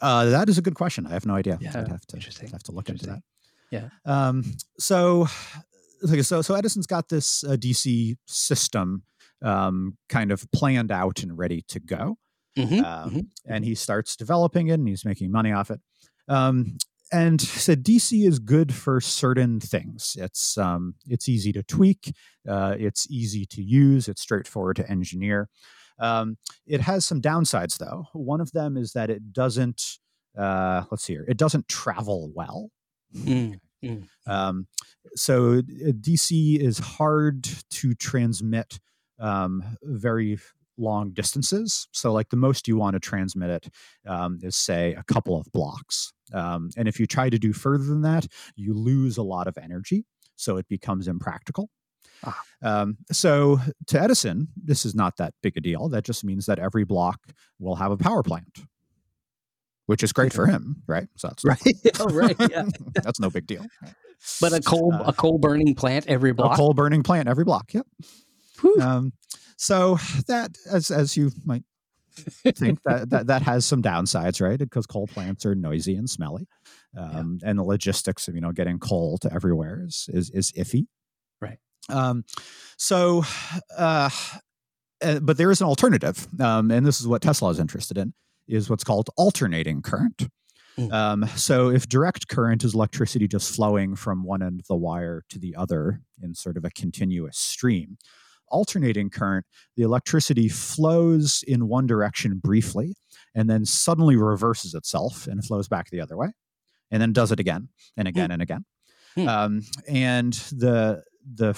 Uh, 0.00 0.26
that 0.26 0.48
is 0.48 0.56
a 0.56 0.62
good 0.62 0.74
question. 0.74 1.06
I 1.06 1.10
have 1.10 1.26
no 1.26 1.34
idea. 1.34 1.58
Yeah, 1.60 1.70
I'd 1.74 1.88
have 1.88 2.06
to, 2.06 2.16
Interesting. 2.16 2.48
have 2.50 2.62
to 2.64 2.72
look 2.72 2.88
into 2.88 3.06
that. 3.06 3.22
Yeah. 3.70 3.88
Um, 4.04 4.44
so 4.78 5.26
so 6.22 6.42
so 6.42 6.54
Edison's 6.54 6.86
got 6.86 7.08
this 7.08 7.44
uh, 7.44 7.56
DC 7.56 8.16
system 8.26 9.04
um, 9.42 9.96
kind 10.08 10.32
of 10.32 10.50
planned 10.52 10.92
out 10.92 11.22
and 11.22 11.36
ready 11.36 11.62
to 11.68 11.80
go, 11.80 12.16
mm-hmm, 12.56 12.84
um, 12.84 13.10
mm-hmm. 13.10 13.20
and 13.46 13.64
he 13.64 13.74
starts 13.74 14.16
developing 14.16 14.68
it 14.68 14.74
and 14.74 14.88
he's 14.88 15.04
making 15.04 15.30
money 15.30 15.52
off 15.52 15.70
it. 15.70 15.80
Um, 16.28 16.76
and 17.12 17.40
said 17.40 17.84
DC 17.84 18.26
is 18.26 18.38
good 18.38 18.72
for 18.72 19.00
certain 19.00 19.60
things. 19.60 20.16
It's 20.18 20.56
um, 20.56 20.94
it's 21.06 21.28
easy 21.28 21.52
to 21.52 21.62
tweak, 21.62 22.14
uh, 22.48 22.74
it's 22.78 23.06
easy 23.10 23.44
to 23.46 23.62
use, 23.62 24.08
it's 24.08 24.22
straightforward 24.22 24.76
to 24.76 24.90
engineer. 24.90 25.48
Um, 25.98 26.38
it 26.66 26.80
has 26.80 27.06
some 27.06 27.20
downsides 27.20 27.78
though. 27.78 28.06
One 28.12 28.40
of 28.40 28.52
them 28.52 28.76
is 28.76 28.92
that 28.92 29.10
it 29.10 29.32
doesn't. 29.32 29.98
Uh, 30.36 30.84
let's 30.90 31.04
see 31.04 31.12
here. 31.12 31.26
It 31.28 31.36
doesn't 31.36 31.68
travel 31.68 32.32
well. 32.34 32.70
Mm. 33.14 33.60
Mm. 33.84 34.06
Um, 34.26 34.66
so 35.14 35.58
uh, 35.58 35.92
DC 35.92 36.58
is 36.58 36.78
hard 36.78 37.48
to 37.70 37.94
transmit 37.94 38.78
um, 39.18 39.76
very 39.82 40.38
long 40.78 41.10
distances. 41.12 41.88
So, 41.92 42.12
like 42.12 42.30
the 42.30 42.36
most 42.36 42.68
you 42.68 42.76
want 42.76 42.94
to 42.94 43.00
transmit 43.00 43.50
it 43.50 43.68
um, 44.06 44.38
is, 44.42 44.56
say, 44.56 44.94
a 44.94 45.02
couple 45.04 45.38
of 45.38 45.50
blocks. 45.52 46.12
Um, 46.32 46.70
and 46.76 46.88
if 46.88 46.98
you 46.98 47.06
try 47.06 47.30
to 47.30 47.38
do 47.38 47.52
further 47.52 47.84
than 47.84 48.02
that, 48.02 48.26
you 48.56 48.74
lose 48.74 49.16
a 49.16 49.22
lot 49.22 49.46
of 49.46 49.58
energy. 49.58 50.04
So, 50.36 50.56
it 50.56 50.68
becomes 50.68 51.08
impractical. 51.08 51.70
Ah. 52.24 52.40
Um, 52.62 52.98
so, 53.10 53.60
to 53.88 54.00
Edison, 54.00 54.48
this 54.56 54.84
is 54.84 54.94
not 54.94 55.16
that 55.16 55.34
big 55.42 55.56
a 55.56 55.60
deal. 55.60 55.88
That 55.88 56.04
just 56.04 56.24
means 56.24 56.46
that 56.46 56.58
every 56.58 56.84
block 56.84 57.20
will 57.58 57.76
have 57.76 57.92
a 57.92 57.96
power 57.96 58.22
plant. 58.22 58.60
Which 59.92 60.02
is 60.02 60.14
great 60.14 60.32
for 60.32 60.46
him, 60.46 60.82
right? 60.86 61.06
So 61.18 61.28
that's 61.28 61.44
right. 61.44 61.60
oh, 62.00 62.06
right. 62.06 62.34
Yeah. 62.50 62.64
that's 62.94 63.20
no 63.20 63.28
big 63.28 63.46
deal. 63.46 63.66
But 64.40 64.54
a 64.54 64.62
coal 64.62 64.94
uh, 64.94 65.04
a 65.08 65.12
coal 65.12 65.36
burning 65.36 65.74
plant 65.74 66.06
every 66.08 66.32
block. 66.32 66.54
A 66.54 66.56
coal 66.56 66.72
burning 66.72 67.02
plant 67.02 67.28
every 67.28 67.44
block. 67.44 67.74
Yep. 67.74 67.86
Um, 68.80 69.12
so 69.58 69.98
that, 70.28 70.56
as 70.70 70.90
as 70.90 71.14
you 71.14 71.30
might 71.44 71.64
think, 72.14 72.82
that, 72.84 73.10
that 73.10 73.26
that 73.26 73.42
has 73.42 73.66
some 73.66 73.82
downsides, 73.82 74.40
right? 74.40 74.58
Because 74.58 74.86
coal 74.86 75.06
plants 75.06 75.44
are 75.44 75.54
noisy 75.54 75.94
and 75.94 76.08
smelly, 76.08 76.48
um, 76.96 77.38
yeah. 77.42 77.50
and 77.50 77.58
the 77.58 77.64
logistics 77.64 78.28
of 78.28 78.34
you 78.34 78.40
know 78.40 78.52
getting 78.52 78.78
coal 78.78 79.18
to 79.18 79.30
everywhere 79.30 79.82
is 79.86 80.08
is, 80.10 80.30
is 80.30 80.52
iffy. 80.52 80.86
Right. 81.38 81.58
Um, 81.90 82.24
so, 82.78 83.24
uh, 83.76 84.08
uh, 85.02 85.20
but 85.20 85.36
there 85.36 85.50
is 85.50 85.60
an 85.60 85.66
alternative, 85.66 86.26
um, 86.40 86.70
and 86.70 86.86
this 86.86 86.98
is 86.98 87.06
what 87.06 87.20
Tesla 87.20 87.50
is 87.50 87.60
interested 87.60 87.98
in: 87.98 88.14
is 88.52 88.68
what's 88.68 88.84
called 88.84 89.08
alternating 89.16 89.82
current. 89.82 90.28
Mm. 90.78 90.92
Um, 90.92 91.26
so 91.36 91.68
if 91.68 91.88
direct 91.88 92.28
current 92.28 92.64
is 92.64 92.74
electricity 92.74 93.28
just 93.28 93.54
flowing 93.54 93.94
from 93.94 94.24
one 94.24 94.42
end 94.42 94.60
of 94.60 94.66
the 94.66 94.76
wire 94.76 95.22
to 95.28 95.38
the 95.38 95.54
other 95.56 96.00
in 96.22 96.34
sort 96.34 96.56
of 96.56 96.64
a 96.64 96.70
continuous 96.70 97.38
stream, 97.38 97.98
alternating 98.48 99.10
current, 99.10 99.44
the 99.76 99.82
electricity 99.82 100.48
flows 100.48 101.44
in 101.46 101.68
one 101.68 101.86
direction 101.86 102.38
briefly 102.38 102.94
and 103.34 103.50
then 103.50 103.64
suddenly 103.64 104.16
reverses 104.16 104.74
itself 104.74 105.26
and 105.26 105.44
flows 105.44 105.68
back 105.68 105.90
the 105.90 106.00
other 106.00 106.16
way 106.16 106.28
and 106.90 107.00
then 107.00 107.12
does 107.12 107.32
it 107.32 107.40
again 107.40 107.68
and 107.96 108.08
again 108.08 108.30
mm. 108.30 108.34
and 108.34 108.42
again. 108.42 108.64
Mm. 109.16 109.28
Um, 109.28 109.62
and 109.88 110.32
the 110.52 111.02
the 111.34 111.52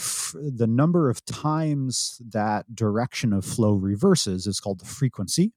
the 0.56 0.66
number 0.66 1.08
of 1.08 1.24
times 1.24 2.20
that 2.32 2.74
direction 2.74 3.32
of 3.32 3.44
flow 3.44 3.74
reverses 3.74 4.46
is 4.46 4.60
called 4.60 4.80
the 4.80 4.84
frequency 4.84 5.52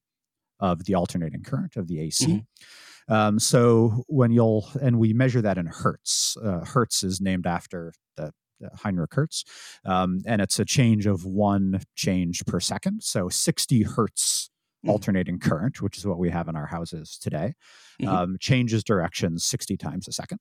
of 0.60 0.86
the 0.86 0.96
alternating 0.96 1.44
current 1.44 1.76
of 1.76 1.88
the 1.88 2.02
AC. 2.02 2.26
Mm-hmm. 2.26 3.14
Um, 3.14 3.40
so 3.40 4.04
when 4.08 4.32
you'll 4.32 4.70
and 4.82 5.00
we 5.00 5.14
measure 5.14 5.42
that 5.42 5.58
in 5.58 5.66
hertz. 5.66 6.36
Uh, 6.44 6.66
hertz 6.66 7.04
is 7.04 7.22
named 7.22 7.48
after 7.48 7.94
the 8.16 8.32
Heinrich 8.76 9.14
Hertz, 9.14 9.44
um, 9.86 10.22
and 10.26 10.42
it's 10.42 10.60
a 10.60 10.66
change 10.66 11.06
of 11.06 11.26
one 11.26 11.82
change 11.96 12.46
per 12.46 12.60
second. 12.60 13.04
So 13.04 13.30
60 13.30 13.84
hertz 13.84 14.50
mm. 14.86 14.90
alternating 14.90 15.40
current, 15.40 15.82
which 15.82 15.98
is 15.98 16.06
what 16.06 16.18
we 16.18 16.30
have 16.30 16.48
in 16.48 16.56
our 16.56 16.66
houses 16.66 17.18
today, 17.22 17.54
mm-hmm. 18.02 18.14
um, 18.14 18.38
changes 18.40 18.84
directions 18.84 19.46
60 19.46 19.78
times 19.78 20.08
a 20.08 20.12
second. 20.12 20.40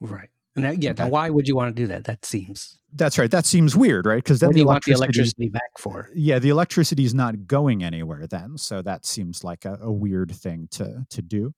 Right. 0.00 0.30
And 0.56 0.64
that, 0.64 0.82
yeah, 0.82 0.90
okay. 0.90 1.04
now 1.04 1.10
why 1.10 1.30
would 1.30 1.46
you 1.46 1.54
want 1.54 1.74
to 1.74 1.82
do 1.82 1.86
that? 1.88 2.04
That 2.04 2.24
seems 2.24 2.80
that's 2.92 3.18
right. 3.18 3.30
That 3.30 3.46
seems 3.46 3.76
weird, 3.76 4.06
right? 4.06 4.22
Because 4.22 4.40
then 4.40 4.48
what 4.48 4.54
do 4.54 4.60
you 4.60 4.66
want 4.66 4.84
the 4.84 4.92
electricity 4.92 5.48
back 5.48 5.78
for? 5.78 6.10
Yeah, 6.14 6.38
the 6.38 6.48
electricity 6.48 7.04
is 7.04 7.14
not 7.14 7.46
going 7.46 7.84
anywhere 7.84 8.26
then, 8.26 8.58
so 8.58 8.82
that 8.82 9.06
seems 9.06 9.44
like 9.44 9.64
a, 9.64 9.78
a 9.80 9.92
weird 9.92 10.32
thing 10.34 10.68
to 10.72 11.06
to 11.08 11.22
do. 11.22 11.54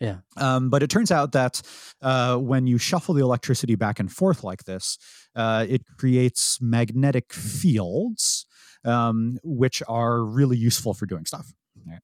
Yeah. 0.00 0.18
Um, 0.36 0.68
but 0.70 0.82
it 0.82 0.90
turns 0.90 1.10
out 1.10 1.32
that 1.32 1.62
uh, 2.02 2.36
when 2.36 2.66
you 2.66 2.78
shuffle 2.78 3.14
the 3.14 3.22
electricity 3.22 3.76
back 3.76 4.00
and 4.00 4.12
forth 4.12 4.44
like 4.44 4.64
this, 4.64 4.98
uh, 5.34 5.64
it 5.68 5.82
creates 5.98 6.58
magnetic 6.60 7.32
fields, 7.32 8.44
um, 8.84 9.38
which 9.42 9.82
are 9.88 10.22
really 10.22 10.58
useful 10.58 10.92
for 10.92 11.06
doing 11.06 11.24
stuff. 11.24 11.52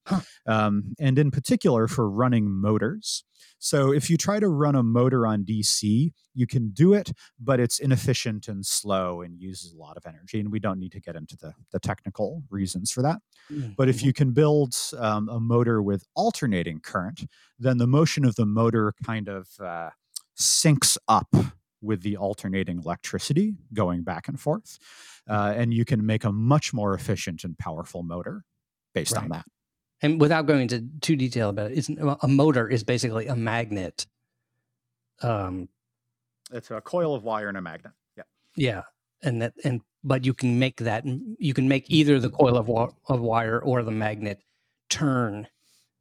Huh. 0.06 0.20
Um, 0.46 0.94
and 0.98 1.18
in 1.18 1.30
particular 1.30 1.88
for 1.88 2.08
running 2.08 2.50
motors. 2.50 3.24
So 3.58 3.92
if 3.92 4.08
you 4.08 4.16
try 4.16 4.40
to 4.40 4.48
run 4.48 4.74
a 4.74 4.82
motor 4.82 5.26
on 5.26 5.44
DC, 5.44 6.12
you 6.34 6.46
can 6.46 6.70
do 6.70 6.94
it, 6.94 7.12
but 7.38 7.60
it's 7.60 7.78
inefficient 7.78 8.48
and 8.48 8.64
slow 8.64 9.20
and 9.20 9.38
uses 9.38 9.74
a 9.74 9.76
lot 9.76 9.98
of 9.98 10.06
energy. 10.06 10.40
And 10.40 10.50
we 10.50 10.58
don't 10.58 10.78
need 10.78 10.92
to 10.92 11.00
get 11.00 11.14
into 11.14 11.36
the, 11.36 11.52
the 11.70 11.78
technical 11.78 12.42
reasons 12.48 12.90
for 12.90 13.02
that. 13.02 13.20
Mm-hmm. 13.52 13.72
But 13.76 13.90
if 13.90 14.02
you 14.02 14.14
can 14.14 14.32
build 14.32 14.74
um, 14.98 15.28
a 15.28 15.38
motor 15.38 15.82
with 15.82 16.04
alternating 16.14 16.80
current, 16.80 17.26
then 17.58 17.76
the 17.76 17.86
motion 17.86 18.24
of 18.24 18.34
the 18.36 18.46
motor 18.46 18.94
kind 19.04 19.28
of 19.28 19.48
uh, 19.62 19.90
syncs 20.38 20.96
up 21.06 21.28
with 21.82 22.02
the 22.02 22.16
alternating 22.16 22.78
electricity 22.78 23.54
going 23.74 24.02
back 24.02 24.26
and 24.26 24.40
forth. 24.40 24.78
Uh, 25.28 25.52
and 25.54 25.74
you 25.74 25.84
can 25.84 26.04
make 26.04 26.24
a 26.24 26.32
much 26.32 26.72
more 26.72 26.94
efficient 26.94 27.44
and 27.44 27.58
powerful 27.58 28.02
motor 28.02 28.44
based 28.94 29.14
right. 29.16 29.24
on 29.24 29.28
that 29.28 29.44
and 30.02 30.20
without 30.20 30.46
going 30.46 30.62
into 30.62 30.86
too 31.00 31.16
detail 31.16 31.50
about 31.50 31.70
it, 31.70 31.78
it's, 31.78 31.88
a 31.88 32.28
motor 32.28 32.68
is 32.68 32.84
basically 32.84 33.26
a 33.26 33.36
magnet. 33.36 34.06
Um, 35.22 35.68
it's 36.52 36.70
a 36.70 36.80
coil 36.80 37.14
of 37.14 37.22
wire 37.22 37.48
and 37.48 37.58
a 37.58 37.62
magnet. 37.62 37.92
Yeah. 38.16 38.22
Yeah, 38.56 38.82
and 39.22 39.42
that 39.42 39.54
and 39.64 39.80
but 40.02 40.24
you 40.24 40.34
can 40.34 40.58
make 40.58 40.78
that 40.78 41.04
you 41.38 41.54
can 41.54 41.68
make 41.68 41.84
either 41.88 42.18
the 42.18 42.30
coil 42.30 42.56
of 42.56 42.94
of 43.08 43.20
wire 43.20 43.60
or 43.60 43.82
the 43.82 43.90
magnet 43.90 44.40
turn 44.88 45.46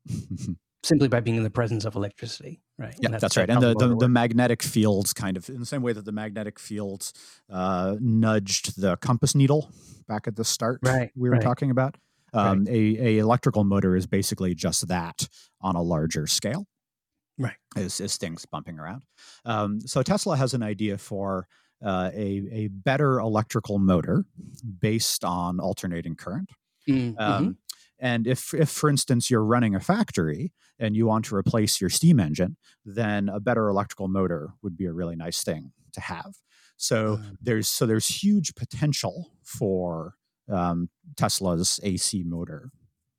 simply 0.83 1.07
by 1.07 1.19
being 1.19 1.37
in 1.37 1.43
the 1.43 1.49
presence 1.49 1.85
of 1.85 1.95
electricity, 1.95 2.61
right? 2.77 2.95
Yeah, 2.99 3.09
that's, 3.09 3.21
that's, 3.21 3.37
right. 3.37 3.49
And 3.49 3.61
the, 3.61 3.73
the, 3.75 3.95
the, 3.95 4.09
magnetic 4.09 4.63
fields 4.63 5.13
kind 5.13 5.37
of 5.37 5.49
in 5.49 5.59
the 5.59 5.65
same 5.65 5.81
way 5.81 5.93
that 5.93 6.05
the 6.05 6.11
magnetic 6.11 6.59
fields 6.59 7.13
uh, 7.49 7.97
nudged 7.99 8.79
the 8.79 8.97
compass 8.97 9.35
needle 9.35 9.71
back 10.07 10.27
at 10.27 10.35
the 10.35 10.45
start 10.45 10.79
right, 10.83 11.11
we 11.15 11.29
were 11.29 11.35
right. 11.35 11.41
talking 11.41 11.71
about. 11.71 11.97
Um, 12.33 12.65
right. 12.65 12.69
a, 12.69 13.07
a 13.07 13.17
electrical 13.17 13.63
motor 13.63 13.95
is 13.95 14.07
basically 14.07 14.55
just 14.55 14.87
that 14.87 15.27
on 15.61 15.75
a 15.75 15.81
larger 15.81 16.27
scale. 16.27 16.67
Right. 17.37 17.55
Is, 17.77 18.01
is 18.01 18.17
things 18.17 18.45
bumping 18.45 18.79
around. 18.79 19.03
Um, 19.45 19.79
so 19.81 20.03
Tesla 20.03 20.35
has 20.35 20.53
an 20.53 20.61
idea 20.61 20.97
for 20.97 21.47
uh, 21.83 22.11
a, 22.13 22.43
a 22.51 22.67
better 22.67 23.19
electrical 23.19 23.79
motor 23.79 24.25
based 24.79 25.23
on 25.23 25.59
alternating 25.59 26.15
current. 26.15 26.51
Mm-hmm. 26.89 27.17
Um, 27.17 27.57
and 27.99 28.27
if, 28.27 28.53
if, 28.53 28.69
for 28.69 28.89
instance, 28.89 29.29
you're 29.29 29.43
running 29.43 29.75
a 29.75 29.79
factory 29.79 30.51
and 30.79 30.95
you 30.95 31.05
want 31.05 31.25
to 31.25 31.35
replace 31.35 31.79
your 31.79 31.89
steam 31.89 32.19
engine, 32.19 32.57
then 32.85 33.29
a 33.29 33.39
better 33.39 33.69
electrical 33.69 34.07
motor 34.07 34.51
would 34.61 34.77
be 34.77 34.85
a 34.85 34.93
really 34.93 35.15
nice 35.15 35.43
thing 35.43 35.71
to 35.93 36.01
have. 36.01 36.35
So 36.77 37.17
mm. 37.17 37.37
there's 37.41 37.67
so 37.67 37.85
there's 37.85 38.07
huge 38.07 38.55
potential 38.55 39.31
for 39.43 40.15
um, 40.51 40.89
Tesla's 41.15 41.79
AC 41.83 42.23
motor 42.25 42.71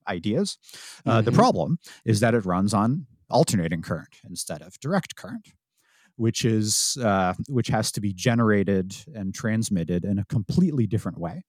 ideas. 0.08 0.58
Uh, 1.06 1.18
mm-hmm. 1.18 1.24
The 1.24 1.32
problem 1.32 1.78
is 2.04 2.20
that 2.20 2.34
it 2.34 2.44
runs 2.44 2.74
on 2.74 3.06
alternating 3.28 3.82
current 3.82 4.20
instead 4.28 4.62
of 4.62 4.78
direct 4.80 5.16
current, 5.16 5.52
which 6.16 6.44
is 6.44 6.98
uh, 7.02 7.34
which 7.48 7.68
has 7.68 7.92
to 7.92 8.00
be 8.00 8.12
generated 8.12 8.94
and 9.14 9.34
transmitted 9.34 10.04
in 10.04 10.18
a 10.18 10.24
completely 10.24 10.86
different 10.86 11.18
way. 11.18 11.44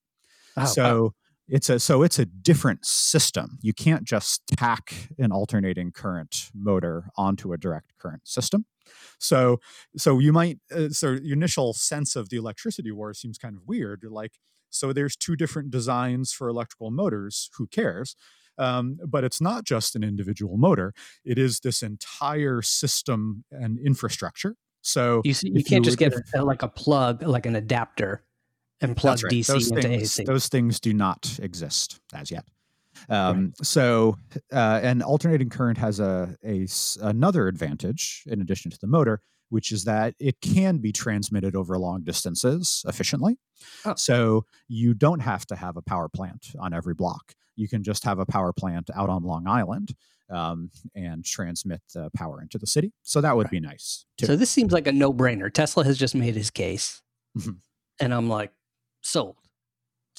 Oh, 0.57 0.65
so. 0.65 1.03
Wow. 1.03 1.13
It's 1.47 1.69
a 1.69 1.81
so 1.81 2.01
it's 2.01 2.17
a 2.17 2.25
different 2.25 2.85
system. 2.85 3.57
You 3.61 3.73
can't 3.73 4.05
just 4.05 4.47
tack 4.47 5.09
an 5.17 5.33
alternating 5.33 5.91
current 5.91 6.49
motor 6.53 7.09
onto 7.17 7.51
a 7.51 7.57
direct 7.57 7.91
current 7.97 8.25
system. 8.25 8.65
So 9.19 9.59
so 9.97 10.19
you 10.19 10.33
might 10.33 10.59
uh, 10.75 10.89
so 10.89 11.11
your 11.11 11.33
initial 11.33 11.73
sense 11.73 12.15
of 12.15 12.29
the 12.29 12.37
electricity 12.37 12.91
war 12.91 13.13
seems 13.13 13.37
kind 13.37 13.55
of 13.55 13.61
weird. 13.67 13.99
You're 14.01 14.11
like, 14.11 14.33
so 14.69 14.93
there's 14.93 15.15
two 15.15 15.35
different 15.35 15.71
designs 15.71 16.31
for 16.31 16.47
electrical 16.47 16.91
motors. 16.91 17.49
Who 17.57 17.67
cares? 17.67 18.15
Um, 18.57 18.99
but 19.07 19.23
it's 19.23 19.41
not 19.41 19.63
just 19.63 19.95
an 19.95 20.03
individual 20.03 20.57
motor; 20.57 20.93
it 21.23 21.37
is 21.37 21.59
this 21.61 21.81
entire 21.81 22.61
system 22.61 23.43
and 23.51 23.79
infrastructure. 23.79 24.55
So 24.81 25.21
you, 25.23 25.33
see, 25.33 25.49
you 25.49 25.63
can't 25.63 25.85
you 25.85 25.91
just 25.91 25.97
get 25.97 26.13
like 26.33 26.63
a 26.63 26.67
plug, 26.67 27.23
like 27.23 27.45
an 27.45 27.55
adapter, 27.55 28.23
and 28.81 28.97
plug 28.97 29.23
right. 29.23 29.31
DC 29.31 29.47
those 29.47 29.69
into 29.69 29.81
things, 29.83 30.03
AC. 30.19 30.23
Those 30.25 30.47
things 30.47 30.79
do 30.79 30.93
not 30.93 31.39
exist 31.41 31.99
as 32.13 32.31
yet. 32.31 32.45
Um, 33.09 33.45
right. 33.45 33.65
So, 33.65 34.17
uh, 34.51 34.79
and 34.83 35.03
alternating 35.03 35.49
current 35.49 35.77
has 35.77 35.99
a, 35.99 36.35
a 36.45 36.67
another 37.01 37.47
advantage 37.47 38.23
in 38.27 38.41
addition 38.41 38.71
to 38.71 38.77
the 38.79 38.87
motor, 38.87 39.21
which 39.49 39.71
is 39.71 39.83
that 39.85 40.15
it 40.19 40.39
can 40.41 40.77
be 40.77 40.91
transmitted 40.91 41.55
over 41.55 41.77
long 41.77 42.03
distances 42.03 42.83
efficiently. 42.87 43.37
Oh. 43.85 43.95
So 43.95 44.45
you 44.67 44.93
don't 44.93 45.19
have 45.19 45.45
to 45.47 45.55
have 45.55 45.77
a 45.77 45.81
power 45.81 46.09
plant 46.09 46.47
on 46.59 46.73
every 46.73 46.93
block. 46.93 47.33
You 47.55 47.67
can 47.67 47.83
just 47.83 48.03
have 48.05 48.19
a 48.19 48.25
power 48.25 48.53
plant 48.53 48.89
out 48.95 49.09
on 49.09 49.23
Long 49.23 49.47
Island 49.47 49.93
um, 50.29 50.71
and 50.95 51.23
transmit 51.25 51.81
the 51.93 52.09
power 52.15 52.41
into 52.41 52.57
the 52.57 52.65
city. 52.65 52.93
So 53.03 53.21
that 53.21 53.35
would 53.35 53.47
right. 53.47 53.51
be 53.51 53.59
nice. 53.59 54.05
Too. 54.17 54.25
So 54.25 54.35
this 54.35 54.49
seems 54.49 54.71
like 54.71 54.87
a 54.87 54.91
no 54.91 55.13
brainer. 55.13 55.53
Tesla 55.53 55.83
has 55.83 55.97
just 55.97 56.15
made 56.15 56.35
his 56.35 56.49
case. 56.49 57.01
Mm-hmm. 57.37 57.51
And 57.99 58.13
I'm 58.13 58.29
like, 58.29 58.51
sold. 59.01 59.35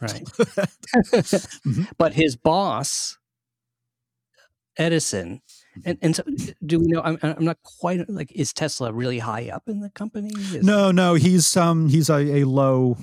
Right. 0.03 0.25
mm-hmm. 0.25 1.85
But 1.97 2.15
his 2.15 2.37
boss, 2.37 3.19
Edison, 4.77 5.43
and 5.85 5.99
and 6.03 6.17
so 6.17 6.25
do 6.65 6.81
we 6.81 6.87
know? 6.87 7.01
I'm, 7.03 7.19
I'm 7.23 7.45
not 7.45 7.63
quite 7.63 8.09
like 8.11 8.33
is 8.33 8.53
Tesla 8.53 8.93
really 8.93 9.21
high 9.21 9.49
up 9.49 9.69
in 9.69 9.81
the 9.81 9.91
company? 9.91 10.33
Is 10.35 10.65
no, 10.65 10.91
no, 10.91 11.15
he's 11.15 11.57
um 11.57 11.89
he's 11.89 12.11
a, 12.11 12.41
a 12.41 12.45
low 12.45 12.97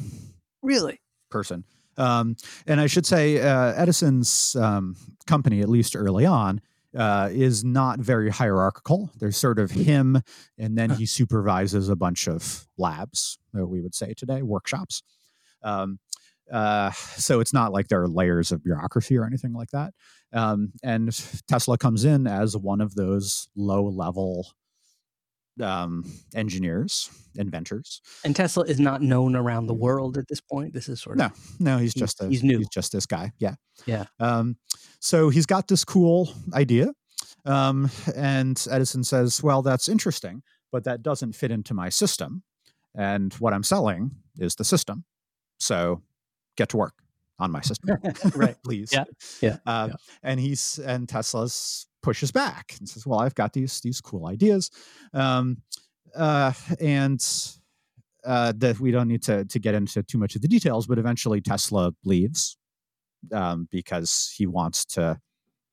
really 0.62 1.00
person. 1.30 1.64
Um, 1.97 2.38
and 2.66 2.80
I 2.80 2.88
should 2.88 3.06
say, 3.06 3.41
uh, 3.41 3.74
Edison's 3.74 4.56
um, 4.56 4.95
company, 5.28 5.60
at 5.62 5.68
least 5.68 5.97
early 5.97 6.26
on, 6.26 6.62
uh, 6.97 7.30
is 7.32 7.64
not 7.64 8.00
very 8.00 8.30
hierarchical. 8.30 9.12
There's 9.20 9.38
sort 9.38 9.60
of 9.60 9.72
him, 9.72 10.22
and 10.58 10.78
then 10.78 10.91
he 10.91 11.06
supervises 11.06 11.89
a 11.89 11.95
bunch 11.95 12.28
of 12.28 12.68
labs, 12.78 13.38
that 13.54 13.68
we 13.68 13.82
would 13.82 13.93
say 13.93 14.14
today, 14.14 14.41
workshops. 14.41 15.04
Um, 15.62 16.00
uh, 16.52 16.91
so 16.91 17.39
it's 17.39 17.54
not 17.54 17.72
like 17.72 17.88
there 17.88 18.02
are 18.02 18.08
layers 18.08 18.52
of 18.52 18.64
bureaucracy 18.64 19.18
or 19.18 19.26
anything 19.26 19.54
like 19.54 19.70
that. 19.72 19.93
Um, 20.34 20.72
and 20.84 21.12
Tesla 21.47 21.78
comes 21.78 22.06
in 22.06 22.28
as 22.28 22.56
one 22.58 22.82
of 22.82 22.95
those 22.95 23.47
low 23.56 23.84
level 23.84 24.47
um, 25.62 26.06
engineers, 26.34 27.10
inventors. 27.36 28.02
And 28.24 28.36
Tesla 28.36 28.64
is 28.64 28.80
not 28.80 29.02
known 29.02 29.36
around 29.36 29.68
the 29.68 29.74
world 29.74 30.18
at 30.18 30.28
this 30.28 30.39
point. 30.39 30.74
This 30.74 30.88
is 30.88 31.02
sort 31.02 31.18
No, 31.18 31.26
of 31.26 31.60
no, 31.60 31.78
he's 31.78 31.93
He's- 31.93 32.02
just 32.02 32.22
a, 32.22 32.28
he's 32.30 32.43
new. 32.43 32.60
He's 32.60 32.70
just 32.70 32.91
this 32.91 33.06
guy. 33.06 33.32
Yeah. 33.39 33.56
Yeah. 33.86 34.06
Um, 34.20 34.58
so 35.02 35.30
he's 35.30 35.45
got 35.45 35.68
this 35.68 35.84
cool 35.86 36.34
idea, 36.54 36.91
um, 37.45 37.89
and 38.16 38.62
Edison 38.70 39.04
says, 39.04 39.41
"Well, 39.41 39.62
that's 39.62 39.88
interesting, 39.89 40.43
but 40.72 40.84
that 40.84 41.02
doesn't 41.02 41.34
fit 41.34 41.52
into 41.52 41.74
my 41.74 41.88
system, 41.89 42.43
and 42.95 43.34
what 43.36 43.54
I'm 43.54 43.64
selling 43.64 44.12
is 44.38 44.56
the 44.56 44.66
system. 44.66 45.06
So 45.60 46.02
get 46.60 46.70
to 46.70 46.78
work 46.78 46.93
on 47.39 47.51
my 47.51 47.62
system, 47.62 47.97
right. 48.36 48.55
please." 48.64 48.91
Yeah, 48.93 49.05
yeah, 49.41 49.57
Uh, 49.66 49.88
yeah. 49.89 49.95
And 50.24 50.39
he's 50.39 50.80
and 50.80 51.07
Tesla's 51.10 51.88
pushes 52.01 52.32
back 52.32 52.76
and 52.80 52.88
says, 52.88 53.05
"Well, 53.07 53.20
I've 53.20 53.36
got 53.36 53.53
these 53.53 53.82
these 53.82 54.01
cool 54.01 54.28
ideas." 54.28 54.70
Um, 55.14 55.57
uh, 56.16 56.53
and 56.80 57.22
uh, 58.26 58.53
that 58.57 58.80
we 58.80 58.91
don't 58.91 59.07
need 59.07 59.24
to 59.24 59.45
to 59.45 59.60
get 59.60 59.74
into 59.76 60.03
too 60.03 60.18
much 60.18 60.36
of 60.36 60.41
the 60.41 60.47
details, 60.47 60.88
but 60.88 60.97
eventually 60.99 61.41
Tesla 61.41 61.91
leaves 62.03 62.57
um, 63.34 63.68
because 63.72 64.34
he 64.38 64.45
wants 64.47 64.86
to 64.86 65.20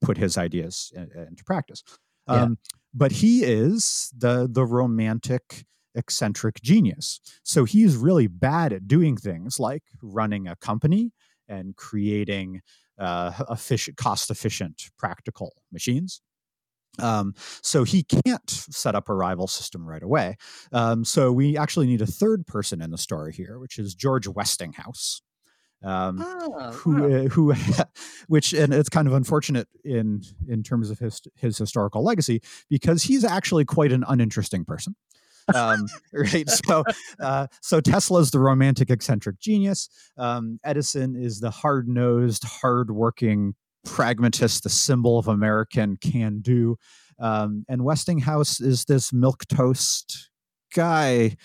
put 0.02 0.16
his 0.18 0.36
ideas 0.38 0.92
in, 0.94 1.08
into 1.28 1.44
practice. 1.44 1.82
Yeah. 2.28 2.42
Um, 2.42 2.58
But 2.94 3.12
he 3.12 3.44
is 3.44 4.10
the 4.16 4.48
the 4.50 4.64
romantic 4.64 5.66
eccentric 5.96 6.60
genius. 6.62 7.20
So 7.42 7.64
he's 7.64 7.96
really 7.96 8.26
bad 8.26 8.72
at 8.72 8.86
doing 8.86 9.16
things 9.16 9.58
like 9.58 9.82
running 10.02 10.46
a 10.46 10.56
company 10.56 11.12
and 11.48 11.76
creating 11.76 12.60
uh, 12.98 13.32
efficient, 13.50 13.96
cost 13.96 14.30
efficient, 14.30 14.90
practical 14.98 15.54
machines. 15.72 16.20
Um, 16.98 17.34
so 17.62 17.84
he 17.84 18.02
can't 18.02 18.48
set 18.48 18.94
up 18.94 19.08
a 19.08 19.14
rival 19.14 19.46
system 19.46 19.86
right 19.86 20.02
away. 20.02 20.36
Um, 20.72 21.04
so 21.04 21.30
we 21.30 21.56
actually 21.56 21.86
need 21.86 22.00
a 22.00 22.06
third 22.06 22.46
person 22.46 22.80
in 22.80 22.90
the 22.90 22.98
story 22.98 23.32
here, 23.32 23.58
which 23.58 23.78
is 23.78 23.94
George 23.94 24.26
Westinghouse. 24.26 25.20
Um, 25.84 26.24
Ah, 26.24 26.70
who 26.72 27.02
wow. 27.02 27.06
uh, 27.06 27.28
who 27.28 27.54
which 28.28 28.54
and 28.54 28.72
it's 28.72 28.88
kind 28.88 29.06
of 29.06 29.12
unfortunate 29.12 29.68
in 29.84 30.22
in 30.48 30.62
terms 30.62 30.88
of 30.90 30.98
his 30.98 31.20
his 31.36 31.58
historical 31.58 32.02
legacy 32.02 32.40
because 32.70 33.02
he's 33.02 33.24
actually 33.24 33.66
quite 33.66 33.92
an 33.92 34.02
uninteresting 34.08 34.64
person 34.64 34.96
um, 35.54 35.90
right 36.12 36.48
so 36.48 36.84
uh, 37.20 37.46
so 37.62 37.80
tesla's 37.80 38.30
the 38.30 38.38
romantic 38.40 38.90
eccentric 38.90 39.38
genius 39.38 39.88
um, 40.18 40.58
edison 40.64 41.16
is 41.16 41.40
the 41.40 41.50
hard-nosed 41.50 42.44
hard-working 42.44 43.54
pragmatist 43.84 44.62
the 44.64 44.68
symbol 44.70 45.18
of 45.18 45.28
american 45.28 45.96
can 45.96 46.40
do 46.40 46.76
um, 47.20 47.64
and 47.68 47.84
westinghouse 47.84 48.60
is 48.60 48.84
this 48.86 49.12
milk 49.12 49.44
toast 49.48 50.30
guy 50.74 51.36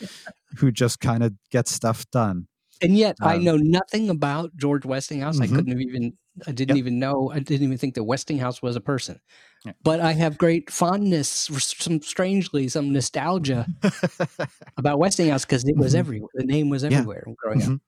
who 0.58 0.72
just 0.72 0.99
kind 0.99 1.24
of 1.24 1.34
gets 1.52 1.72
stuff 1.72 2.06
done 2.12 2.47
And 2.82 2.97
yet, 2.97 3.18
I 3.22 3.38
Um, 3.38 3.38
know 3.38 3.58
nothing 3.58 4.10
about 4.10 4.56
George 4.58 4.86
Westinghouse. 4.86 5.39
I 5.41 5.47
Mhm. 5.47 5.47
couldn't 5.47 5.72
have 5.72 5.82
even. 5.82 6.14
I 6.47 6.52
didn't 6.52 6.76
Yep. 6.76 6.78
even 6.78 6.97
know. 6.97 7.30
I 7.32 7.39
didn't 7.39 7.64
even 7.66 7.78
think 7.78 7.93
that 7.95 8.06
Westinghouse 8.06 8.62
was 8.62 8.76
a 8.76 8.82
person. 8.82 9.20
Yeah. 9.66 9.74
But 9.84 9.99
I 9.99 10.14
have 10.14 10.38
great 10.39 10.72
fondness, 10.72 11.47
for 11.47 11.59
some 11.59 12.01
strangely, 12.01 12.68
some 12.68 12.91
nostalgia 12.91 13.68
about 14.78 14.97
Westinghouse 14.99 15.45
because 15.45 15.64
it 15.66 15.78
was 15.78 15.93
Mhm. 15.93 15.99
everywhere. 15.99 16.30
The 16.34 16.45
name 16.45 16.70
was 16.70 16.84
Yeah. 16.84 16.89
everywhere 16.99 17.24
growing 17.38 17.62
up. 17.64 17.70
Mhm. 17.70 17.80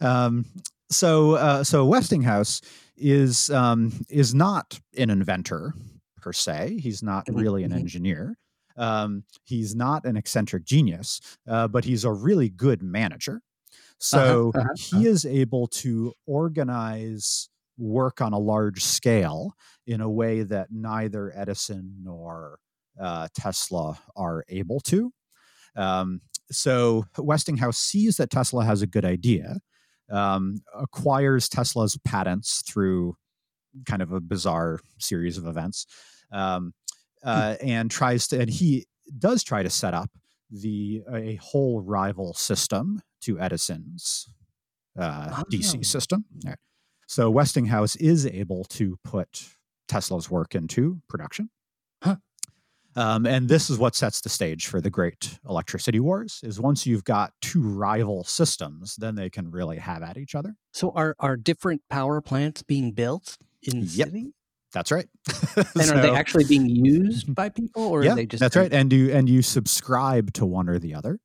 Um, 0.00 0.46
so 0.90 1.34
uh, 1.34 1.64
so 1.64 1.84
Westinghouse 1.86 2.60
is 2.96 3.50
um, 3.50 3.92
is 4.08 4.34
not 4.34 4.80
an 4.96 5.10
inventor 5.10 5.74
per 6.20 6.32
se. 6.32 6.78
He's 6.82 7.02
not 7.02 7.26
Mhm, 7.26 7.40
really 7.40 7.64
an 7.64 7.72
mhm. 7.72 7.76
engineer. 7.76 8.38
Um, 8.76 9.24
he's 9.44 9.74
not 9.76 10.06
an 10.06 10.16
eccentric 10.16 10.64
genius, 10.64 11.20
uh, 11.46 11.68
but 11.68 11.84
he's 11.84 12.04
a 12.04 12.12
really 12.12 12.48
good 12.48 12.82
manager. 12.82 13.42
So 13.98 14.52
uh-huh, 14.54 14.68
he 14.76 15.06
is 15.06 15.26
able 15.26 15.66
to 15.68 16.14
organize 16.26 17.49
work 17.80 18.20
on 18.20 18.32
a 18.32 18.38
large 18.38 18.82
scale 18.84 19.54
in 19.86 20.00
a 20.00 20.10
way 20.10 20.42
that 20.42 20.68
neither 20.70 21.32
Edison 21.34 21.96
nor 22.02 22.58
uh, 23.00 23.28
Tesla 23.34 23.98
are 24.16 24.44
able 24.48 24.80
to. 24.80 25.12
Um, 25.76 26.20
so 26.50 27.04
Westinghouse 27.18 27.78
sees 27.78 28.16
that 28.16 28.30
Tesla 28.30 28.64
has 28.64 28.82
a 28.82 28.86
good 28.86 29.04
idea, 29.04 29.56
um, 30.10 30.60
acquires 30.78 31.48
Tesla's 31.48 31.96
patents 32.04 32.62
through 32.68 33.14
kind 33.86 34.02
of 34.02 34.12
a 34.12 34.20
bizarre 34.20 34.80
series 34.98 35.38
of 35.38 35.46
events, 35.46 35.86
um, 36.32 36.72
uh, 37.24 37.56
and 37.62 37.90
tries 37.90 38.26
to, 38.28 38.40
and 38.40 38.50
he 38.50 38.86
does 39.18 39.42
try 39.42 39.62
to 39.62 39.70
set 39.70 39.94
up 39.94 40.10
the 40.50 41.02
a 41.12 41.36
whole 41.36 41.80
rival 41.80 42.34
system 42.34 43.00
to 43.22 43.38
Edison's 43.38 44.28
uh, 44.98 45.30
Oh. 45.38 45.44
DC 45.52 45.86
system. 45.86 46.24
All 46.44 46.50
right. 46.50 46.58
So 47.10 47.28
Westinghouse 47.28 47.96
is 47.96 48.24
able 48.24 48.62
to 48.66 48.96
put 49.02 49.48
Tesla's 49.88 50.30
work 50.30 50.54
into 50.54 51.02
production. 51.08 51.50
Huh. 52.04 52.16
Um, 52.94 53.26
and 53.26 53.48
this 53.48 53.68
is 53.68 53.78
what 53.78 53.96
sets 53.96 54.20
the 54.20 54.28
stage 54.28 54.68
for 54.68 54.80
the 54.80 54.90
great 54.90 55.40
electricity 55.48 55.98
wars 55.98 56.38
is 56.44 56.60
once 56.60 56.86
you've 56.86 57.02
got 57.02 57.32
two 57.40 57.62
rival 57.62 58.22
systems 58.22 58.94
then 58.96 59.16
they 59.16 59.28
can 59.28 59.50
really 59.50 59.78
have 59.78 60.04
at 60.04 60.16
each 60.18 60.36
other 60.36 60.54
So, 60.72 60.92
are 60.94 61.16
are 61.18 61.36
different 61.36 61.82
power 61.90 62.20
plants 62.20 62.62
being 62.62 62.92
built 62.92 63.38
in 63.62 63.80
the 63.80 63.86
Yep. 63.86 64.08
city? 64.08 64.32
that's 64.72 64.92
right 64.92 65.08
And 65.80 65.90
are 65.90 66.00
they 66.00 66.10
actually 66.14 66.44
being 66.44 66.68
used 66.68 67.34
by 67.40 67.48
people, 67.48 67.82
or 67.82 68.04
yeah 68.04 68.12
are 68.12 68.14
they 68.16 68.26
just? 68.26 68.40
that's 68.40 68.54
right 68.56 68.72
and 68.72 68.92
you 68.92 69.10
and 69.12 69.28
you 69.28 69.42
subscribe 69.42 70.32
to 70.34 70.46
one 70.46 70.68
or 70.68 70.78
the 70.78 70.94
other 70.94 71.18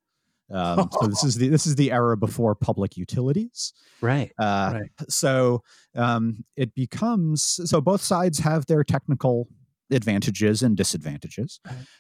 um, 0.52 0.90
so 1.00 1.08
this 1.08 1.24
is 1.24 1.36
the 1.40 1.48
this 1.48 1.66
is 1.66 1.76
the 1.76 1.92
era 1.92 2.16
before 2.18 2.54
public 2.56 2.96
utilities 2.98 3.74
Right. 4.02 4.32
uh, 4.38 4.72
Right. 4.74 4.92
so 5.10 5.64
um, 5.96 6.44
it 6.56 6.74
becomes 6.76 7.42
so 7.70 7.82
both 7.82 8.02
sides 8.02 8.40
have 8.40 8.66
their 8.68 8.84
technical 8.84 9.48
advantages 9.92 10.62
and 10.64 10.76
disadvantages 10.76 11.60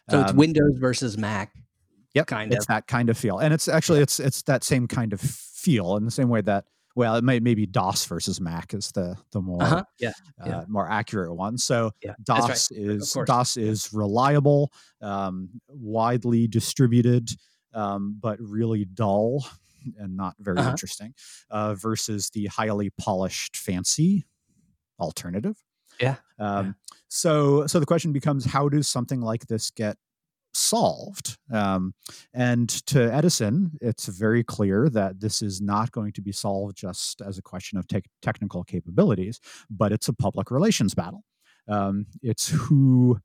So 0.10 0.22
it's 0.22 0.32
Um, 0.32 0.38
Windows 0.38 0.78
versus 0.80 1.18
Mac. 1.18 1.52
Yep, 2.16 2.28
kind 2.28 2.54
it's 2.54 2.64
of. 2.64 2.68
that 2.68 2.88
kind 2.88 3.10
of 3.10 3.18
feel, 3.18 3.40
and 3.40 3.54
it's 3.54 3.68
actually 3.68 4.00
it's 4.00 4.20
it's 4.22 4.42
that 4.44 4.64
same 4.64 4.88
kind 4.88 5.12
of 5.12 5.20
feel 5.20 5.98
in 5.98 6.06
the 6.06 6.12
same 6.12 6.30
way 6.30 6.42
that 6.42 6.64
well, 6.96 7.16
it 7.18 7.26
may 7.26 7.42
maybe 7.42 7.66
DOS 7.66 8.06
versus 8.06 8.40
Mac 8.40 8.74
is 8.74 8.90
the 8.94 9.18
the 9.32 9.42
more 9.42 9.62
Uh 9.62 9.66
huh. 9.68 9.84
Yeah. 10.00 10.14
uh, 10.42 10.48
yeah. 10.48 10.64
more 10.70 10.90
accurate 10.90 11.36
one. 11.36 11.58
So 11.58 11.92
Yeah. 12.02 12.14
That's 12.26 12.40
right. 12.40 12.48
DOS 12.48 12.72
is. 12.72 13.18
DOS 13.26 13.58
is 13.58 13.94
reliable, 13.94 14.72
um, 15.02 15.50
widely 15.68 16.48
distributed, 16.48 17.30
um, 17.76 18.18
but 18.20 18.40
really 18.40 18.86
dull 18.86 19.46
and 20.00 20.18
not 20.18 20.34
very 20.40 20.58
Uh-huh. 20.58 20.72
interesting. 20.72 21.14
Uh, 21.52 21.76
versus 21.76 22.30
the 22.32 22.48
highly 22.48 22.90
polished, 22.98 23.56
fancy 23.58 24.26
alternative. 25.00 25.58
Yeah. 26.00 26.16
Um, 26.40 26.76
So 27.08 27.68
so 27.68 27.80
the 27.80 27.86
question 27.86 28.12
becomes, 28.14 28.46
how 28.46 28.68
does 28.70 28.88
something 28.88 29.22
like 29.22 29.46
this 29.48 29.70
get 29.72 29.98
solved? 30.54 31.38
Um, 31.52 31.94
and 32.34 32.68
to 32.88 33.14
Edison, 33.14 33.72
it's 33.82 34.08
very 34.08 34.44
clear 34.44 34.90
that 34.90 35.20
this 35.20 35.42
is 35.42 35.62
not 35.62 35.92
going 35.92 36.14
to 36.14 36.22
be 36.22 36.32
solved 36.32 36.78
just 36.78 37.22
as 37.22 37.38
a 37.38 37.42
question 37.42 37.78
of 37.78 37.88
tech 37.88 38.06
technical 38.22 38.64
capabilities, 38.64 39.40
but 39.70 39.92
it's 39.92 40.08
a 40.10 40.14
public 40.14 40.50
relations 40.52 40.94
battle. 40.96 41.24
Um, 41.68 42.08
it's 42.22 42.50
who, 42.50 43.20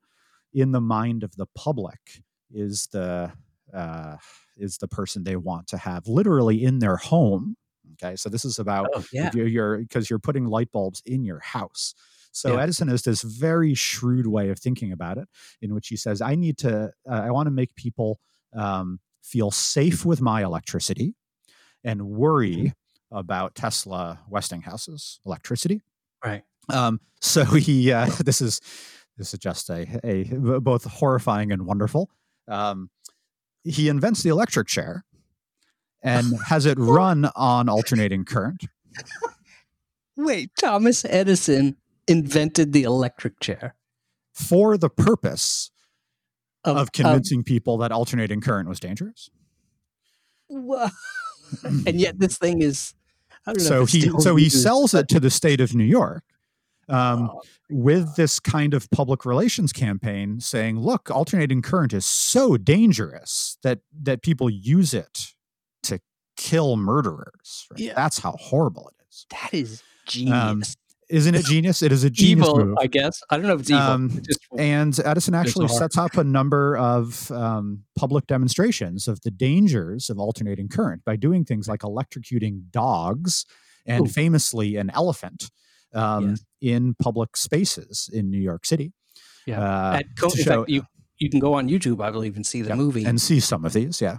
in 0.53 0.71
the 0.71 0.81
mind 0.81 1.23
of 1.23 1.35
the 1.35 1.47
public, 1.55 2.21
is 2.53 2.87
the 2.91 3.31
uh, 3.73 4.17
is 4.57 4.77
the 4.77 4.87
person 4.87 5.23
they 5.23 5.35
want 5.35 5.67
to 5.67 5.77
have 5.77 6.07
literally 6.07 6.63
in 6.63 6.79
their 6.79 6.97
home. 6.97 7.55
Okay, 7.93 8.15
so 8.15 8.29
this 8.29 8.45
is 8.45 8.57
about 8.59 8.87
Oh, 8.95 9.03
yeah. 9.11 9.31
you're- 9.33 9.81
because 9.83 10.09
you're 10.09 10.19
putting 10.19 10.45
light 10.45 10.71
bulbs 10.71 11.01
in 11.05 11.23
your 11.23 11.39
house. 11.39 11.93
So 12.31 12.53
Yeah. 12.55 12.61
Edison 12.63 12.87
has 12.87 13.01
this 13.03 13.21
very 13.21 13.73
shrewd 13.73 14.25
way 14.27 14.49
of 14.49 14.57
thinking 14.59 14.91
about 14.91 15.17
it, 15.17 15.27
in 15.61 15.73
which 15.73 15.89
he 15.89 15.97
says, 15.97 16.21
"I 16.21 16.35
need 16.35 16.57
to, 16.59 16.91
uh, 17.09 17.13
I 17.13 17.31
want 17.31 17.47
to 17.47 17.51
make 17.51 17.75
people 17.75 18.19
um, 18.53 18.99
feel 19.21 19.51
safe 19.51 20.05
with 20.05 20.21
my 20.21 20.41
electricity, 20.43 21.15
and 21.83 22.01
worry 22.09 22.73
about 23.11 23.55
Tesla 23.55 24.19
Westinghouse's 24.29 25.19
electricity." 25.25 25.81
Right. 26.23 26.43
Um, 26.69 27.01
so 27.19 27.43
he, 27.45 27.91
uh, 27.91 28.05
this 28.25 28.41
is 28.41 28.61
this 29.17 29.33
is 29.33 29.39
just 29.39 29.69
a, 29.69 29.99
a 30.03 30.23
both 30.59 30.85
horrifying 30.85 31.51
and 31.51 31.65
wonderful. 31.65 32.09
Um, 32.47 32.89
he 33.63 33.89
invents 33.89 34.23
the 34.23 34.29
electric 34.29 34.67
chair 34.67 35.03
and 36.03 36.33
has 36.47 36.65
it 36.65 36.77
run 36.79 37.29
on 37.35 37.69
alternating 37.69 38.25
current. 38.25 38.65
Wait, 40.17 40.51
Thomas 40.59 41.05
Edison 41.05 41.77
invented 42.07 42.73
the 42.73 42.83
electric 42.83 43.39
chair 43.39 43.75
for 44.33 44.77
the 44.77 44.89
purpose 44.89 45.71
of, 46.63 46.77
of 46.77 46.91
convincing 46.91 47.43
people 47.43 47.77
that 47.77 47.91
alternating 47.91 48.41
current 48.41 48.67
was 48.67 48.79
dangerous. 48.79 49.29
Whoa. 50.47 50.87
and 51.63 51.99
yet 51.99 52.19
this 52.19 52.37
thing 52.37 52.61
is. 52.61 52.93
I 53.45 53.53
don't 53.53 53.63
know 53.63 53.69
So 53.69 53.85
he 53.85 54.09
so 54.19 54.35
he 54.35 54.49
sells 54.49 54.93
it 54.93 55.07
to 55.09 55.19
the 55.19 55.31
state 55.31 55.61
of 55.61 55.73
New 55.73 55.83
York. 55.83 56.23
Um, 56.91 57.29
Oh, 57.33 57.41
with 57.69 58.15
this 58.15 58.39
kind 58.39 58.73
of 58.73 58.89
public 58.91 59.25
relations 59.25 59.71
campaign 59.71 60.39
saying, 60.41 60.77
look, 60.79 61.09
alternating 61.09 61.61
current 61.61 61.93
is 61.93 62.05
so 62.05 62.57
dangerous 62.57 63.57
that 63.63 63.79
that 64.03 64.21
people 64.21 64.49
use 64.49 64.93
it 64.93 65.33
to 65.83 65.99
kill 66.35 66.75
murderers. 66.75 67.67
right? 67.71 67.79
Yeah. 67.79 67.93
That's 67.95 68.19
how 68.19 68.33
horrible 68.33 68.89
it 68.89 69.05
is. 69.09 69.25
that 69.31 69.53
is 69.53 69.81
genius. 70.05 70.75
Isn't 71.09 71.35
it 71.35 71.43
genius? 71.45 71.81
It 71.81 71.91
is 71.91 72.03
a 72.05 72.07
Um, 72.07 72.13
genius 72.13 72.47
evil, 72.47 72.65
move. 72.65 72.77
I 72.79 72.87
guess. 72.87 73.21
I 73.29 73.35
don't 73.37 73.45
know 73.47 73.53
if 73.55 73.61
it's 73.61 73.69
evil. 73.69 73.81
Um, 73.83 74.11
It's 74.17 74.27
just- 74.27 74.39
And 74.57 74.97
Edison 75.03 75.33
actually 75.35 75.67
sets 75.67 75.97
up 75.97 76.15
a 76.15 76.23
number 76.23 76.77
of 76.77 77.29
um, 77.31 77.83
public 77.97 78.27
demonstrations 78.27 79.07
of 79.09 79.19
the 79.21 79.31
dangers 79.31 80.09
of 80.09 80.19
alternating 80.19 80.69
current 80.69 81.03
by 81.05 81.15
doing 81.17 81.43
things 81.45 81.67
like 81.67 81.81
electrocuting 81.81 82.69
dogs 82.71 83.45
and 83.85 84.07
Ooh. 84.07 84.09
famously 84.09 84.77
an 84.77 84.89
elephant 84.91 85.51
um, 85.93 86.29
Yes. 86.31 86.45
In 86.61 86.95
public 86.95 87.35
spaces 87.35 88.09
in 88.13 88.29
New 88.29 88.39
York 88.39 88.65
City. 88.65 88.93
Yeah. 89.45 89.59
Uh, 89.61 89.97
At 89.99 90.05
Co- 90.17 90.29
in 90.37 90.43
fact, 90.43 90.69
you 90.69 90.83
you 91.17 91.29
can 91.29 91.39
go 91.39 91.53
on 91.53 91.67
YouTube, 91.69 92.03
I 92.03 92.09
believe, 92.11 92.35
and 92.35 92.45
see 92.45 92.61
the 92.61 92.69
Yeah, 92.69 92.75
movie. 92.75 93.05
and 93.05 93.19
see 93.21 93.39
some 93.39 93.65
of 93.65 93.73
these. 93.73 94.01
Yeah, 94.01 94.17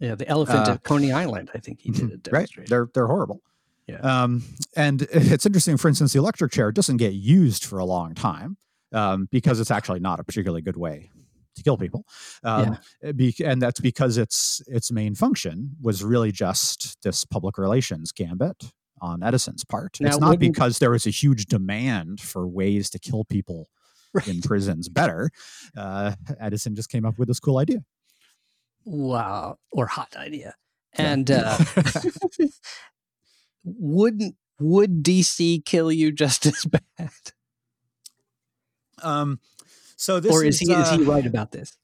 yeah, 0.00 0.14
the 0.14 0.28
elephant 0.28 0.68
uh, 0.68 0.72
at 0.72 0.82
Coney 0.82 1.12
Island. 1.12 1.50
I 1.54 1.58
think 1.58 1.80
he 1.80 1.90
did 1.90 2.02
a 2.02 2.04
Mhm. 2.04 2.10
right. 2.10 2.20
demonstration. 2.22 2.64
They're 2.68 2.88
they're 2.94 3.06
horrible. 3.06 3.42
Yeah. 3.86 3.98
Um, 4.00 4.42
and 4.76 5.02
it's 5.12 5.46
interesting. 5.46 5.76
For 5.76 5.88
instance, 5.88 6.12
the 6.12 6.18
electric 6.18 6.52
chair 6.52 6.72
doesn't 6.72 6.96
get 6.98 7.14
used 7.14 7.64
for 7.64 7.78
a 7.78 7.84
long 7.84 8.14
time 8.14 8.56
um, 8.92 9.28
because 9.30 9.60
it's 9.60 9.70
actually 9.70 10.00
not 10.00 10.18
a 10.20 10.24
particularly 10.24 10.62
good 10.62 10.76
way 10.76 11.10
to 11.54 11.62
kill 11.62 11.76
people. 11.78 12.04
Um, 12.44 12.76
uh, 13.06 13.12
be- 13.12 13.34
and 13.44 13.62
that's 13.62 13.80
because 13.80 14.18
its 14.18 14.60
its 14.66 14.90
main 14.92 15.14
function 15.14 15.76
was 15.80 16.02
really 16.04 16.32
just 16.32 17.00
this 17.02 17.24
public 17.24 17.56
relations 17.58 18.12
gambit 18.12 18.72
on 19.00 19.22
Edison's 19.22 19.64
part. 19.64 19.98
Now, 20.00 20.08
it's 20.08 20.18
not 20.18 20.38
because 20.38 20.78
there 20.78 20.90
was 20.90 21.06
a 21.06 21.10
huge 21.10 21.46
demand 21.46 22.20
for 22.20 22.46
ways 22.46 22.90
to 22.90 22.98
kill 22.98 23.24
people 23.24 23.68
in 24.26 24.42
prisons 24.42 24.88
better. 24.88 25.30
Uh, 25.76 26.14
Edison 26.40 26.74
just 26.74 26.90
came 26.90 27.04
up 27.04 27.18
with 27.18 27.28
this 27.28 27.40
cool 27.40 27.58
idea. 27.58 27.84
Wow, 28.84 29.58
or 29.72 29.86
hot 29.86 30.14
idea. 30.16 30.54
Yeah. 30.98 31.12
And 31.12 31.30
uh, 31.30 31.58
wouldn't 33.64 34.36
would 34.58 35.02
DC 35.02 35.64
kill 35.64 35.92
you 35.92 36.12
just 36.12 36.46
as 36.46 36.64
bad, 36.64 37.10
um, 39.02 39.40
so 39.96 40.20
this 40.20 40.32
or 40.32 40.44
is 40.44 40.58
he 40.58 40.72
is 40.72 40.88
uh, 40.88 40.98
he 40.98 41.04
right 41.04 41.26
about 41.26 41.52
this? 41.52 41.76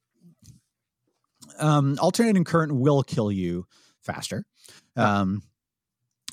um, 1.59 1.99
alternating 2.01 2.45
current 2.45 2.75
will 2.75 3.03
kill 3.03 3.31
you 3.31 3.67
faster. 4.03 4.45
Um, 4.97 5.43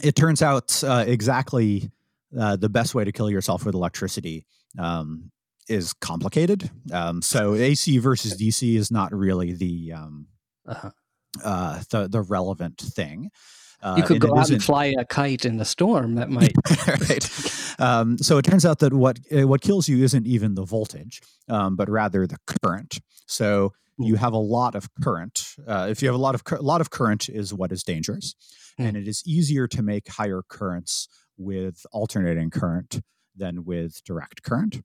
it 0.01 0.15
turns 0.15 0.41
out 0.41 0.83
uh, 0.83 1.03
exactly 1.07 1.91
uh, 2.37 2.55
the 2.55 2.69
best 2.69 2.93
way 2.95 3.03
to 3.03 3.11
kill 3.11 3.29
yourself 3.29 3.65
with 3.65 3.75
electricity 3.75 4.45
um, 4.77 5.31
is 5.67 5.93
complicated. 5.93 6.69
Um, 6.91 7.21
so 7.21 7.55
AC 7.55 7.97
versus 7.99 8.35
DC 8.39 8.75
is 8.75 8.91
not 8.91 9.13
really 9.13 9.53
the 9.53 9.93
um, 9.93 10.27
Uh-huh. 10.65 10.91
uh, 11.43 11.81
the 11.91 12.07
the 12.07 12.21
relevant 12.21 12.77
thing. 12.77 13.31
Uh, 13.81 13.95
You 13.97 14.03
could 14.03 14.19
go 14.19 14.37
out 14.37 14.49
and 14.49 14.61
fly 14.63 14.93
a 14.99 15.05
kite 15.05 15.45
in 15.45 15.59
a 15.59 15.65
storm. 15.65 16.15
That 16.15 16.29
might. 16.29 16.53
right. 16.87 17.79
Um, 17.79 18.17
so 18.17 18.37
it 18.37 18.43
turns 18.43 18.65
out 18.65 18.79
that 18.79 18.93
what 18.93 19.19
uh, 19.31 19.47
what 19.47 19.61
kills 19.61 19.87
you 19.87 20.03
isn't 20.03 20.27
even 20.27 20.55
the 20.55 20.65
voltage, 20.65 21.21
um, 21.47 21.75
but 21.77 21.89
rather 21.89 22.27
the 22.27 22.37
current. 22.45 22.99
So 23.25 23.71
you 23.97 24.15
have 24.17 24.33
a 24.33 24.37
lot 24.37 24.75
of 24.75 24.89
current. 25.01 25.55
Uh, 25.65 25.87
if 25.89 26.01
you 26.01 26.07
have 26.09 26.15
a 26.15 26.21
lot 26.21 26.35
of 26.35 26.41
a 26.51 26.61
lot 26.61 26.81
of 26.81 26.89
current, 26.89 27.29
is 27.29 27.53
what 27.53 27.71
is 27.71 27.83
dangerous, 27.83 28.35
Hmm. 28.79 28.85
and 28.85 28.97
it 28.97 29.07
is 29.07 29.21
easier 29.25 29.67
to 29.67 29.81
make 29.83 30.07
higher 30.07 30.41
currents 30.47 31.07
with 31.37 31.85
alternating 31.91 32.49
current 32.49 33.01
than 33.35 33.65
with 33.65 34.03
direct 34.03 34.41
current. 34.43 34.81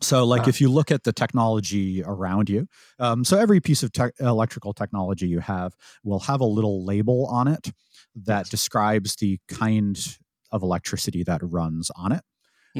So, 0.00 0.24
like, 0.24 0.42
Ah. 0.42 0.48
if 0.48 0.60
you 0.60 0.68
look 0.70 0.92
at 0.92 1.02
the 1.02 1.12
technology 1.12 2.02
around 2.04 2.48
you, 2.48 2.68
um, 3.00 3.24
so 3.24 3.36
every 3.36 3.60
piece 3.60 3.82
of 3.82 3.90
tech 3.92 4.14
electrical 4.20 4.72
technology 4.72 5.26
you 5.26 5.40
have 5.40 5.74
will 6.04 6.20
have 6.20 6.40
a 6.40 6.44
little 6.46 6.84
label 6.84 7.26
on 7.26 7.48
it 7.48 7.72
that 8.14 8.48
describes 8.48 9.16
the 9.16 9.40
kind 9.48 10.18
of 10.52 10.62
electricity 10.62 11.24
that 11.24 11.40
runs 11.42 11.90
on 11.96 12.12
it, 12.12 12.22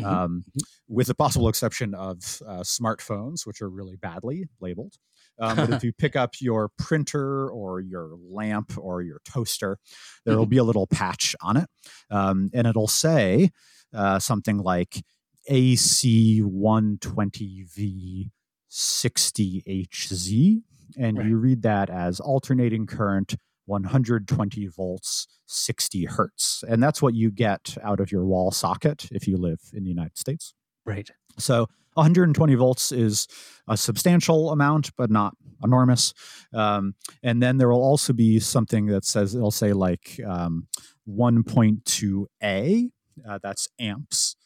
Mhm. 0.00 0.24
um, 0.24 0.44
with 0.88 1.06
the 1.08 1.14
possible 1.14 1.48
exception 1.48 1.94
of 1.94 2.42
uh, 2.46 2.60
smartphones, 2.62 3.46
which 3.46 3.60
are 3.62 3.68
really 3.70 3.96
badly 3.96 4.46
labeled. 4.60 4.94
Um, 5.40 5.56
but 5.56 5.70
if 5.70 5.82
you 5.84 5.92
pick 5.92 6.16
up 6.16 6.40
your 6.40 6.70
printer 6.78 7.48
or 7.50 7.80
your 7.80 8.16
lamp 8.30 8.72
or 8.78 9.02
your 9.02 9.20
toaster, 9.24 9.78
there 10.24 10.36
will 10.36 10.46
be 10.46 10.56
a 10.58 10.64
little 10.64 10.86
patch 10.86 11.36
on 11.42 11.56
it, 11.56 11.68
um, 12.10 12.50
and 12.54 12.66
it'll 12.66 12.88
say 12.88 13.50
uh, 13.94 14.18
something 14.18 14.58
like 14.58 15.02
AC 15.48 16.40
120V 16.42 18.30
60HZ, 18.70 20.62
and 20.98 21.16
Right. 21.16 21.26
you 21.26 21.36
read 21.38 21.62
that 21.62 21.90
as 21.90 22.20
alternating 22.20 22.86
current 22.86 23.36
120 23.68 24.66
volts 24.66 25.26
60 25.46 26.06
hertz. 26.06 26.64
And 26.68 26.82
that's 26.82 27.00
what 27.00 27.14
you 27.14 27.30
get 27.30 27.76
out 27.82 28.00
of 28.00 28.10
your 28.10 28.24
wall 28.26 28.50
socket 28.50 29.08
if 29.12 29.26
you 29.28 29.36
live 29.36 29.60
in 29.72 29.84
the 29.84 29.90
united 29.90 30.18
states. 30.18 30.54
Right. 30.84 31.10
so 31.38 31.68
120 31.94 32.54
volts 32.54 32.92
is 32.92 33.26
a 33.68 33.76
substantial 33.76 34.50
amount 34.52 34.90
but 34.96 35.10
not 35.10 35.34
enormous. 35.64 36.14
Um, 36.54 36.94
and 37.22 37.42
then 37.42 37.58
there 37.58 37.68
will 37.68 37.82
also 37.82 38.12
be 38.12 38.38
something 38.40 38.86
that 38.86 39.04
says 39.04 39.34
it'll 39.34 39.50
say 39.50 39.72
like 39.72 40.20
um, 40.26 40.68
1.2a 41.08 42.90
uh, 43.28 43.38
that's 43.42 43.68
amps 43.80 44.36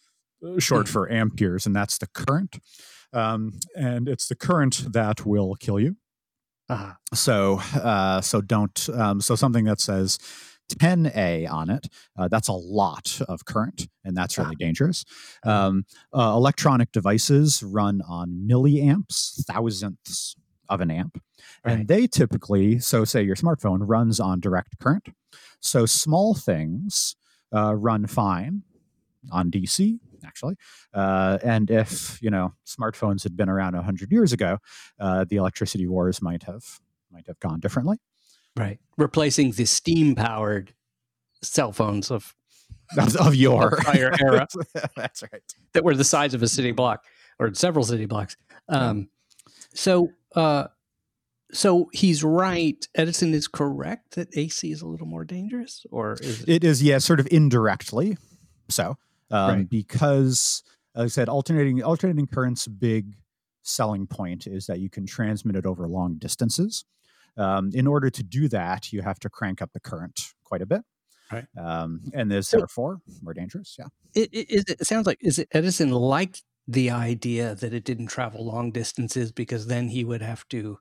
uh, 0.44 0.58
short 0.58 0.86
Mm. 0.86 0.90
for 0.90 1.12
amperes 1.12 1.66
and 1.66 1.76
that's 1.76 1.98
the 1.98 2.06
current. 2.08 2.58
Um, 3.12 3.60
and 3.76 4.08
it's 4.08 4.26
the 4.26 4.34
current 4.34 4.92
that 4.92 5.26
will 5.26 5.54
kill 5.56 5.78
you 5.78 5.96
Uh, 6.72 6.92
so 7.14 7.60
uh, 7.74 8.20
so 8.20 8.40
don't 8.40 8.88
um, 8.94 9.20
so 9.20 9.34
something 9.34 9.64
that 9.64 9.80
says 9.80 10.18
10a 10.74 11.50
on 11.50 11.68
it 11.68 11.86
uh, 12.16 12.28
that's 12.28 12.48
a 12.48 12.52
lot 12.52 13.20
of 13.28 13.44
current 13.44 13.88
and 14.04 14.16
that's 14.16 14.38
really 14.38 14.56
dangerous. 14.56 15.04
Um, 15.44 15.84
uh, 16.14 16.32
electronic 16.34 16.92
devices 16.92 17.62
run 17.62 18.00
on 18.08 18.46
milliamps 18.48 19.44
thousandths 19.44 20.34
of 20.68 20.80
an 20.80 20.90
amp 20.90 21.22
right. 21.64 21.72
and 21.72 21.88
they 21.88 22.06
typically 22.06 22.78
so 22.78 23.04
say 23.04 23.22
your 23.22 23.36
smartphone 23.36 23.80
runs 23.82 24.18
on 24.18 24.40
direct 24.40 24.78
current. 24.78 25.08
So 25.60 25.84
small 25.84 26.34
things 26.34 27.16
uh, 27.54 27.74
run 27.74 28.06
fine 28.06 28.62
on 29.30 29.50
dc 29.50 29.98
actually 30.24 30.56
uh, 30.94 31.38
and 31.42 31.70
if 31.70 32.20
you 32.22 32.30
know 32.30 32.52
smartphones 32.66 33.22
had 33.22 33.36
been 33.36 33.48
around 33.48 33.74
100 33.74 34.10
years 34.10 34.32
ago 34.32 34.58
uh, 35.00 35.24
the 35.28 35.36
electricity 35.36 35.86
wars 35.86 36.22
might 36.22 36.42
have 36.44 36.80
might 37.10 37.26
have 37.26 37.38
gone 37.40 37.60
differently 37.60 37.98
right. 38.56 38.78
Replacing 38.96 39.52
the 39.52 39.64
steam 39.64 40.14
powered 40.14 40.74
cell 41.42 41.72
phones 41.72 42.10
of 42.10 42.34
of, 42.98 43.16
of 43.16 43.34
your 43.34 43.76
prior 43.76 44.12
era. 44.20 44.46
that's 44.96 45.22
right 45.22 45.42
that 45.72 45.84
were 45.84 45.94
the 45.94 46.04
size 46.04 46.34
of 46.34 46.42
a 46.42 46.48
city 46.48 46.72
block 46.72 47.04
or 47.38 47.52
several 47.54 47.84
city 47.84 48.06
blocks. 48.06 48.36
Um, 48.68 49.08
so, 49.74 50.10
uh, 50.34 50.68
so 51.52 51.88
he's 51.92 52.22
right. 52.24 52.86
Edison 52.94 53.34
is 53.34 53.48
correct 53.48 54.14
that 54.14 54.28
AC 54.36 54.70
is 54.70 54.82
a 54.82 54.86
little 54.86 55.06
more 55.06 55.24
dangerous, 55.24 55.84
or 55.90 56.14
is 56.14 56.42
it? 56.42 56.48
it 56.48 56.64
is 56.64 56.82
yeah 56.82 56.98
sort 56.98 57.20
of 57.20 57.28
indirectly 57.30 58.16
so 58.70 58.96
um, 59.32 59.48
Right. 59.56 59.68
because 59.68 60.62
as 60.94 61.02
i 61.04 61.08
said 61.08 61.28
alternating 61.28 61.82
alternating 61.82 62.26
currents 62.28 62.68
big 62.68 63.14
selling 63.62 64.06
point 64.06 64.46
is 64.46 64.66
that 64.66 64.78
you 64.80 64.90
can 64.90 65.06
transmit 65.06 65.56
it 65.56 65.66
over 65.66 65.86
long 65.88 66.14
distances. 66.18 66.84
Um, 67.36 67.70
in 67.72 67.86
order 67.86 68.10
to 68.10 68.22
do 68.22 68.46
that 68.48 68.92
you 68.92 69.00
have 69.02 69.18
to 69.20 69.30
crank 69.30 69.62
up 69.62 69.72
the 69.72 69.80
current 69.80 70.20
quite 70.44 70.60
a 70.62 70.66
bit. 70.66 70.82
Right. 71.32 71.46
um, 71.56 72.00
and 72.12 72.30
is 72.32 72.48
So- 72.48 72.58
therefore 72.58 73.00
more 73.22 73.32
dangerous 73.34 73.76
yeah. 73.78 73.86
It, 74.14 74.28
it, 74.34 74.50
is 74.50 74.64
it, 74.68 74.80
it 74.82 74.86
sounds 74.86 75.06
like 75.06 75.18
is 75.22 75.38
it 75.38 75.48
Edison 75.52 75.90
liked 75.90 76.42
the 76.68 76.90
idea 76.90 77.54
that 77.54 77.72
it 77.72 77.84
didn't 77.84 78.08
travel 78.08 78.44
long 78.46 78.70
distances 78.70 79.32
because 79.32 79.66
then 79.66 79.88
he 79.88 80.04
would 80.04 80.20
have 80.22 80.46
to 80.48 80.78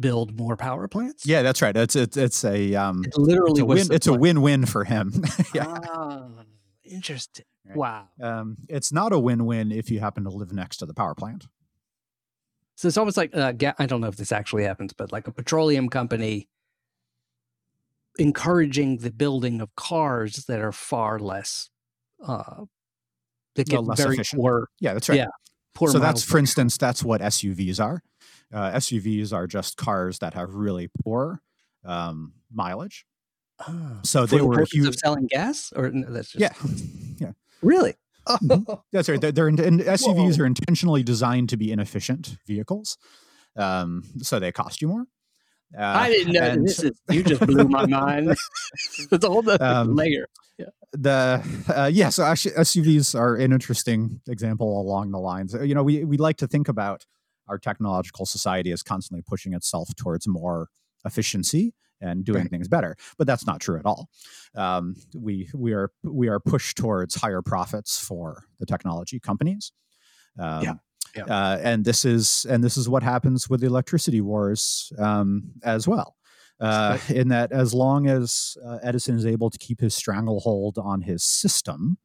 build 0.00 0.36
more 0.38 0.56
power 0.56 0.88
plants. 0.88 1.26
yeah 1.26 1.42
that's 1.42 1.60
right. 1.60 1.76
It's 1.76 1.94
it's, 1.96 2.16
it's 2.16 2.44
a 2.44 2.74
um, 2.74 3.04
it 3.04 3.16
literally 3.18 3.52
it's 3.52 3.60
a, 3.60 3.64
win, 3.66 3.86
it's 3.92 4.06
a 4.06 4.14
win-win 4.14 4.64
for 4.66 4.84
him. 4.84 5.22
Yeah. 5.54 5.66
Ah, 5.68 6.28
interesting. 6.92 7.44
Right. 7.66 7.76
Wow. 7.76 8.08
um, 8.20 8.56
it's 8.68 8.92
not 8.92 9.12
a 9.12 9.18
win-win 9.18 9.70
if 9.70 9.90
you 9.90 10.00
happen 10.00 10.24
to 10.24 10.30
live 10.30 10.52
next 10.52 10.78
to 10.78 10.86
the 10.86 10.94
power 10.94 11.14
plant 11.14 11.46
So 12.74 12.88
it's 12.88 12.96
almost 12.96 13.16
like 13.16 13.34
uh, 13.36 13.52
I 13.78 13.86
don't 13.86 14.00
know 14.00 14.08
if 14.08 14.16
this 14.16 14.32
actually 14.32 14.64
happens, 14.64 14.92
but 14.92 15.12
like 15.12 15.28
a 15.28 15.32
petroleum 15.32 15.88
company 15.88 16.48
encouraging 18.18 18.98
the 18.98 19.10
building 19.10 19.60
of 19.60 19.74
cars 19.76 20.44
that 20.46 20.60
are 20.60 20.72
far 20.72 21.18
less 21.18 21.70
uh, 22.26 22.64
that 23.54 23.68
get 23.68 23.84
less 23.84 23.98
very 23.98 24.14
efficient. 24.14 24.40
poor. 24.40 24.68
Yeah, 24.80 24.94
that's 24.94 25.08
right. 25.08 25.18
Yeah, 25.18 25.28
poor. 25.74 25.88
so 25.88 25.98
that's 25.98 26.22
for 26.22 26.38
instance 26.38 26.76
that's 26.76 27.02
what 27.02 27.20
SUVs 27.20 27.82
are. 27.82 28.02
Uh, 28.52 28.72
SUVs 28.72 29.32
are 29.32 29.46
just 29.46 29.76
cars 29.76 30.18
that 30.18 30.34
have 30.34 30.54
really 30.54 30.90
poor 31.02 31.40
um, 31.84 32.34
mileage. 32.52 33.06
Ah, 33.66 34.00
So 34.04 34.26
they 34.26 34.38
the 34.38 34.46
were 34.46 34.64
huge. 34.70 34.88
of 34.88 34.96
selling 34.96 35.26
gas, 35.26 35.72
or 35.74 35.90
no, 35.90 36.10
that's 36.10 36.30
just 36.32 36.54
Yeah, 37.18 37.32
really. 37.62 37.94
Mhm. 38.28 38.82
that's 38.92 39.08
right. 39.08 39.20
They're, 39.20 39.32
they're 39.32 39.48
in, 39.48 39.58
and 39.60 39.80
SUVs 39.80 40.36
Whoa. 40.36 40.44
are 40.44 40.46
intentionally 40.46 41.02
designed 41.02 41.48
to 41.50 41.56
be 41.56 41.72
inefficient 41.72 42.36
vehicles, 42.46 42.96
um, 43.56 44.04
so 44.22 44.38
they 44.38 44.52
cost 44.52 44.80
you 44.80 44.88
more. 44.88 45.06
Uh, 45.76 45.80
I 45.82 46.08
didn't 46.10 46.32
know 46.34 46.42
and 46.42 46.66
this. 46.68 46.82
Is, 46.82 47.00
you 47.10 47.22
just 47.24 47.44
blew 47.46 47.66
my 47.66 47.86
mind. 47.86 48.28
it's 49.10 49.24
a 49.24 49.28
whole 49.28 49.48
other 49.48 49.64
Um, 49.64 49.94
layer. 49.96 50.26
the 50.92 51.42
uh, 51.74 51.88
yeah 51.92 52.10
so 52.10 52.22
actually 52.22 52.54
suvs 52.54 53.18
are 53.18 53.36
an 53.36 53.50
interesting 53.52 54.20
example 54.28 54.78
along 54.80 55.10
the 55.10 55.18
lines 55.18 55.54
you 55.62 55.74
know 55.74 55.82
we, 55.82 56.04
we 56.04 56.18
like 56.18 56.36
to 56.36 56.46
think 56.46 56.68
about 56.68 57.06
our 57.48 57.58
technological 57.58 58.26
society 58.26 58.70
as 58.72 58.82
constantly 58.82 59.22
pushing 59.26 59.54
itself 59.54 59.88
towards 59.96 60.28
more 60.28 60.68
efficiency 61.06 61.72
and 62.02 62.24
doing 62.24 62.42
Right. 62.42 62.50
things 62.50 62.68
better 62.68 62.96
but 63.18 63.26
that's 63.26 63.46
not 63.46 63.60
true 63.60 63.78
at 63.78 63.86
all 63.86 64.08
um, 64.54 64.94
we 65.16 65.48
we 65.54 65.72
are 65.72 65.90
we 66.02 66.28
are 66.28 66.40
pushed 66.40 66.76
towards 66.76 67.14
higher 67.14 67.42
profits 67.42 67.98
for 67.98 68.44
the 68.60 68.66
technology 68.66 69.18
companies 69.20 69.72
um, 70.38 70.62
Yeah, 70.62 70.74
yeah. 71.16 71.24
Uh, 71.24 71.58
and 71.62 71.84
this 71.84 72.04
is 72.04 72.46
and 72.50 72.62
this 72.64 72.76
is 72.76 72.88
what 72.88 73.02
happens 73.02 73.48
with 73.50 73.60
the 73.60 73.66
electricity 73.66 74.20
wars 74.20 74.92
um, 74.98 75.52
as 75.62 75.86
well 75.86 76.16
uh, 76.60 76.98
in 77.08 77.28
that 77.28 77.52
as 77.52 77.74
long 77.74 78.06
as 78.06 78.56
uh, 78.64 78.78
Edison 78.82 79.16
is 79.16 79.26
able 79.26 79.50
to 79.50 79.58
keep 79.58 79.80
his 79.80 79.94
stranglehold 79.94 80.78
on 80.78 81.00
his 81.02 81.22
system, 81.24 81.98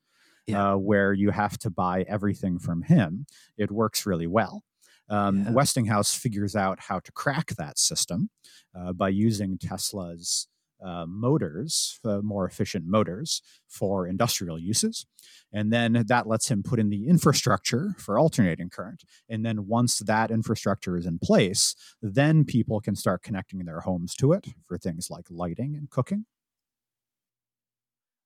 Yeah. 0.47 0.73
uh, 0.73 0.77
where 0.77 1.13
you 1.13 1.29
have 1.31 1.57
to 1.59 1.69
buy 1.69 2.03
everything 2.07 2.57
from 2.59 2.81
him, 2.81 3.25
it 3.57 3.69
works 3.71 4.05
really 4.05 4.27
well. 4.27 4.63
Um, 5.09 5.43
Yeah. 5.43 5.51
Westinghouse 5.51 6.13
figures 6.13 6.55
out 6.55 6.79
how 6.79 6.99
to 6.99 7.11
crack 7.11 7.47
that 7.57 7.79
system 7.79 8.29
uh, 8.75 8.93
by 8.93 9.09
using 9.09 9.57
Tesla's 9.57 10.47
uh, 10.83 11.05
motors, 11.07 11.99
uh, 12.05 12.21
more 12.21 12.45
efficient 12.45 12.85
motors 12.85 13.41
for 13.67 14.05
industrial 14.05 14.59
uses. 14.59 15.05
And 15.51 15.73
then 15.73 16.03
that 16.07 16.27
lets 16.27 16.51
him 16.51 16.61
put 16.61 16.79
in 16.79 16.89
the 16.89 17.07
infrastructure 17.07 17.95
for 17.97 18.19
alternating 18.19 18.69
current. 18.69 19.03
And 19.27 19.43
then 19.45 19.65
once 19.67 19.99
that 19.99 20.29
infrastructure 20.29 20.95
is 20.97 21.05
in 21.05 21.17
place, 21.19 21.75
then 22.01 22.45
people 22.45 22.79
can 22.79 22.95
start 22.95 23.23
connecting 23.23 23.65
their 23.65 23.79
homes 23.81 24.13
to 24.15 24.33
it 24.33 24.47
for 24.67 24.77
things 24.77 25.09
like 25.09 25.25
lighting 25.31 25.75
and 25.75 25.89
cooking. 25.89 26.25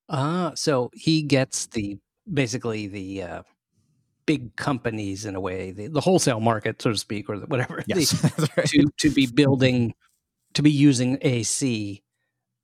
Ah, 0.09 0.51
so 0.55 0.89
he 0.93 1.21
gets 1.23 1.67
the 1.67 1.97
basically 2.31 2.87
the 2.87 3.23
uh, 3.23 3.43
big 4.31 4.55
companies 4.55 5.25
in 5.25 5.35
a 5.35 5.39
way, 5.41 5.71
the, 5.71 5.87
the 5.87 5.99
wholesale 5.99 6.39
market, 6.39 6.81
so 6.81 6.91
to 6.91 6.97
speak, 6.97 7.29
or 7.29 7.37
the, 7.37 7.45
whatever, 7.47 7.83
Yes, 7.87 8.13
right. 8.57 8.65
to 8.67 8.85
to 8.99 9.09
be 9.09 9.27
building, 9.27 9.93
to 10.53 10.61
be 10.61 10.71
using 10.71 11.17
AC, 11.21 12.01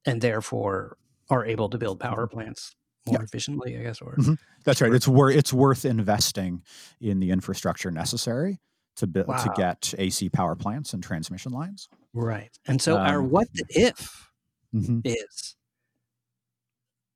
and 0.05 0.22
therefore 0.22 0.97
are 1.30 1.45
able 1.45 1.70
to 1.70 1.78
build 1.78 1.99
power 1.99 2.26
plants 2.28 2.74
more 3.05 3.18
Yeah. 3.20 3.24
efficiently, 3.24 3.78
I 3.78 3.84
guess. 3.84 4.01
Or 4.01 4.15
Mhm. 4.15 4.38
That's 4.63 4.80
right. 4.82 4.93
It's 4.93 5.07
worth 5.09 5.36
it's 5.36 5.51
worth 5.53 5.84
investing 5.86 6.63
in 7.01 7.20
the 7.20 7.32
infrastructure 7.32 7.91
necessary 7.91 8.59
to 8.95 9.07
build 9.07 9.28
to 9.28 9.49
get 9.57 9.93
AC 9.97 10.30
power 10.30 10.55
plants 10.55 10.93
and 10.93 11.03
transmission 11.03 11.51
lines. 11.51 11.89
right, 12.13 12.49
and 12.65 12.82
so 12.82 12.97
our 12.97 13.20
Um, 13.20 13.30
what 13.30 13.47
if 13.70 14.32
Mhm. 14.74 15.01
is 15.03 15.55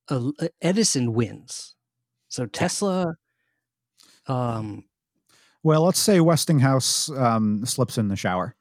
uh, 0.09 0.31
Edison 0.61 1.13
wins, 1.13 1.75
so 2.27 2.45
Tesla. 2.45 3.15
Um, 4.31 4.85
Well, 5.63 5.83
let's 5.83 5.99
say 5.99 6.19
Westinghouse 6.19 7.09
um, 7.11 7.65
slips 7.65 7.97
in 7.97 8.07
the 8.07 8.15
shower 8.15 8.55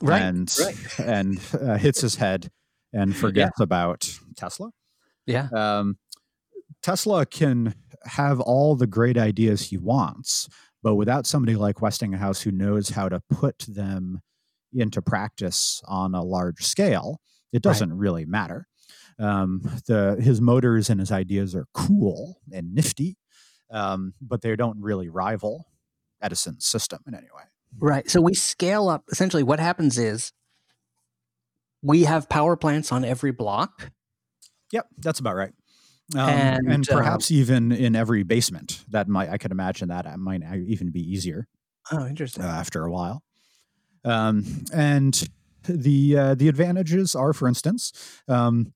right, 0.00 0.22
and 0.22 0.54
right. 0.60 0.98
and 0.98 1.40
uh, 1.60 1.76
hits 1.76 2.00
his 2.00 2.16
head 2.16 2.50
and 2.92 3.14
forgets 3.24 3.60
about 3.60 4.08
Tesla. 4.36 4.70
yeah, 5.26 5.48
Um, 5.54 5.98
Tesla 6.82 7.26
can 7.26 7.74
have 8.04 8.40
all 8.40 8.76
the 8.76 8.86
great 8.86 9.16
ideas 9.16 9.62
he 9.62 9.78
wants, 9.78 10.48
but 10.82 10.96
without 10.96 11.26
somebody 11.26 11.56
like 11.56 11.80
Westinghouse 11.80 12.42
who 12.42 12.50
knows 12.50 12.90
how 12.90 13.08
to 13.08 13.20
put 13.30 13.58
them 13.68 14.20
into 14.72 15.00
practice 15.00 15.80
on 15.86 16.14
a 16.14 16.22
large 16.22 16.62
scale, 16.64 17.20
it 17.52 17.62
doesn't 17.62 17.92
really 17.96 18.26
matter. 18.26 18.66
Um, 19.18 19.60
the 19.86 20.16
his 20.20 20.40
motors 20.40 20.90
and 20.90 20.98
his 20.98 21.12
ideas 21.12 21.54
are 21.54 21.66
cool 21.72 22.40
and 22.52 22.74
nifty, 22.74 23.16
um, 23.74 24.14
but 24.22 24.40
they 24.40 24.56
don't 24.56 24.80
really 24.80 25.10
rival 25.10 25.66
Edison's 26.22 26.64
system 26.64 27.00
in 27.06 27.14
any 27.14 27.26
way. 27.36 27.42
Right. 27.78 28.08
So 28.08 28.22
we 28.22 28.32
scale 28.34 28.88
up. 28.88 29.04
Essentially, 29.10 29.42
what 29.42 29.58
happens 29.58 29.98
is 29.98 30.32
we 31.82 32.04
have 32.04 32.28
power 32.28 32.56
plants 32.56 32.92
on 32.92 33.04
every 33.04 33.32
block. 33.32 33.90
Yep, 34.72 34.86
that's 34.98 35.18
about 35.18 35.34
right. 35.34 35.52
Um, 36.14 36.28
and, 36.28 36.68
And, 36.68 36.88
um, 36.90 36.98
perhaps 36.98 37.30
even 37.30 37.72
in 37.72 37.96
every 37.96 38.22
basement. 38.22 38.84
That 38.90 39.08
might 39.08 39.28
I 39.28 39.38
could 39.38 39.50
imagine 39.50 39.88
that 39.88 40.06
uh, 40.06 40.16
might 40.16 40.42
even 40.66 40.90
be 40.90 41.00
easier. 41.00 41.48
Oh, 41.90 42.06
interesting. 42.06 42.44
uh, 42.44 42.48
after 42.48 42.84
a 42.84 42.92
while. 42.92 43.22
Um, 44.04 44.64
and 44.72 45.28
the 45.64 46.16
uh, 46.16 46.34
the 46.34 46.48
advantages 46.48 47.14
are, 47.14 47.32
for 47.32 47.48
instance, 47.48 47.92
um, 48.28 48.72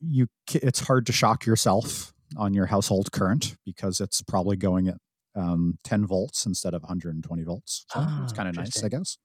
you 0.00 0.26
it's 0.52 0.80
hard 0.80 1.06
to 1.06 1.12
shock 1.12 1.46
yourself 1.46 2.12
on 2.36 2.54
your 2.54 2.66
household 2.66 3.10
current 3.12 3.56
because 3.64 4.00
it's 4.00 4.22
probably 4.22 4.56
going 4.56 4.88
at 4.88 4.96
um, 5.34 5.78
10 5.84 6.06
volts 6.06 6.46
instead 6.46 6.74
of 6.74 6.82
120 6.82 7.42
volts. 7.44 7.84
So 7.90 8.00
it's 8.22 8.32
Ah, 8.32 8.36
kind 8.36 8.48
of 8.48 8.56
nice, 8.56 8.82
I 8.82 8.88
guess. 8.88 9.16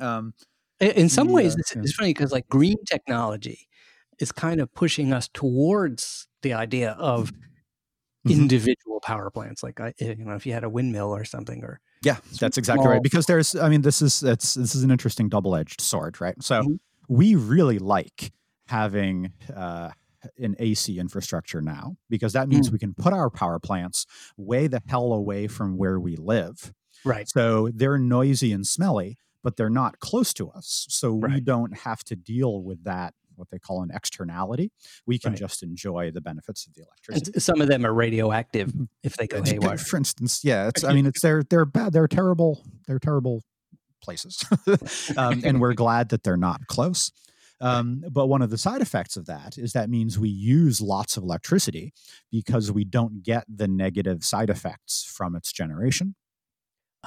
Yeah. 0.00 0.16
Um, 0.16 0.32
I- 0.80 0.86
In 0.86 1.08
some 1.08 1.28
the, 1.28 1.34
ways, 1.34 1.54
uh, 1.54 1.58
it's, 1.58 1.74
yeah. 1.76 1.82
it's 1.82 1.92
funny 1.92 2.10
because 2.10 2.32
like 2.32 2.48
green 2.48 2.76
technology 2.86 3.68
is 4.18 4.32
kind 4.32 4.60
of 4.60 4.72
pushing 4.74 5.12
us 5.12 5.28
towards 5.32 6.26
the 6.42 6.52
idea 6.54 6.92
of 6.92 7.30
Mhm. 8.26 8.30
individual 8.32 9.00
power 9.00 9.30
plants. 9.30 9.62
Like, 9.62 9.80
I, 9.80 9.92
you 9.98 10.16
know, 10.16 10.34
if 10.34 10.44
you 10.46 10.52
had 10.52 10.64
a 10.64 10.68
windmill 10.68 11.14
or 11.14 11.24
something, 11.24 11.62
or 11.62 11.80
Yeah, 12.02 12.18
that's 12.40 12.58
exactly 12.58 12.82
small- 12.84 12.92
right. 12.94 13.02
Because 13.02 13.26
there's, 13.26 13.54
I 13.54 13.68
mean, 13.68 13.82
this 13.82 14.00
is 14.02 14.22
it's 14.22 14.54
this 14.54 14.74
is 14.74 14.82
an 14.82 14.90
interesting 14.90 15.28
double 15.28 15.54
edged 15.56 15.80
sword, 15.80 16.20
right? 16.20 16.40
So 16.42 16.62
Mhm. 16.62 16.78
we 17.08 17.34
really 17.36 17.78
like 17.78 18.32
having 18.66 19.32
uh, 19.54 19.90
an 20.38 20.56
AC 20.58 20.98
infrastructure 20.98 21.60
now 21.60 21.96
because 22.10 22.32
that 22.32 22.48
means 22.48 22.70
we 22.70 22.78
can 22.78 22.94
put 22.94 23.12
our 23.12 23.30
power 23.30 23.58
plants 23.58 24.06
way 24.36 24.66
the 24.66 24.82
hell 24.86 25.12
away 25.12 25.46
from 25.46 25.76
where 25.76 25.98
we 26.00 26.16
live. 26.16 26.72
right, 27.04 27.28
So 27.28 27.70
they're 27.74 27.98
noisy 27.98 28.52
and 28.52 28.66
smelly, 28.66 29.16
but 29.44 29.56
they're 29.56 29.70
not 29.70 30.00
close 30.00 30.32
to 30.34 30.50
us. 30.50 30.86
So 30.88 31.12
we 31.12 31.40
don't 31.40 31.76
have 31.78 32.02
to 32.04 32.16
deal 32.16 32.62
with 32.62 32.82
that 32.84 33.14
what 33.36 33.50
they 33.52 33.58
call 33.60 33.82
an 33.82 33.90
externality. 33.94 34.72
We 35.06 35.16
can 35.16 35.30
Right. 35.30 35.38
just 35.38 35.62
enjoy 35.62 36.10
the 36.10 36.20
benefits 36.20 36.66
of 36.66 36.74
the 36.74 36.82
electricity. 36.82 37.32
s- 37.36 37.44
some 37.44 37.60
of 37.60 37.68
them 37.68 37.86
are 37.86 37.94
radioactive 37.94 38.72
Mhm. 38.72 38.88
if 39.04 39.16
they 39.16 39.28
go 39.28 39.40
haywire. 39.44 39.78
For 39.78 39.96
instance, 39.96 40.42
yeah, 40.42 40.66
it's. 40.66 40.82
I 40.82 40.92
mean, 40.94 41.06
it's 41.06 41.20
they're 41.20 41.44
they're 41.44 41.64
bad. 41.64 41.92
They're 41.92 42.08
terrible. 42.08 42.64
They're 42.88 42.98
terrible 42.98 43.44
places, 44.02 44.42
um, 45.16 45.42
and 45.44 45.60
we're 45.60 45.74
glad 45.74 46.08
that 46.08 46.24
they're 46.24 46.36
not 46.36 46.66
close. 46.66 47.12
Um, 47.60 48.04
but 48.10 48.28
one 48.28 48.40
of 48.42 48.50
the 48.50 48.58
side 48.58 48.80
effects 48.80 49.16
of 49.16 49.26
that 49.26 49.58
is 49.58 49.72
that 49.72 49.90
means 49.90 50.18
we 50.18 50.28
use 50.28 50.80
lots 50.80 51.16
of 51.16 51.24
electricity 51.24 51.92
because 52.30 52.70
we 52.70 52.84
don't 52.84 53.22
get 53.22 53.44
the 53.48 53.66
negative 53.66 54.22
side 54.24 54.48
effects 54.50 55.04
from 55.04 55.34
its 55.34 55.52
generation, 55.52 56.14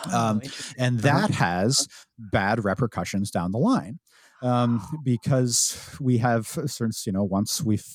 Oh, 0.05 0.17
um, 0.17 0.41
and 0.77 0.99
Uh-huh. 1.05 1.19
that 1.27 1.31
has 1.31 1.87
bad 2.17 2.63
repercussions 2.63 3.29
down 3.31 3.51
the 3.51 3.59
line 3.59 3.99
um, 4.41 4.81
because 5.03 5.97
we 5.99 6.17
have, 6.19 6.47
since 6.47 7.05
you 7.05 7.11
know, 7.11 7.23
once 7.23 7.61
we've 7.61 7.85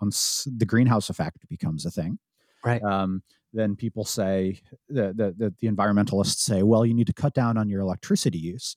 once 0.00 0.46
the 0.56 0.66
greenhouse 0.66 1.08
effect 1.08 1.48
becomes 1.48 1.86
a 1.86 1.90
thing 1.90 2.18
right. 2.64 2.82
um, 2.82 3.22
then 3.52 3.76
people 3.76 4.04
say 4.04 4.60
the, 4.88 5.14
the, 5.14 5.34
the, 5.38 5.54
the 5.60 5.68
environmentalists 5.70 6.38
say, 6.38 6.62
well, 6.64 6.84
you 6.84 6.92
need 6.92 7.06
to 7.06 7.12
cut 7.12 7.32
down 7.34 7.56
on 7.56 7.68
your 7.68 7.80
electricity 7.80 8.38
use. 8.38 8.74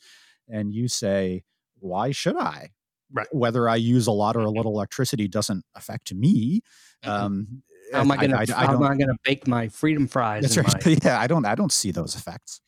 And 0.48 0.72
you 0.72 0.88
say, 0.88 1.44
why 1.80 2.12
should 2.12 2.38
I? 2.38 2.70
Right. 3.12 3.28
Whether 3.32 3.70
I 3.70 3.76
use 3.78 4.08
a 4.08 4.12
lot 4.12 4.36
or 4.36 4.42
a 4.42 4.50
little 4.50 4.74
electricity 4.74 5.28
doesn't 5.28 5.64
affect 5.76 6.14
me. 6.14 6.62
Mhm. 7.04 7.10
Um, 7.10 7.64
how 7.94 8.02
am 8.02 8.12
I 8.12 8.18
going 8.18 8.32
to? 8.32 8.54
How 8.54 8.74
am 8.74 8.84
I 8.84 8.90
going 8.90 9.08
to 9.08 9.16
bake 9.24 9.48
my 9.48 9.70
freedom 9.70 10.08
fries? 10.08 10.44
that's 10.44 10.58
right. 10.58 10.86
my- 10.86 10.98
yeah, 11.04 11.20
I 11.20 11.28
don't. 11.28 11.46
I 11.46 11.56
don't 11.56 11.72
see 11.72 11.92
those 11.92 12.16
effects. 12.16 12.60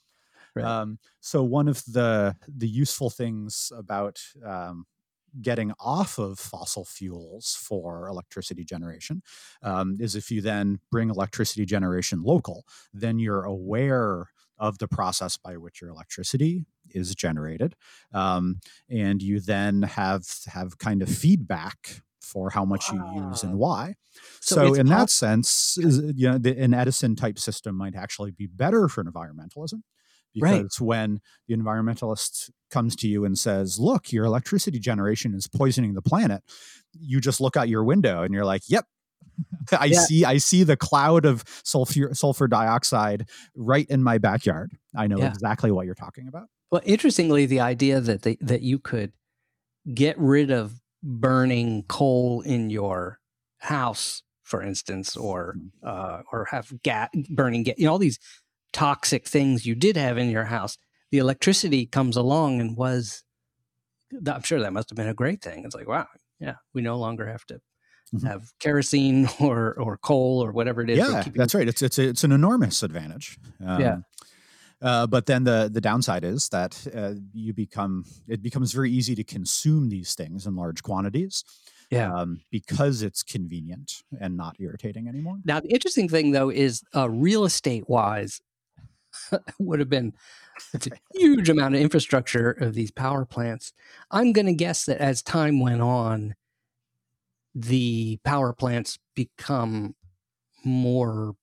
Right. 0.56 0.66
Um, 0.66 0.98
so 1.20 1.44
one 1.44 1.68
of 1.68 1.84
the 1.86 2.36
the 2.48 2.68
useful 2.68 3.10
things 3.10 3.72
about 3.76 4.22
um, 4.46 4.86
getting 5.42 5.74
off 5.80 6.18
of 6.18 6.40
fossil 6.40 6.86
fuels 6.86 7.56
for 7.62 8.08
electricity 8.08 8.64
generation 8.64 9.22
um, 9.62 9.98
is 10.00 10.16
if 10.16 10.32
you 10.32 10.42
then 10.42 10.80
bring 10.90 11.10
electricity 11.10 11.66
generation 11.66 12.24
local, 12.24 12.66
then 12.94 13.20
you're 13.20 13.44
aware 13.44 14.30
of 14.60 14.78
the 14.80 14.88
process 14.88 15.38
by 15.38 15.57
which 15.57 15.82
your 15.82 15.89
electricity 15.89 16.66
is 16.91 17.16
generated, 17.16 17.76
um, 18.14 18.60
and 18.89 19.22
you 19.22 19.39
then 19.39 19.84
have 19.84 20.26
have 20.47 20.78
kind 20.78 21.01
of 21.01 21.10
feedback 21.10 22.01
for 22.22 22.49
how 22.51 22.66
much 22.66 22.91
you 22.91 23.01
use 23.16 23.43
and 23.43 23.53
Ah. 23.53 23.57
why. 23.57 23.95
So 24.41 24.55
So, 24.55 24.74
in 24.76 24.88
pos- 24.88 24.97
that 24.97 25.10
sense, 25.10 25.78
is- 25.80 25.97
you 26.16 26.30
know, 26.30 26.38
the, 26.38 26.55
an 26.62 26.74
Edison 26.74 27.16
type 27.16 27.39
system 27.39 27.76
might 27.76 27.95
actually 27.95 28.32
be 28.32 28.45
better 28.47 28.88
for 28.88 29.03
environmentalism 29.03 29.82
Right. 30.39 30.62
because 30.62 30.80
when 30.80 31.22
the 31.47 31.55
environmentalist 31.55 32.51
comes 32.70 32.95
to 32.97 33.07
you 33.07 33.26
and 33.26 33.38
says, 33.39 33.80
"Look, 33.80 34.12
your 34.12 34.26
electricity 34.26 34.78
generation 34.80 35.34
is 35.34 35.47
poisoning 35.47 35.93
the 35.95 36.01
planet," 36.03 36.43
you 36.93 37.20
just 37.20 37.41
look 37.41 37.57
out 37.57 37.68
your 37.70 37.84
window 37.84 38.22
and 38.24 38.34
you're 38.34 38.45
like, 38.45 38.64
"Yep." 38.70 38.86
I 39.72 39.86
Yeah. 39.88 40.00
see 40.00 40.26
I 40.26 40.38
see 40.38 40.64
the 40.64 40.78
cloud 40.78 41.26
of 41.26 41.44
sulfur 41.64 42.14
sulfur 42.14 42.48
dioxide 42.48 43.30
right 43.56 43.88
in 43.90 44.04
my 44.04 44.18
backyard. 44.18 44.72
I 44.96 45.08
know 45.08 45.18
Yeah. 45.18 45.28
exactly 45.28 45.72
what 45.72 45.86
you're 45.86 45.96
talking 45.96 46.28
about. 46.28 46.48
Well, 46.72 46.82
interestingly, 46.86 47.46
the 47.46 47.60
idea 47.60 48.00
that 48.00 48.22
they, 48.22 48.38
that 48.42 48.62
you 48.62 48.80
could 48.80 49.12
get 49.94 50.18
rid 50.20 50.52
of 50.52 50.82
burning 51.02 51.84
coal 51.88 52.42
in 52.42 52.70
your 52.70 53.20
house, 53.60 54.22
for 54.44 54.62
instance, 54.62 55.16
or 55.18 55.56
uh, 55.84 56.22
or 56.32 56.46
have 56.52 56.72
gas 56.84 57.10
burning 57.30 57.64
gas, 57.64 57.76
you 57.78 57.86
know, 57.86 57.92
all 57.92 57.98
these 58.00 58.20
toxic 58.72 59.28
things 59.28 59.66
you 59.66 59.76
did 59.76 59.98
have 59.98 60.18
in 60.18 60.30
your 60.30 60.46
house. 60.46 60.78
The 61.12 61.18
electricity 61.18 61.88
comes 61.88 62.16
along 62.16 62.62
and 62.62 62.78
was, 62.78 63.24
I'm 64.28 64.44
sure 64.44 64.60
that 64.60 64.74
must 64.74 64.92
have 64.92 64.96
been 64.96 65.08
a 65.08 65.14
great 65.16 65.42
thing. 65.42 65.64
It's 65.66 65.74
like, 65.74 65.88
wow, 65.88 66.06
yeah, 66.40 66.56
we 66.74 66.82
no 66.84 66.98
longer 66.98 67.26
have 67.28 67.46
to 67.48 67.60
Mhm. 68.14 68.28
have 68.28 68.51
kerosene 68.60 69.28
or 69.39 69.74
or 69.80 69.97
coal 69.97 70.43
or 70.43 70.51
whatever 70.51 70.82
it 70.82 70.89
is. 70.89 70.97
yeah, 70.97 71.24
keeping- 71.24 71.38
that's 71.39 71.53
right. 71.53 71.68
It's 71.68 71.82
it's 71.82 71.99
it's 71.99 72.24
an 72.24 72.32
enormous 72.32 72.84
advantage. 72.84 73.38
Yeah. 73.60 73.93
Um, 73.93 74.05
Uh, 74.82 75.05
but 75.05 75.26
then 75.26 75.43
the 75.43 75.70
the 75.74 75.82
downside 75.82 76.24
is 76.24 76.47
that 76.49 76.88
uh, 76.95 77.14
you 77.34 77.53
become 77.53 78.05
it 78.28 78.41
becomes 78.41 78.72
very 78.72 78.89
easy 78.89 79.14
to 79.14 79.24
consume 79.26 79.89
these 79.89 80.16
things 80.16 80.45
in 80.47 80.55
large 80.55 80.82
quantities 80.84 81.43
yeah. 81.91 82.10
um, 82.14 82.39
because 82.49 83.01
it's 83.01 83.22
convenient 83.22 84.03
and 84.22 84.38
not 84.38 84.55
irritating 84.57 85.07
anymore. 85.10 85.38
Now, 85.43 85.60
the 85.60 85.68
interesting 85.74 86.07
thing, 86.07 86.32
though, 86.32 86.49
is 86.49 86.82
uh, 86.95 87.10
real 87.10 87.43
estate 87.43 87.89
wise, 87.89 88.39
would 89.60 89.80
have 89.80 89.89
been 89.89 90.14
it's 90.74 90.88
a 90.88 90.91
huge 91.14 91.49
amount 91.49 91.76
of 91.76 91.82
infrastructure 91.82 92.51
of 92.51 92.74
these 92.74 92.91
power 92.91 93.26
plants. 93.26 93.74
I'm 94.12 94.32
going 94.32 94.45
to 94.47 94.53
guess 94.53 94.86
that 94.86 94.99
as 95.01 95.22
time 95.22 95.60
went 95.60 95.82
on, 95.82 96.36
the 97.56 98.20
power 98.24 98.54
plants 98.54 98.97
become 99.16 99.95
more. 100.64 101.36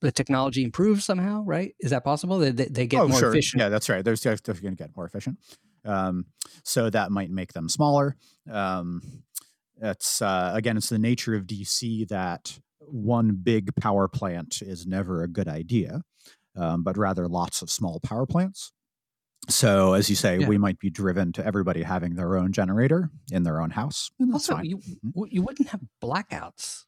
The 0.00 0.12
technology 0.12 0.62
improves 0.62 1.04
somehow, 1.04 1.44
right? 1.44 1.74
Is 1.80 1.90
that 1.90 2.04
possible? 2.04 2.38
They, 2.38 2.50
they, 2.50 2.66
they 2.66 2.86
get 2.86 3.08
more 3.08 3.28
efficient. 3.30 3.62
Oh, 3.62 3.64
Yeah, 3.64 3.68
that's 3.70 3.88
right. 3.88 4.04
They're 4.04 4.16
going 4.16 4.42
to 4.42 4.74
get 4.74 4.94
more 4.94 5.06
efficient. 5.06 5.38
Um, 5.84 6.26
so 6.62 6.90
that 6.90 7.10
might 7.10 7.30
make 7.30 7.52
them 7.52 7.68
smaller. 7.68 8.16
Um, 8.50 9.24
it's 9.80 10.22
uh, 10.22 10.52
again, 10.54 10.76
it's 10.76 10.88
the 10.88 10.98
nature 10.98 11.34
of 11.34 11.44
DC 11.44 12.08
that 12.08 12.58
one 12.80 13.38
big 13.42 13.74
power 13.76 14.08
plant 14.08 14.62
is 14.62 14.86
never 14.86 15.22
a 15.22 15.28
good 15.28 15.48
idea, 15.48 16.02
um, 16.56 16.82
but 16.82 16.96
rather 16.96 17.28
lots 17.28 17.62
of 17.62 17.70
small 17.70 18.00
power 18.00 18.26
plants. 18.26 18.72
So, 19.48 19.92
as 19.94 20.08
you 20.10 20.16
say, 20.16 20.38
Yeah. 20.38 20.48
we 20.48 20.58
might 20.58 20.78
be 20.78 20.90
driven 20.90 21.32
to 21.34 21.44
everybody 21.46 21.82
having 21.82 22.14
their 22.14 22.36
own 22.36 22.52
generator 22.52 23.10
in 23.30 23.42
their 23.42 23.60
own 23.60 23.70
house. 23.70 24.10
Also, 24.32 24.54
fine. 24.56 24.64
you 24.66 24.80
you 25.28 25.42
wouldn't 25.42 25.68
have 25.68 25.80
blackouts. 26.02 26.84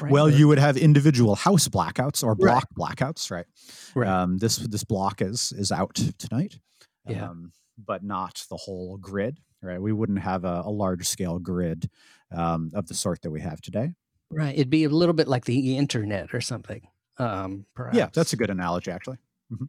Right? 0.00 0.10
Well, 0.10 0.26
Or- 0.26 0.30
you 0.30 0.48
would 0.48 0.58
have 0.58 0.76
individual 0.76 1.36
house 1.36 1.68
blackouts 1.68 2.24
or 2.24 2.30
Right. 2.34 2.38
block 2.38 2.68
blackouts, 2.76 3.30
right? 3.30 3.46
Right. 3.94 4.08
Um, 4.08 4.38
this 4.38 4.56
this 4.56 4.82
block 4.84 5.22
is 5.22 5.52
is 5.52 5.70
out 5.70 5.94
tonight, 6.18 6.58
Yeah. 7.06 7.28
um, 7.30 7.52
but 7.76 8.02
not 8.02 8.44
the 8.50 8.56
whole 8.56 8.96
grid, 8.96 9.38
right? 9.62 9.80
We 9.80 9.92
wouldn't 9.92 10.18
have 10.20 10.44
a, 10.44 10.62
a 10.64 10.70
large 10.70 11.06
scale 11.06 11.38
grid 11.38 11.90
um, 12.32 12.70
of 12.74 12.88
the 12.88 12.94
sort 12.94 13.22
that 13.22 13.30
we 13.30 13.40
have 13.40 13.60
today. 13.60 13.94
right. 14.30 14.54
It'd 14.54 14.68
be 14.68 14.84
a 14.84 14.90
little 14.90 15.14
bit 15.14 15.26
like 15.28 15.44
the 15.46 15.76
internet 15.78 16.34
or 16.34 16.40
something. 16.42 16.86
Um, 17.18 17.64
perhaps. 17.74 17.96
Yeah, 17.96 18.08
that's 18.12 18.32
a 18.34 18.36
good 18.36 18.50
analogy, 18.50 18.90
actually. 18.90 19.16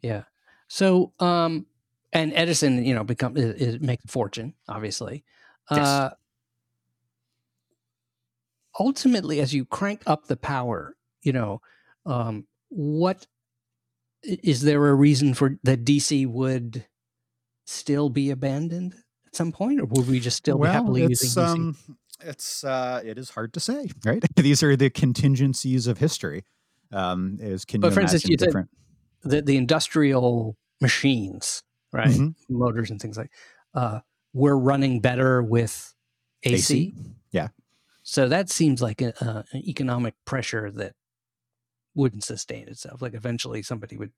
Yeah. 0.01 0.23
So, 0.69 1.11
um, 1.19 1.65
and 2.13 2.31
Edison, 2.33 2.85
you 2.85 2.95
know, 2.95 3.03
become 3.03 3.35
is, 3.35 3.55
is 3.55 3.81
make 3.81 3.99
a 4.05 4.07
fortune, 4.07 4.53
obviously. 4.69 5.23
Yes. 5.69 5.85
Uh, 5.85 6.09
ultimately, 8.79 9.41
as 9.41 9.53
you 9.53 9.65
crank 9.65 10.03
up 10.05 10.27
the 10.27 10.37
power, 10.37 10.95
you 11.21 11.33
know, 11.33 11.61
um, 12.05 12.45
what 12.69 13.27
is 14.23 14.61
there 14.61 14.87
a 14.87 14.93
reason 14.93 15.33
for 15.33 15.57
that 15.63 15.83
DC 15.83 16.27
would 16.27 16.85
still 17.65 18.09
be 18.09 18.29
abandoned 18.29 18.93
at 19.25 19.35
some 19.35 19.51
point, 19.51 19.81
or 19.81 19.85
would 19.85 20.07
we 20.07 20.19
just 20.19 20.37
still 20.37 20.59
be 20.59 20.67
happily 20.67 21.03
it's, 21.03 21.23
using 21.23 21.43
DC? 21.43 21.47
um, 21.47 21.77
it's 22.21 22.63
uh, 22.63 23.01
it 23.03 23.17
is 23.17 23.31
hard 23.31 23.53
to 23.53 23.59
say, 23.59 23.89
right? 24.05 24.23
These 24.35 24.61
are 24.61 24.75
the 24.75 24.91
contingencies 24.91 25.87
of 25.87 25.97
history. 25.97 26.43
Um, 26.91 27.37
is 27.41 27.65
can 27.65 27.81
But 27.81 27.89
you 27.89 27.93
for 27.93 28.01
instance, 28.01 28.27
you 28.27 28.37
different? 28.37 28.69
The 29.23 29.41
the 29.41 29.57
industrial 29.57 30.57
machines, 30.81 31.63
right? 31.91 32.09
Mhm. 32.09 32.35
Motors 32.49 32.89
and 32.89 33.01
things 33.01 33.17
like, 33.17 33.31
uh, 33.73 33.99
we're 34.33 34.57
running 34.57 34.99
better 35.01 35.41
with 35.43 35.93
AC. 36.43 36.93
Yeah. 37.31 37.49
So 38.03 38.27
that 38.27 38.49
seems 38.49 38.81
like 38.81 39.01
a, 39.01 39.13
uh, 39.23 39.43
an 39.51 39.67
economic 39.67 40.15
pressure 40.25 40.71
that 40.71 40.95
wouldn't 41.95 42.23
sustain 42.23 42.67
itself. 42.67 43.01
Like 43.01 43.13
eventually 43.13 43.61
somebody 43.61 43.97
would 43.97 44.11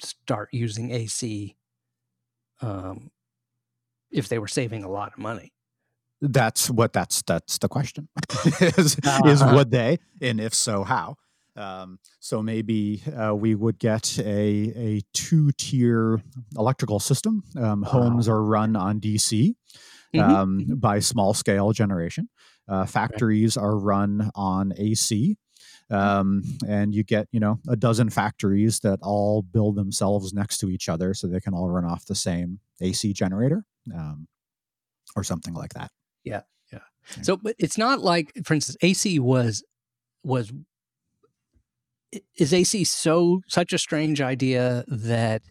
start 0.00 0.48
using 0.52 0.90
AC 0.90 1.56
um, 2.60 3.10
if 4.10 4.28
they 4.28 4.38
were 4.38 4.48
saving 4.48 4.82
a 4.84 4.90
lot 4.90 5.12
of 5.12 5.18
money. 5.18 5.52
That's 6.20 6.68
what 6.68 6.92
that's 6.92 7.22
that's 7.22 7.58
the 7.58 7.68
question. 7.68 8.08
is, 8.60 8.96
is 9.24 9.42
Uh-huh. 9.42 9.54
would 9.54 9.70
they, 9.70 9.98
and 10.20 10.38
if 10.40 10.54
so, 10.54 10.84
how? 10.84 11.16
Um, 11.60 11.98
so 12.20 12.42
maybe 12.42 13.02
uh, 13.06 13.34
we 13.34 13.54
would 13.54 13.78
get 13.78 14.18
a 14.18 14.72
a 14.76 15.02
two 15.12 15.52
tier 15.52 16.22
electrical 16.56 17.00
system. 17.00 17.42
Um, 17.58 17.82
Homes 17.82 18.28
are 18.28 18.42
run 18.42 18.76
on 18.76 18.98
DC 19.00 19.56
Mhm. 20.14 20.20
um, 20.22 20.66
by 20.78 20.98
small 21.00 21.34
scale 21.34 21.72
generation. 21.72 22.28
Uh, 22.68 22.86
factories 22.86 23.56
are 23.56 23.76
run 23.76 24.30
on 24.34 24.72
AC. 24.76 25.36
Um, 25.90 26.42
and 26.68 26.94
you 26.94 27.02
get, 27.02 27.26
you 27.32 27.40
know, 27.40 27.58
a 27.68 27.76
dozen 27.76 28.10
factories 28.10 28.80
that 28.80 29.00
all 29.02 29.42
build 29.42 29.74
themselves 29.76 30.32
next 30.32 30.58
to 30.58 30.70
each 30.70 30.88
other 30.88 31.14
so 31.14 31.26
they 31.26 31.40
can 31.40 31.52
all 31.52 31.68
run 31.68 31.84
off 31.84 32.06
the 32.06 32.14
same 32.14 32.60
AC 32.80 33.12
generator 33.12 33.64
um, 33.94 34.28
or 35.16 35.24
something 35.24 35.54
like 35.54 35.74
that. 35.74 35.90
Yeah, 36.24 36.42
yeah. 36.72 36.80
So, 37.22 37.36
but 37.36 37.56
it's 37.58 37.76
not 37.76 38.00
like, 38.00 38.32
for 38.44 38.54
instance, 38.54 38.76
AC 38.82 39.18
was 39.18 39.64
was 40.22 40.52
is 42.36 42.52
AC 42.52 42.84
so 42.84 43.42
such 43.46 43.72
a 43.72 43.78
strange 43.78 44.20
idea 44.20 44.84
that 44.88 45.42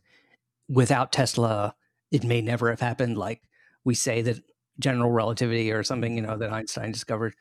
without 0.68 1.12
Tesla, 1.12 1.76
it 2.12 2.24
may 2.24 2.42
never 2.42 2.70
have 2.70 2.80
happened. 2.80 3.18
Like 3.18 3.42
we 3.84 3.96
say 3.96 4.22
that 4.24 4.40
general 4.80 5.12
relativity 5.12 5.72
or 5.72 5.84
something, 5.84 6.16
you 6.16 6.22
know, 6.22 6.38
that 6.38 6.52
Einstein 6.52 6.92
discovered. 6.92 7.34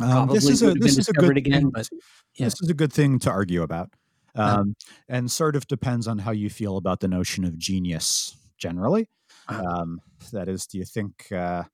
Um, 0.00 0.28
this 0.28 0.44
Probably 0.44 0.52
is 0.52 0.62
a 0.62 0.74
this 0.74 0.98
is 0.98 1.08
a 1.08 1.12
good 1.12 1.36
again, 1.36 1.52
thing 1.52 1.70
but 1.70 1.88
yeah. 2.34 2.46
this 2.46 2.60
is 2.60 2.68
a 2.68 2.74
good 2.74 2.92
thing 2.92 3.18
to 3.20 3.30
argue 3.30 3.62
about, 3.62 3.90
Uh-huh. 4.34 4.60
um, 4.60 4.74
and 5.08 5.30
sort 5.30 5.54
of 5.56 5.66
depends 5.68 6.08
on 6.08 6.18
how 6.18 6.32
you 6.32 6.50
feel 6.50 6.76
about 6.76 6.98
the 7.00 7.06
notion 7.08 7.44
of 7.44 7.56
genius 7.58 8.36
generally. 8.58 9.08
Uh-huh. 9.48 9.62
Um, 9.62 10.00
that 10.32 10.48
is, 10.48 10.66
do 10.66 10.78
you 10.78 10.84
think 10.84 11.30
uh, 11.30 11.64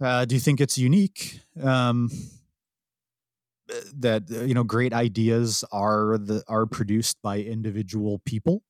uh, 0.00 0.24
do 0.24 0.34
you 0.34 0.40
think 0.40 0.60
it's 0.60 0.76
unique 0.76 1.40
um, 1.62 2.10
that 3.96 4.24
uh, 4.30 4.44
you 4.44 4.54
know 4.54 4.64
great 4.64 4.92
ideas 4.92 5.64
are 5.72 6.18
the 6.18 6.42
are 6.48 6.66
produced 6.66 7.18
by 7.22 7.38
individual 7.38 8.20
people? 8.24 8.62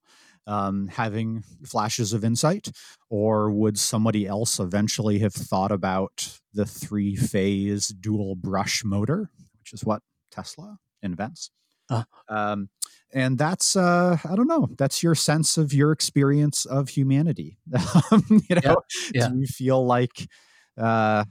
Um, 0.47 0.89
having 0.89 1.43
flashes 1.65 2.13
of 2.13 2.23
insight, 2.23 2.71
or 3.09 3.51
would 3.51 3.79
somebody 3.79 4.27
else 4.27 4.61
eventually 4.61 5.21
have 5.21 5.33
thought 5.33 5.73
about 5.73 6.39
the 6.53 6.67
three 6.67 7.17
phase 7.17 7.89
dual 7.89 8.37
brush 8.37 8.85
motor, 8.85 9.31
which 9.61 9.73
is 9.73 9.85
what 9.85 10.03
Tesla 10.31 10.79
invents? 11.03 11.51
Uh. 11.89 12.05
Um, 12.29 12.69
and 13.15 13.39
that's 13.39 13.77
uh, 13.77 14.19
I 14.25 14.35
don't 14.35 14.49
know. 14.49 14.69
That's 14.77 15.03
your 15.03 15.15
sense 15.15 15.57
of 15.57 15.73
your 15.73 15.93
experience 15.93 16.67
of 16.67 16.89
humanity. 16.91 17.59
Um, 18.11 18.43
you 18.49 18.57
know, 18.57 18.83
yeah. 19.15 19.29
do 19.29 19.39
you 19.39 19.47
feel 19.47 19.85
like 19.87 20.29
uh, 20.77 21.25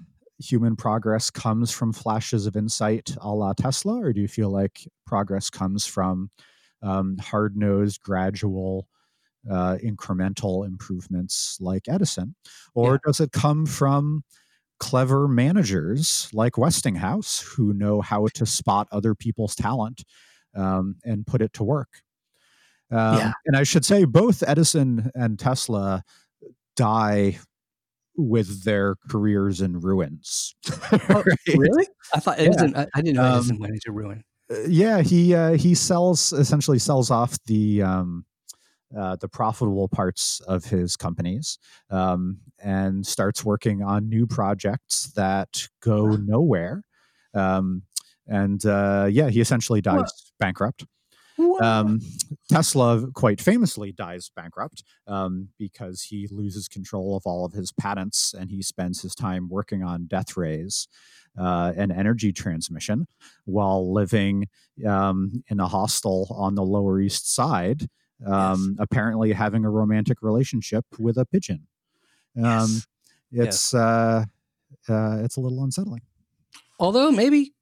human 0.43 0.75
progress 0.75 1.29
comes 1.29 1.71
from 1.71 1.93
flashes 1.93 2.45
of 2.45 2.55
insight, 2.55 3.15
a 3.21 3.33
la 3.33 3.53
Tesla, 3.53 4.01
or 4.01 4.11
do 4.13 4.21
you 4.21 4.27
feel 4.27 4.49
like 4.49 4.87
progress 5.05 5.49
comes 5.49 5.85
from 5.85 6.29
um, 6.81 7.17
hard 7.17 7.55
nosed, 7.55 8.01
gradual, 8.01 8.87
uh, 9.49 9.77
incremental 9.83 10.65
improvements 10.65 11.57
like 11.61 11.83
Edison? 11.87 12.35
Or 12.75 12.93
Yeah. 12.93 12.97
does 13.05 13.19
it 13.21 13.31
come 13.31 13.65
from 13.65 14.23
clever 14.79 15.27
managers 15.29 16.29
like 16.33 16.57
Westinghouse 16.57 17.39
who 17.41 17.73
know 17.73 18.01
how 18.01 18.27
to 18.33 18.45
spot 18.45 18.87
other 18.91 19.15
people's 19.15 19.55
talent 19.55 20.03
um, 20.55 20.97
and 21.05 21.25
put 21.25 21.41
it 21.41 21.53
to 21.53 21.63
work? 21.63 21.89
Um, 22.91 23.17
Yeah. 23.17 23.31
And 23.45 23.55
I 23.55 23.63
should 23.63 23.85
say, 23.85 24.03
both 24.05 24.43
Edison 24.45 25.09
and 25.15 25.39
Tesla 25.39 26.03
die 26.75 27.39
with 28.15 28.63
their 28.63 28.95
careers 29.09 29.61
in 29.61 29.79
ruins. 29.79 30.55
Oh, 30.91 31.23
Right? 31.25 31.57
really? 31.57 31.87
I 32.13 32.19
thought 32.19 32.39
it 32.39 32.43
Yeah. 32.43 32.49
wasn't. 32.49 32.77
I, 32.77 32.87
I 32.95 33.01
didn't 33.01 33.15
know 33.15 33.23
Um, 33.25 33.35
Edison 33.37 33.59
went 33.59 33.73
into 33.73 33.91
ruin. 33.91 34.23
Uh, 34.51 34.55
yeah, 34.67 35.01
he 35.01 35.33
uh, 35.33 35.53
he 35.53 35.73
sells 35.73 36.33
essentially 36.33 36.77
sells 36.79 37.09
off 37.09 37.37
the 37.45 37.81
um, 37.81 38.25
uh, 38.97 39.15
the 39.15 39.27
profitable 39.27 39.87
parts 39.87 40.39
of 40.41 40.65
his 40.65 40.95
companies 40.95 41.57
um, 41.89 42.37
and 42.61 43.05
starts 43.07 43.43
working 43.43 43.81
on 43.81 44.07
new 44.09 44.27
projects 44.27 45.11
that 45.15 45.67
go 45.81 46.15
nowhere. 46.17 46.83
Um, 47.33 47.83
and 48.27 48.63
uh, 48.65 49.07
yeah, 49.11 49.29
he 49.29 49.41
essentially 49.41 49.81
dies 49.81 49.95
Well- 49.95 50.11
bankrupt. 50.39 50.85
Um, 51.61 51.99
Tesla 52.49 53.07
quite 53.13 53.41
famously 53.41 53.91
dies 53.91 54.29
bankrupt 54.35 54.83
um, 55.07 55.49
because 55.57 56.03
he 56.03 56.27
loses 56.29 56.67
control 56.67 57.17
of 57.17 57.23
all 57.25 57.45
of 57.45 57.53
his 57.53 57.71
patents 57.71 58.33
and 58.37 58.51
he 58.51 58.61
spends 58.61 59.01
his 59.01 59.15
time 59.15 59.49
working 59.49 59.83
on 59.83 60.05
death 60.05 60.37
rays 60.37 60.87
uh, 61.39 61.73
and 61.75 61.91
energy 61.91 62.31
transmission 62.31 63.07
while 63.45 63.91
living 63.91 64.47
um, 64.87 65.43
in 65.47 65.59
a 65.59 65.67
hostel 65.67 66.27
on 66.29 66.55
the 66.55 66.63
Lower 66.63 66.99
East 66.99 67.33
Side, 67.33 67.89
um, 68.25 68.75
apparently 68.79 69.33
having 69.33 69.65
a 69.65 69.69
romantic 69.69 70.21
relationship 70.21 70.85
with 70.99 71.17
a 71.17 71.25
pigeon. 71.25 71.67
Um, 72.41 72.83
Yes. 73.33 73.47
It's 73.47 73.73
uh, 73.73 74.25
uh, 74.87 75.17
it's 75.23 75.37
a 75.37 75.41
little 75.41 75.63
unsettling. 75.63 76.01
Although 76.79 77.11
maybe, 77.11 77.53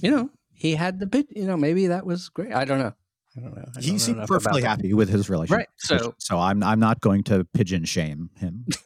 you 0.00 0.10
know, 0.10 0.30
he 0.52 0.76
had 0.76 1.00
the 1.00 1.06
bit. 1.06 1.26
You 1.34 1.46
know, 1.46 1.56
maybe 1.56 1.88
that 1.88 2.06
was 2.06 2.28
great. 2.28 2.54
I 2.54 2.64
don't 2.64 2.78
know. 2.78 2.94
I 3.36 3.40
don't 3.40 3.54
know. 3.54 3.62
I 3.62 3.80
don't 3.80 3.84
He 3.84 4.12
know 4.12 4.26
perfectly 4.26 4.62
happy 4.62 4.94
with 4.94 5.08
his 5.08 5.28
relationship. 5.28 5.58
Right, 5.58 5.68
so- 5.78 6.14
so 6.18 6.38
I'm 6.38 6.62
I'm 6.62 6.80
not 6.80 7.00
going 7.00 7.22
to 7.24 7.44
pigeon 7.52 7.84
shame 7.84 8.30
him. 8.36 8.66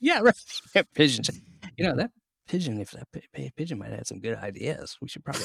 Yeah, 0.00 0.20
right. 0.20 0.34
Yeah, 0.74 0.82
pigeons. 0.94 1.30
You 1.78 1.84
know 1.86 1.96
that 1.96 2.10
pigeon. 2.46 2.78
If 2.80 2.90
that 2.90 3.10
pi- 3.10 3.22
pi- 3.34 3.50
pigeon 3.56 3.78
might 3.78 3.88
have 3.88 3.98
had 4.00 4.06
some 4.06 4.20
good 4.20 4.36
ideas, 4.36 4.98
we 5.00 5.08
should 5.08 5.24
probably. 5.24 5.44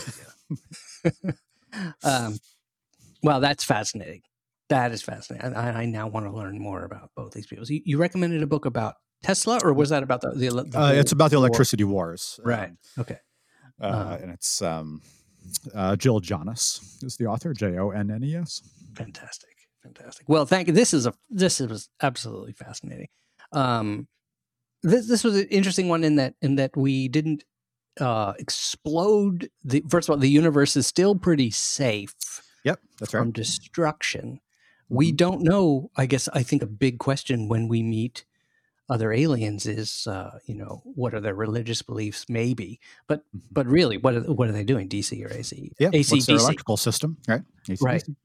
Yeah. 1.03 1.31
um, 2.03 2.37
well, 3.23 3.39
that's 3.39 3.63
fascinating. 3.63 4.21
That 4.69 4.91
is 4.91 5.01
fascinating. 5.01 5.53
I, 5.55 5.83
I 5.83 5.85
now 5.85 6.07
want 6.07 6.25
to 6.25 6.31
learn 6.33 6.59
more 6.59 6.83
about 6.83 7.11
both 7.15 7.31
these 7.31 7.47
people. 7.47 7.65
So 7.65 7.73
you, 7.73 7.81
you 7.85 7.97
recommended 7.97 8.43
a 8.43 8.47
book 8.47 8.65
about 8.65 8.95
Tesla, 9.23 9.59
or 9.63 9.71
was 9.73 9.89
that 9.89 10.03
about 10.03 10.19
the? 10.21 10.31
the, 10.31 10.49
the 10.63 10.77
Uh, 10.79 10.91
it's 10.91 11.13
about 11.13 11.31
the 11.31 11.37
war? 11.37 11.47
electricity 11.47 11.85
wars, 11.85 12.37
Right. 12.43 12.69
Um, 12.69 12.77
Okay. 12.99 13.17
uh, 13.81 13.85
Uh, 13.85 14.17
and 14.21 14.31
it's 14.31 14.61
um, 14.61 15.01
uh, 15.73 15.95
Jill 15.95 16.19
Jonnes 16.21 17.03
is 17.03 17.17
the 17.17 17.25
author. 17.25 17.53
J 17.53 17.77
O 17.77 17.89
N 17.91 18.11
N 18.11 18.23
E 18.23 18.35
S. 18.35 18.61
Fantastic, 18.95 19.55
fantastic. 19.83 20.27
Well, 20.29 20.45
thank 20.45 20.67
you. 20.67 20.73
This 20.73 20.93
is 20.93 21.05
a 21.05 21.13
this 21.29 21.59
is 21.61 21.89
absolutely 22.01 22.53
fascinating. 22.53 23.07
Um, 23.51 24.07
this 24.83 25.07
this 25.07 25.23
was 25.23 25.35
an 25.37 25.47
interesting 25.49 25.87
one 25.89 26.03
in 26.03 26.15
that 26.17 26.35
in 26.41 26.55
that 26.55 26.75
we 26.77 27.07
didn't 27.07 27.43
uh, 27.99 28.33
explode 28.39 29.49
the. 29.63 29.83
First 29.89 30.07
of 30.09 30.13
all, 30.13 30.19
the 30.19 30.29
universe 30.29 30.75
is 30.75 30.85
still 30.87 31.15
pretty 31.15 31.49
safe 31.51 32.13
Yep, 32.63 32.79
that's 32.99 33.11
from 33.11 33.25
right. 33.29 33.33
destruction. 33.33 34.39
We 34.89 35.11
Mhm. 35.11 35.17
don't 35.17 35.41
know. 35.41 35.89
I 35.95 36.05
guess 36.05 36.29
I 36.33 36.43
think 36.43 36.61
a 36.61 36.67
big 36.67 36.99
question 36.99 37.47
when 37.47 37.67
we 37.67 37.81
meet 37.81 38.25
other 38.89 39.11
aliens 39.11 39.65
is, 39.65 40.07
uh, 40.07 40.39
you 40.45 40.55
know, 40.55 40.81
what 40.85 41.13
are 41.13 41.19
their 41.19 41.35
religious 41.35 41.81
beliefs? 41.81 42.25
Maybe, 42.29 42.79
but 43.07 43.23
Mhm. 43.35 43.41
but 43.51 43.67
really, 43.67 43.97
what 43.97 44.15
are 44.15 44.21
what 44.33 44.47
are 44.49 44.53
they 44.53 44.63
doing? 44.63 44.87
DC 44.87 45.23
or 45.25 45.31
AC? 45.33 45.71
Yeah, 45.79 45.89
AC 45.93 46.15
what's 46.15 46.25
their 46.25 46.37
DC. 46.37 46.43
electrical 46.43 46.77
system, 46.77 47.17
right? 47.27 47.41
Right. 47.81 48.01
AC/DC. 48.03 48.15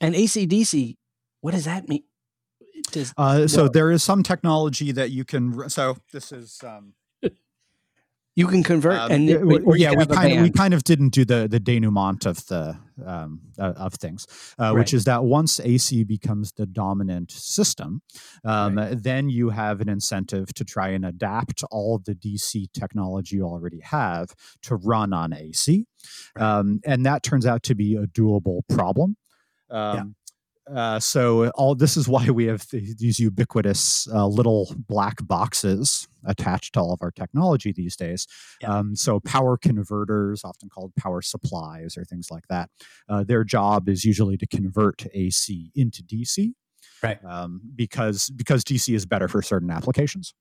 And 0.00 0.14
ACDC, 0.14 0.96
what 1.40 1.52
does 1.54 1.64
that 1.64 1.88
mean? 1.88 2.04
Does, 2.92 3.14
Uh, 3.16 3.48
so 3.48 3.62
Well- 3.62 3.72
there 3.72 3.90
is 3.90 4.02
some 4.02 4.22
technology 4.22 4.92
that 4.92 5.10
you 5.10 5.24
can. 5.24 5.70
So 5.70 5.96
this 6.12 6.32
is. 6.32 6.62
Um, 6.62 6.94
you 8.36 8.46
can 8.48 8.62
convert 8.64 8.98
um, 8.98 9.10
and 9.12 9.28
yeah, 9.28 9.36
it- 9.36 9.64
we, 9.66 9.78
yeah, 9.80 9.92
we 9.92 10.06
kind 10.06 10.32
of 10.32 10.42
we 10.42 10.50
kind 10.50 10.74
of 10.74 10.82
didn't 10.84 11.10
do 11.10 11.24
the 11.24 11.46
the 11.48 11.60
denouement 11.60 12.26
of 12.26 12.44
the 12.46 12.76
um, 13.04 13.40
uh, 13.58 13.72
of 13.76 13.94
things, 13.94 14.26
uh, 14.58 14.64
Right. 14.64 14.72
which 14.80 14.94
is 14.94 15.04
that 15.04 15.24
once 15.24 15.60
AC 15.60 16.04
becomes 16.04 16.52
the 16.52 16.66
dominant 16.66 17.30
system, 17.30 18.02
um, 18.44 18.78
then 18.92 19.28
you 19.28 19.50
have 19.50 19.80
an 19.80 19.88
incentive 19.88 20.52
to 20.54 20.64
try 20.64 20.88
and 20.88 21.04
adapt 21.04 21.62
all 21.70 21.98
the 22.04 22.14
DC 22.14 22.66
technology 22.72 23.36
you 23.36 23.44
already 23.44 23.80
have 23.80 24.34
to 24.62 24.76
run 24.76 25.12
on 25.12 25.32
AC, 25.32 25.86
Right. 26.36 26.44
um, 26.58 26.80
and 26.84 27.04
that 27.06 27.22
turns 27.22 27.46
out 27.46 27.62
to 27.64 27.74
be 27.74 27.94
a 27.96 28.06
doable 28.06 28.60
problem. 28.68 29.16
Um, 29.70 30.14
uh, 30.72 30.98
so 30.98 31.48
all 31.50 31.74
this 31.74 31.96
is 31.96 32.08
why 32.08 32.30
we 32.30 32.46
have 32.46 32.68
th- 32.68 32.96
these 32.96 33.18
ubiquitous 33.18 34.08
uh, 34.12 34.26
little 34.26 34.74
black 34.88 35.16
boxes 35.26 36.08
attached 36.26 36.74
to 36.74 36.80
all 36.80 36.92
of 36.92 37.00
our 37.02 37.10
technology 37.10 37.72
these 37.72 37.96
days. 37.96 38.26
Yeah. 38.60 38.78
Um, 38.78 38.96
so 38.96 39.20
power 39.20 39.56
converters, 39.56 40.42
often 40.44 40.68
called 40.68 40.94
power 40.96 41.20
supplies 41.20 41.96
or 41.98 42.04
things 42.04 42.28
like 42.30 42.44
that, 42.48 42.70
uh, 43.08 43.24
their 43.24 43.44
job 43.44 43.88
is 43.88 44.04
usually 44.04 44.36
to 44.38 44.46
convert 44.46 45.04
AC 45.12 45.70
into 45.74 46.02
DC. 46.02 46.52
Right. 47.02 47.22
Um, 47.24 47.60
because 47.74 48.30
because 48.30 48.64
DC 48.64 48.94
is 48.94 49.04
better 49.04 49.28
for 49.28 49.42
certain 49.42 49.70
applications. 49.70 50.34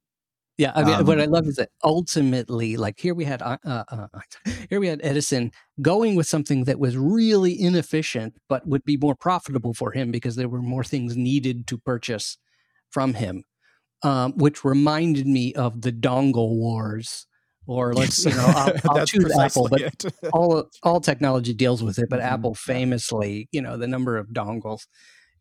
Yeah, 0.57 0.71
I 0.75 0.83
mean, 0.83 1.05
what 1.05 1.19
Um, 1.19 1.21
I 1.21 1.25
love 1.25 1.47
is 1.47 1.55
that 1.55 1.69
ultimately, 1.83 2.77
like 2.77 2.99
here 2.99 3.15
we 3.15 3.25
had, 3.25 3.41
uh, 3.41 3.57
uh, 3.65 3.83
uh, 3.89 4.07
here 4.69 4.79
we 4.79 4.87
had 4.87 5.01
Edison 5.03 5.51
going 5.81 6.15
with 6.15 6.27
something 6.27 6.65
that 6.65 6.79
was 6.79 6.95
really 6.95 7.59
inefficient, 7.59 8.35
but 8.49 8.67
would 8.67 8.83
be 8.85 8.97
more 8.97 9.15
profitable 9.15 9.73
for 9.73 9.91
him 9.91 10.11
because 10.11 10.35
there 10.35 10.47
were 10.49 10.61
more 10.61 10.83
things 10.83 11.17
needed 11.17 11.65
to 11.67 11.77
purchase 11.79 12.37
from 12.91 13.15
him, 13.15 13.43
um, 14.03 14.33
which 14.37 14.63
reminded 14.65 15.27
me 15.27 15.53
of 15.55 15.81
the 15.81 15.91
dongle 15.93 16.49
wars, 16.57 17.27
or 17.67 17.93
let's 17.95 18.25
you 18.25 18.33
know, 18.35 18.51
I'll, 18.55 18.73
I'll 18.89 19.01
choose 19.01 19.31
Apple, 19.39 19.67
but 19.69 19.83
all 20.33 20.69
all 20.83 21.01
technology 21.01 21.53
deals 21.53 21.83
with 21.83 21.99
it, 21.99 22.09
but 22.09 22.21
Mhm. 22.21 22.25
Apple 22.33 22.55
famously, 22.55 23.49
you 23.51 23.61
know, 23.61 23.77
the 23.77 23.87
number 23.87 24.17
of 24.17 24.29
dongles 24.29 24.87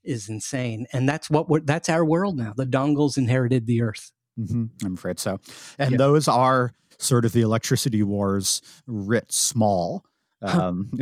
is 0.05 0.29
insane, 0.29 0.87
and 0.93 1.09
that's 1.09 1.31
what 1.31 1.49
we're 1.49 1.61
that's 1.61 1.89
our 1.89 2.05
world 2.05 2.37
now. 2.39 2.53
The 2.57 2.67
dongles 2.67 3.19
inherited 3.19 3.67
the 3.67 3.83
earth. 3.83 4.13
Hmm 4.37 4.67
I'm 4.85 4.95
afraid 4.95 5.19
so. 5.19 5.39
And 5.79 5.93
Yeah. 5.93 5.99
those 5.99 6.29
are 6.29 6.73
sort 6.99 7.25
of 7.25 7.33
the 7.33 7.41
electricity 7.43 8.03
wars 8.03 8.63
writ 8.87 9.33
small. 9.33 10.05
Um, 10.41 10.91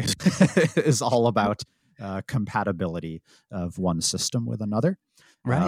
is 0.76 1.00
all 1.00 1.26
about 1.26 1.62
uh, 1.98 2.20
compatibility 2.26 3.22
of 3.50 3.78
one 3.78 4.00
system 4.02 4.44
with 4.44 4.60
another. 4.60 4.98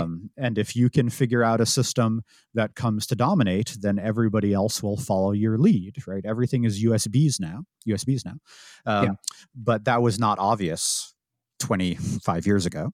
Um, 0.01 0.31
and 0.37 0.59
if 0.59 0.77
you 0.77 0.91
can 0.91 1.09
figure 1.09 1.43
out 1.43 1.59
a 1.63 1.65
system 1.67 2.23
that 2.53 2.75
comes 2.75 3.07
to 3.07 3.15
dominate, 3.17 3.79
then 3.81 3.99
everybody 3.99 4.53
else 4.53 4.83
will 4.83 4.99
follow 4.99 5.33
your 5.33 5.57
lead, 5.57 5.97
right? 6.07 6.23
Everything 6.27 6.65
is 6.65 6.85
USBs 6.85 7.41
now, 7.41 7.65
USBs 7.89 8.27
now. 8.27 8.37
Um, 8.85 9.05
Yeah. 9.05 9.13
But 9.55 9.85
that 9.87 10.03
was 10.03 10.19
not 10.19 10.39
obvious 10.39 11.15
25 11.61 12.47
years 12.47 12.67
ago. 12.67 12.91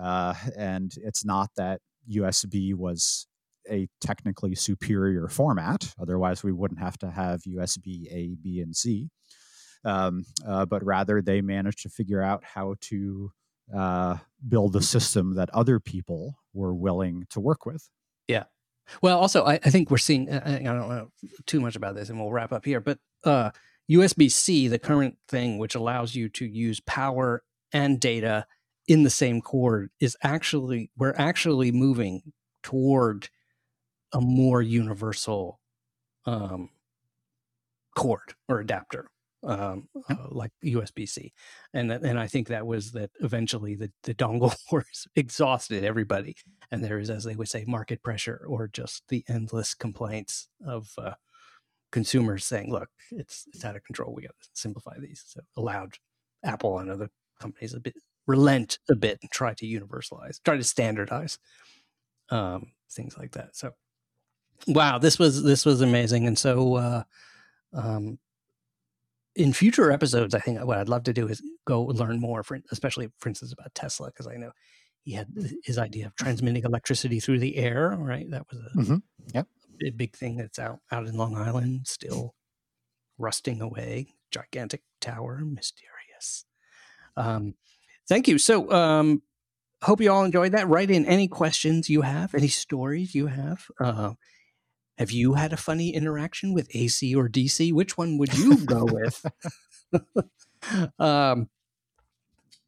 Uh, 0.00 0.34
and 0.56 0.92
it's 1.02 1.24
not 1.24 1.50
that 1.56 1.80
USB 2.08 2.74
was 2.74 3.26
a 3.70 3.88
technically 4.00 4.54
superior 4.54 5.28
format. 5.28 5.94
Otherwise, 6.00 6.42
we 6.42 6.52
wouldn't 6.52 6.80
have 6.80 6.98
to 6.98 7.10
have 7.10 7.42
USB 7.42 8.06
A, 8.10 8.36
B, 8.42 8.60
and 8.60 8.74
C. 8.74 9.10
Um, 9.84 10.24
uh, 10.46 10.64
but 10.66 10.84
rather, 10.84 11.20
they 11.20 11.40
managed 11.40 11.82
to 11.82 11.88
figure 11.88 12.22
out 12.22 12.44
how 12.44 12.74
to 12.82 13.32
uh, 13.74 14.16
build 14.46 14.76
a 14.76 14.82
system 14.82 15.34
that 15.34 15.50
other 15.50 15.80
people 15.80 16.38
were 16.52 16.74
willing 16.74 17.26
to 17.30 17.40
work 17.40 17.66
with. 17.66 17.88
Yeah. 18.28 18.44
Well, 19.00 19.18
also, 19.18 19.44
I, 19.44 19.54
I 19.54 19.70
think 19.70 19.90
we're 19.90 19.98
seeing. 19.98 20.30
I, 20.30 20.56
I 20.56 20.62
don't 20.62 20.88
know 20.88 21.08
too 21.46 21.60
much 21.60 21.76
about 21.76 21.94
this, 21.94 22.10
and 22.10 22.20
we'll 22.20 22.32
wrap 22.32 22.52
up 22.52 22.64
here. 22.64 22.80
But 22.80 22.98
uh, 23.24 23.50
USB 23.90 24.30
C, 24.30 24.68
the 24.68 24.78
current 24.78 25.16
thing 25.28 25.58
which 25.58 25.74
allows 25.74 26.14
you 26.14 26.28
to 26.30 26.46
use 26.46 26.80
power 26.80 27.42
and 27.72 28.00
data 28.00 28.46
in 28.88 29.02
the 29.02 29.10
same 29.10 29.40
cord, 29.40 29.90
is 30.00 30.16
actually 30.22 30.90
we're 30.96 31.14
actually 31.16 31.72
moving 31.72 32.32
toward 32.62 33.28
a 34.12 34.20
more 34.20 34.62
universal 34.62 35.60
um, 36.26 36.70
cord 37.96 38.34
or 38.48 38.60
adapter, 38.60 39.08
um, 39.44 39.88
uh, 40.08 40.16
like 40.30 40.52
USB 40.64 41.08
C, 41.08 41.32
and 41.74 41.90
and 41.90 42.18
I 42.18 42.26
think 42.26 42.48
that 42.48 42.66
was 42.66 42.92
that 42.92 43.10
eventually 43.20 43.74
the 43.74 43.90
the 44.04 44.14
dongle 44.14 44.54
wars 44.72 45.06
exhausted 45.16 45.84
everybody 45.84 46.36
and 46.70 46.82
there 46.82 46.98
is, 46.98 47.10
as 47.10 47.24
they 47.24 47.36
would 47.36 47.48
say, 47.48 47.64
market 47.66 48.02
pressure 48.02 48.44
or 48.48 48.68
just 48.68 49.02
the 49.08 49.24
endless 49.28 49.74
complaints 49.74 50.48
of 50.66 50.90
uh, 50.98 51.14
consumers 51.92 52.44
saying, 52.44 52.72
"Look, 52.72 52.88
it's 53.10 53.46
it's 53.52 53.64
out 53.64 53.76
of 53.76 53.84
control. 53.84 54.14
We 54.14 54.22
got 54.22 54.34
to 54.40 54.48
simplify 54.54 54.98
these." 54.98 55.24
So 55.26 55.40
allowed 55.56 55.94
Apple 56.44 56.78
and 56.78 56.90
other 56.90 57.10
companies 57.40 57.74
a 57.74 57.80
bit 57.80 57.94
relent 58.26 58.78
a 58.90 58.94
bit 58.96 59.18
and 59.22 59.30
try 59.30 59.54
to 59.54 59.66
universalize, 59.66 60.40
try 60.44 60.56
to 60.56 60.64
standardize 60.64 61.38
um, 62.30 62.72
things 62.90 63.16
like 63.18 63.32
that. 63.32 63.56
So, 63.56 63.72
wow, 64.66 64.98
this 64.98 65.18
was 65.18 65.42
this 65.42 65.64
was 65.66 65.80
amazing, 65.80 66.26
and 66.26 66.38
so. 66.38 66.76
Uh, 66.76 67.02
um, 67.74 68.18
in 69.34 69.52
future 69.54 69.90
episodes, 69.90 70.34
I 70.34 70.40
think 70.40 70.62
what 70.62 70.76
I'd 70.78 70.90
love 70.90 71.04
to 71.04 71.12
do 71.14 71.26
is 71.26 71.42
go 71.66 71.84
learn 71.84 72.20
more, 72.20 72.42
for, 72.42 72.58
especially 72.70 73.08
for 73.18 73.30
instance 73.30 73.50
about 73.52 73.74
Tesla, 73.74 74.08
because 74.08 74.26
I 74.26 74.36
know 74.36 74.52
he 75.04 75.12
had 75.12 75.28
his 75.64 75.78
idea 75.78 76.06
of 76.06 76.14
transmitting 76.16 76.64
electricity 76.64 77.18
through 77.18 77.38
the 77.38 77.56
air. 77.56 77.96
Right, 77.98 78.30
that 78.30 78.44
was 78.50 78.60
a 78.60 78.78
Mhm. 78.78 79.02
Yep. 79.34 79.48
a 79.86 79.90
big 79.90 80.14
thing 80.14 80.36
that's 80.36 80.58
out 80.58 80.80
out 80.90 81.06
in 81.06 81.16
Long 81.16 81.34
Island, 81.34 81.86
still 81.86 82.34
rusting 83.18 83.62
away. 83.62 84.14
Gigantic 84.30 84.82
tower, 85.00 85.38
mysterious. 85.44 86.44
Um, 87.16 87.54
thank 88.08 88.28
you. 88.28 88.38
So, 88.38 88.70
um, 88.70 89.22
hope 89.82 90.00
you 90.02 90.12
all 90.12 90.24
enjoyed 90.24 90.52
that. 90.52 90.68
Write 90.68 90.90
in 90.90 91.06
any 91.06 91.26
questions 91.28 91.88
you 91.90 92.02
have, 92.02 92.34
any 92.34 92.48
stories 92.48 93.14
you 93.14 93.28
have. 93.28 93.66
Uh, 93.80 94.12
have 95.02 95.10
you 95.10 95.34
had 95.34 95.52
a 95.52 95.56
funny 95.56 95.92
interaction 95.92 96.54
with 96.54 96.68
AC 96.76 97.12
or 97.16 97.28
DC? 97.28 97.72
Which 97.72 97.98
one 97.98 98.18
would 98.18 98.38
you 98.38 98.64
go 98.64 98.84
with? 98.84 99.26
um, 101.00 101.48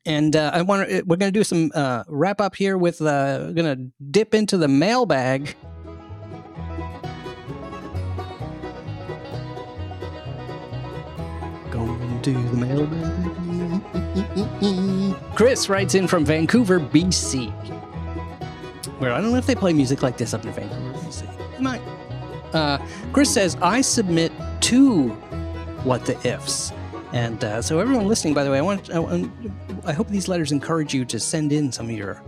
and 0.05 0.35
uh, 0.35 0.51
I 0.53 0.63
want 0.63 0.89
to. 0.89 1.03
We're 1.03 1.15
going 1.17 1.33
to 1.33 1.39
do 1.39 1.45
some 1.45 1.71
uh, 1.77 2.03
wrap 2.09 2.41
up 2.41 2.57
here 2.57 2.77
with. 2.77 3.01
Uh, 3.01 3.53
going 3.53 3.77
to 3.77 3.89
dip 4.11 4.35
into 4.35 4.57
the 4.57 4.67
mailbag. 4.67 5.55
Going 11.71 12.21
to 12.23 12.33
the 12.33 12.57
mailbag. 12.57 13.31
Chris 15.37 15.69
writes 15.69 15.95
in 15.95 16.09
from 16.09 16.25
Vancouver, 16.25 16.81
BC. 16.81 17.53
Where 18.99 19.13
I 19.13 19.21
don't 19.21 19.31
know 19.31 19.39
if 19.39 19.47
they 19.47 19.55
play 19.55 19.73
music 19.73 20.03
like 20.03 20.19
this 20.19 20.35
up 20.35 20.45
in 20.45 20.53
Vancouver, 20.53 20.99
BC. 20.99 21.53
They 21.53 21.61
might. 21.61 21.94
Uh, 22.55 22.79
Chris 23.13 23.33
says, 23.33 23.57
I 23.61 23.81
submit 23.81 24.33
two 24.61 25.09
what 25.85 26.07
the 26.07 26.17
ifs. 26.27 26.73
And 27.13 27.43
uh, 27.45 27.63
so, 27.63 27.79
everyone 27.79 28.09
listening, 28.09 28.35
by 28.35 28.43
the 28.45 28.51
way, 28.51 28.59
I 28.59 28.63
want, 28.63 28.91
I, 28.93 29.31
I 29.85 29.93
hope 29.93 30.09
these 30.09 30.27
letters 30.27 30.51
encourage 30.53 30.95
you 30.95 31.05
to 31.05 31.21
send 31.21 31.53
in 31.53 31.71
some 31.71 31.87
of 31.91 31.97
your 31.97 32.23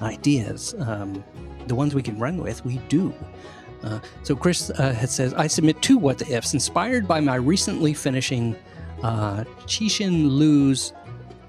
ideas. 0.00 0.74
Um, 0.80 1.22
the 1.66 1.74
ones 1.76 1.94
we 1.94 2.02
can 2.02 2.18
run 2.18 2.38
with, 2.38 2.64
we 2.64 2.78
do. 2.88 3.14
Uh, 3.84 4.00
so, 4.22 4.34
Chris 4.34 4.70
uh, 4.70 4.94
says, 5.06 5.32
I 5.34 5.46
submit 5.46 5.80
two 5.82 5.96
what 5.98 6.18
the 6.18 6.32
ifs, 6.36 6.54
inspired 6.54 7.06
by 7.06 7.20
my 7.20 7.36
recently 7.36 7.94
finishing 7.94 8.56
uh, 9.02 9.44
Cixin 9.66 10.30
Liu's 10.38 10.92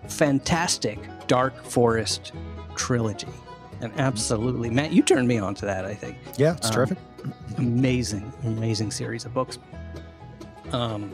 fantastic 0.08 1.00
Dark 1.28 1.64
Forest 1.64 2.34
trilogy. 2.76 3.28
And 3.82 3.92
absolutely, 4.00 4.70
Matt, 4.70 4.92
you 4.92 5.02
turned 5.02 5.28
me 5.28 5.40
on 5.40 5.56
to 5.56 5.66
that, 5.66 5.84
I 5.86 5.94
think 5.96 6.18
Yeah, 6.38 6.54
it's 6.56 6.68
Um, 6.68 6.74
terrific. 6.74 6.98
Amazing, 7.58 8.32
amazing 8.44 8.92
series 8.92 9.26
of 9.26 9.34
books. 9.34 9.60
Um, 10.72 11.12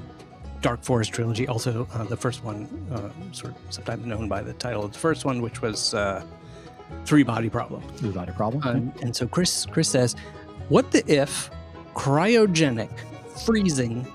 Dark 0.62 0.84
Forest 0.84 1.14
trilogy, 1.14 1.48
also 1.48 1.88
uh, 1.94 2.04
the 2.04 2.18
first 2.18 2.44
one, 2.44 2.68
uh, 2.92 3.34
sort 3.34 3.56
of 3.56 3.74
sometimes 3.74 4.06
known 4.06 4.28
by 4.28 4.42
the 4.42 4.54
title 4.54 4.84
of 4.84 4.92
the 4.92 5.00
first 5.00 5.26
one, 5.26 5.42
which 5.42 5.62
was 5.62 5.94
uh, 5.94 6.24
Three 7.06 7.24
Body 7.24 7.50
Problem. 7.50 7.82
That 8.02 8.30
a 8.30 8.34
problem? 8.34 8.64
Um, 8.64 8.94
and 9.02 9.16
so 9.16 9.28
Chris 9.28 9.66
Chris 9.66 9.88
says, 9.88 10.16
"What 10.68 10.92
the 10.92 11.04
if 11.12 11.50
cryogenic 11.94 12.92
freezing 13.46 14.06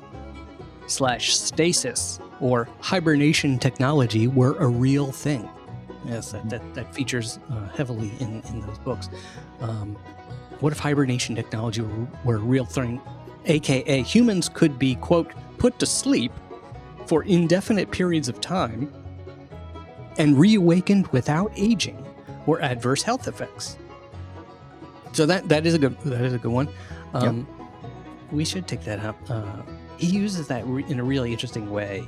slash 0.86 1.34
stasis 1.34 2.20
or 2.40 2.68
hibernation 2.80 3.59
technology 3.59 4.28
were 4.28 4.57
a 4.59 4.66
real 4.66 5.12
thing?" 5.12 5.49
Yes, 6.05 6.32
that 6.32 6.49
that, 6.51 6.74
that 6.74 6.95
features 6.95 7.38
uh, 7.51 7.68
heavily 7.68 8.12
in 8.20 8.42
in 8.51 8.61
those 8.61 8.78
books. 8.78 9.09
Um, 9.61 9.97
what 10.61 10.72
if 10.72 10.78
hibernation 10.78 11.34
technology 11.34 11.82
were, 11.82 12.07
were 12.24 12.36
a 12.36 12.38
real 12.38 12.64
thing, 12.64 13.00
aka 13.46 14.02
humans 14.02 14.48
could 14.48 14.78
be 14.78 14.94
quote 14.96 15.32
put 15.59 15.78
to 15.78 15.86
sleep 15.86 16.32
for 17.07 17.22
indefinite 17.24 17.90
periods 17.90 18.28
of 18.28 18.40
time 18.40 18.92
and 20.18 20.38
reawakened 20.38 21.07
without 21.09 21.52
aging 21.57 22.05
or 22.46 22.61
adverse 22.62 23.02
health 23.02 23.26
effects. 23.28 23.76
So 25.12 25.26
that 25.26 25.48
that 25.48 25.66
is 25.66 25.74
a 25.74 25.78
good 25.78 25.98
that 26.00 26.22
is 26.22 26.32
a 26.32 26.38
good 26.38 26.52
one. 26.52 26.68
Um, 27.12 27.46
We 28.32 28.44
should 28.44 28.66
take 28.66 28.82
that 28.84 29.00
up. 29.05 29.16
Uh, 29.28 29.62
he 29.96 30.07
uses 30.09 30.48
that 30.48 30.66
re- 30.66 30.84
in 30.88 30.98
a 30.98 31.05
really 31.05 31.30
interesting 31.32 31.70
way 31.70 32.02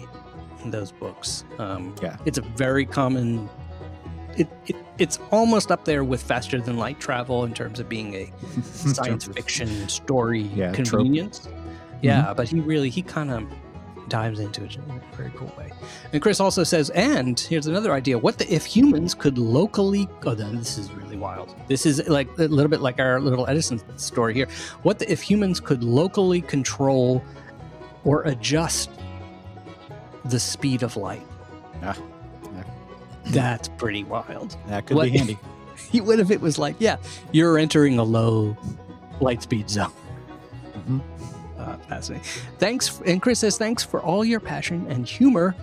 in 0.65 0.71
those 0.73 0.91
books. 0.91 1.45
Um, 1.59 1.95
Yeah. 2.03 2.17
it's 2.25 2.39
a 2.39 2.43
very 2.43 2.85
common. 2.85 3.49
It, 4.37 4.49
it 4.67 4.77
it's 4.99 5.19
almost 5.31 5.71
up 5.71 5.85
there 5.85 6.05
with 6.05 6.23
faster 6.23 6.61
than 6.61 6.77
light 6.77 7.01
travel 7.01 7.45
in 7.45 7.53
terms 7.55 7.81
of 7.81 7.89
being 7.89 8.15
a 8.15 8.33
science 8.63 9.27
fiction 9.27 9.89
story 9.89 10.43
Yeah, 10.43 10.73
trope. 10.73 10.87
Mm-hmm. 10.87 10.97
convenience. 10.97 11.49
Yeah, 12.03 12.35
but 12.35 12.49
he 12.49 12.61
really 12.61 12.91
he 12.91 13.03
kind 13.03 13.31
of 13.31 13.45
dives 14.09 14.39
into 14.39 14.63
it 14.63 14.77
in 14.77 14.83
a 14.91 15.17
very 15.17 15.33
cool 15.37 15.53
way. 15.59 15.73
And 16.13 16.23
Chris 16.23 16.39
also 16.39 16.63
says, 16.63 16.91
and 16.91 17.39
here's 17.41 17.67
another 17.67 17.93
idea: 17.93 18.19
what 18.19 18.39
the, 18.39 18.53
if 18.53 18.65
humans 18.65 19.15
could 19.15 19.39
locally? 19.39 20.09
Oh, 20.25 20.35
then 20.35 20.57
this 20.57 20.79
is 20.79 20.93
really 20.93 21.17
wild. 21.17 21.57
This 21.69 21.87
is 21.87 22.07
like 22.09 22.29
a 22.39 22.45
little 22.49 22.69
bit 22.71 22.81
like 22.81 23.01
our 23.01 23.21
little 23.21 23.47
Edison 23.49 23.81
story 23.99 24.35
here. 24.35 24.49
What 24.83 24.99
the, 24.99 25.11
if 25.11 25.21
humans 25.23 25.59
could 25.61 25.83
locally 25.83 26.41
control 26.43 27.25
or 28.05 28.23
adjust 28.25 28.91
the 30.27 30.39
speed 30.39 30.83
of 30.83 30.97
light? 30.97 31.27
Ah, 31.83 31.97
yeah. 31.97 32.03
That's 33.29 33.69
pretty 33.69 34.05
wild. 34.05 34.57
That 34.69 34.87
could 34.87 34.97
What- 34.97 35.11
be 35.13 35.19
handy. 35.19 35.39
what 36.01 36.19
if 36.21 36.31
it 36.31 36.41
was 36.41 36.59
like, 36.59 36.77
yeah, 36.79 36.97
you're 37.33 37.59
entering 37.59 37.99
a 37.99 38.05
low 38.05 38.57
light 39.21 39.43
speed 39.43 39.69
zone? 39.71 39.93
Mhm. 40.89 41.01
Uh, 41.59 41.77
fascinating. 41.89 42.27
Thanks, 42.59 43.01
and 43.07 43.21
Chris 43.21 43.41
says 43.41 43.59
thanks 43.59 43.83
for 43.83 44.01
all 44.03 44.25
your 44.25 44.41
passion 44.41 44.87
and 44.89 45.07
humor, 45.07 45.55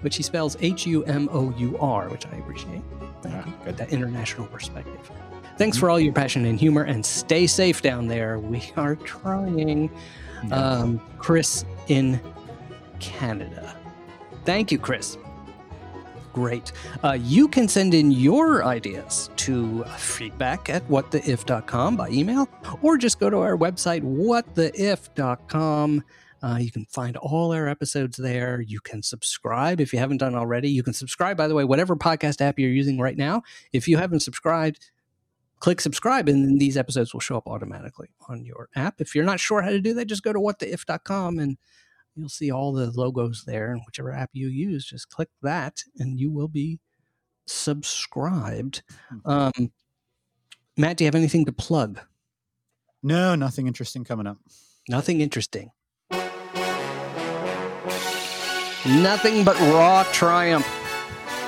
which 0.00 0.16
he 0.16 0.22
spells 0.22 0.56
H 0.60 0.86
U 0.86 1.04
M 1.04 1.28
O 1.32 1.52
U 1.56 1.76
R, 1.78 2.08
which 2.08 2.26
I 2.26 2.36
appreciate. 2.36 2.82
Thank 3.22 3.34
Ah, 3.36 3.46
you. 3.46 3.52
good. 3.64 3.76
That 3.76 3.90
international 3.92 4.46
perspective. 4.48 5.10
Thanks 5.58 5.76
for 5.78 5.90
all 5.90 6.00
your 6.00 6.12
passion 6.14 6.46
and 6.46 6.58
humor, 6.58 6.82
and 6.82 7.04
stay 7.04 7.46
safe 7.46 7.82
down 7.82 8.08
there. 8.08 8.38
We 8.38 8.72
are 8.76 8.96
trying. 8.96 9.90
Yeah. 10.48 10.54
Um, 10.56 11.00
Chris 11.18 11.64
in 11.88 12.18
Canada. 12.98 13.76
Thank 14.44 14.72
you, 14.72 14.78
Chris. 14.78 15.18
Great. 16.32 16.72
Uh, 17.04 17.18
you 17.20 17.46
can 17.46 17.68
send 17.68 17.92
in 17.92 18.10
your 18.10 18.64
ideas 18.64 19.28
to 19.36 19.84
feedback 19.98 20.70
at 20.70 20.86
whattheif.com 20.88 21.96
by 21.96 22.08
email, 22.08 22.48
or 22.80 22.96
just 22.96 23.20
go 23.20 23.28
to 23.28 23.38
our 23.38 23.56
website, 23.56 24.02
whattheif.com. 24.02 26.04
Uh, 26.42 26.56
you 26.58 26.72
can 26.72 26.86
find 26.86 27.16
all 27.18 27.52
our 27.52 27.68
episodes 27.68 28.16
there. 28.16 28.62
You 28.62 28.80
can 28.80 29.02
subscribe 29.02 29.80
if 29.80 29.92
you 29.92 29.98
haven't 29.98 30.18
done 30.18 30.34
already. 30.34 30.70
You 30.70 30.82
can 30.82 30.94
subscribe, 30.94 31.36
by 31.36 31.46
the 31.46 31.54
way, 31.54 31.64
whatever 31.64 31.94
podcast 31.94 32.40
app 32.40 32.58
you're 32.58 32.70
using 32.70 32.98
right 32.98 33.16
now. 33.16 33.42
If 33.72 33.86
you 33.86 33.98
haven't 33.98 34.20
subscribed, 34.20 34.90
click 35.60 35.80
subscribe, 35.80 36.28
and 36.28 36.44
then 36.44 36.58
these 36.58 36.76
episodes 36.76 37.12
will 37.12 37.20
show 37.20 37.36
up 37.36 37.46
automatically 37.46 38.08
on 38.28 38.44
your 38.44 38.70
app. 38.74 39.00
If 39.00 39.14
you're 39.14 39.24
not 39.24 39.38
sure 39.38 39.62
how 39.62 39.70
to 39.70 39.80
do 39.80 39.94
that, 39.94 40.06
just 40.06 40.24
go 40.24 40.32
to 40.32 40.40
whattheif.com 40.40 41.38
and 41.38 41.58
you'll 42.16 42.28
see 42.28 42.50
all 42.50 42.72
the 42.72 42.90
logos 42.90 43.44
there. 43.46 43.72
And 43.72 43.82
whichever 43.86 44.12
app 44.12 44.30
you 44.32 44.48
use, 44.48 44.84
just 44.84 45.08
click 45.08 45.28
that, 45.42 45.82
and 45.98 46.18
you 46.18 46.30
will 46.30 46.48
be 46.48 46.78
subscribed. 47.46 48.82
Um, 49.24 49.72
Matt, 50.76 50.96
do 50.96 51.04
you 51.04 51.06
have 51.06 51.14
anything 51.14 51.44
to 51.46 51.52
plug? 51.52 52.00
no, 53.02 53.34
nothing 53.34 53.66
interesting 53.66 54.04
coming 54.04 54.26
up. 54.26 54.38
Nothing 54.88 55.20
interesting. 55.20 55.70
Nothing 58.84 59.44
but 59.44 59.58
raw 59.72 60.04
triumph. 60.12 60.66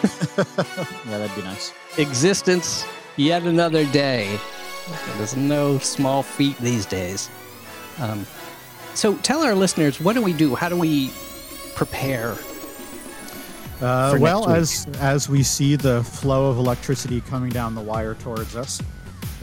yeah, 0.36 1.18
that'd 1.18 1.34
be 1.34 1.42
nice. 1.42 1.72
Existence 1.98 2.84
yet 3.16 3.42
another 3.42 3.84
day. 3.86 4.38
There's 5.16 5.36
no 5.36 5.78
small 5.78 6.22
feat 6.22 6.56
these 6.58 6.86
days. 6.86 7.30
Um, 7.98 8.26
so 8.94 9.16
tell 9.18 9.42
our 9.42 9.54
listeners, 9.54 10.00
what 10.00 10.14
do 10.14 10.22
we 10.22 10.32
do? 10.32 10.54
How 10.54 10.68
do 10.68 10.76
we 10.76 11.10
prepare? 11.74 12.36
Uh, 13.80 14.16
well, 14.20 14.48
as 14.48 14.86
as 15.00 15.28
we 15.28 15.42
see 15.42 15.76
the 15.76 16.02
flow 16.04 16.48
of 16.50 16.58
electricity 16.58 17.20
coming 17.22 17.50
down 17.50 17.74
the 17.74 17.80
wire 17.80 18.14
towards 18.14 18.56
us, 18.56 18.80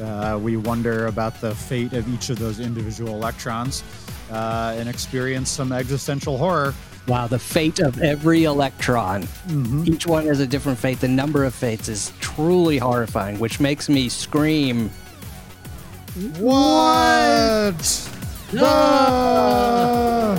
uh, 0.02 0.40
we 0.42 0.58
wonder 0.58 1.08
about 1.08 1.40
the 1.42 1.54
fate 1.54 1.94
of 1.94 2.08
each 2.14 2.30
of 2.30 2.40
those 2.40 2.60
individual 2.60 3.14
electrons 3.14 3.84
uh, 4.32 4.74
and 4.78 4.88
experience 4.88 5.50
some 5.50 5.72
existential 5.72 6.38
horror. 6.38 6.74
Wow, 7.08 7.28
the 7.28 7.40
fate 7.40 7.80
of 7.80 8.02
every 8.02 8.46
electron. 8.46 9.24
Mhm. 9.48 9.88
Each 9.88 10.08
one 10.08 10.26
has 10.28 10.40
a 10.40 10.48
different 10.48 10.78
fate. 10.80 11.02
The 11.02 11.08
number 11.08 11.44
of 11.44 11.54
fates 11.54 11.90
is 11.90 12.14
truly 12.20 12.78
horrifying, 12.78 13.38
which 13.40 13.60
makes 13.60 13.90
me 13.90 14.08
scream. 14.08 14.90
What? 16.40 18.10
야! 18.54 20.36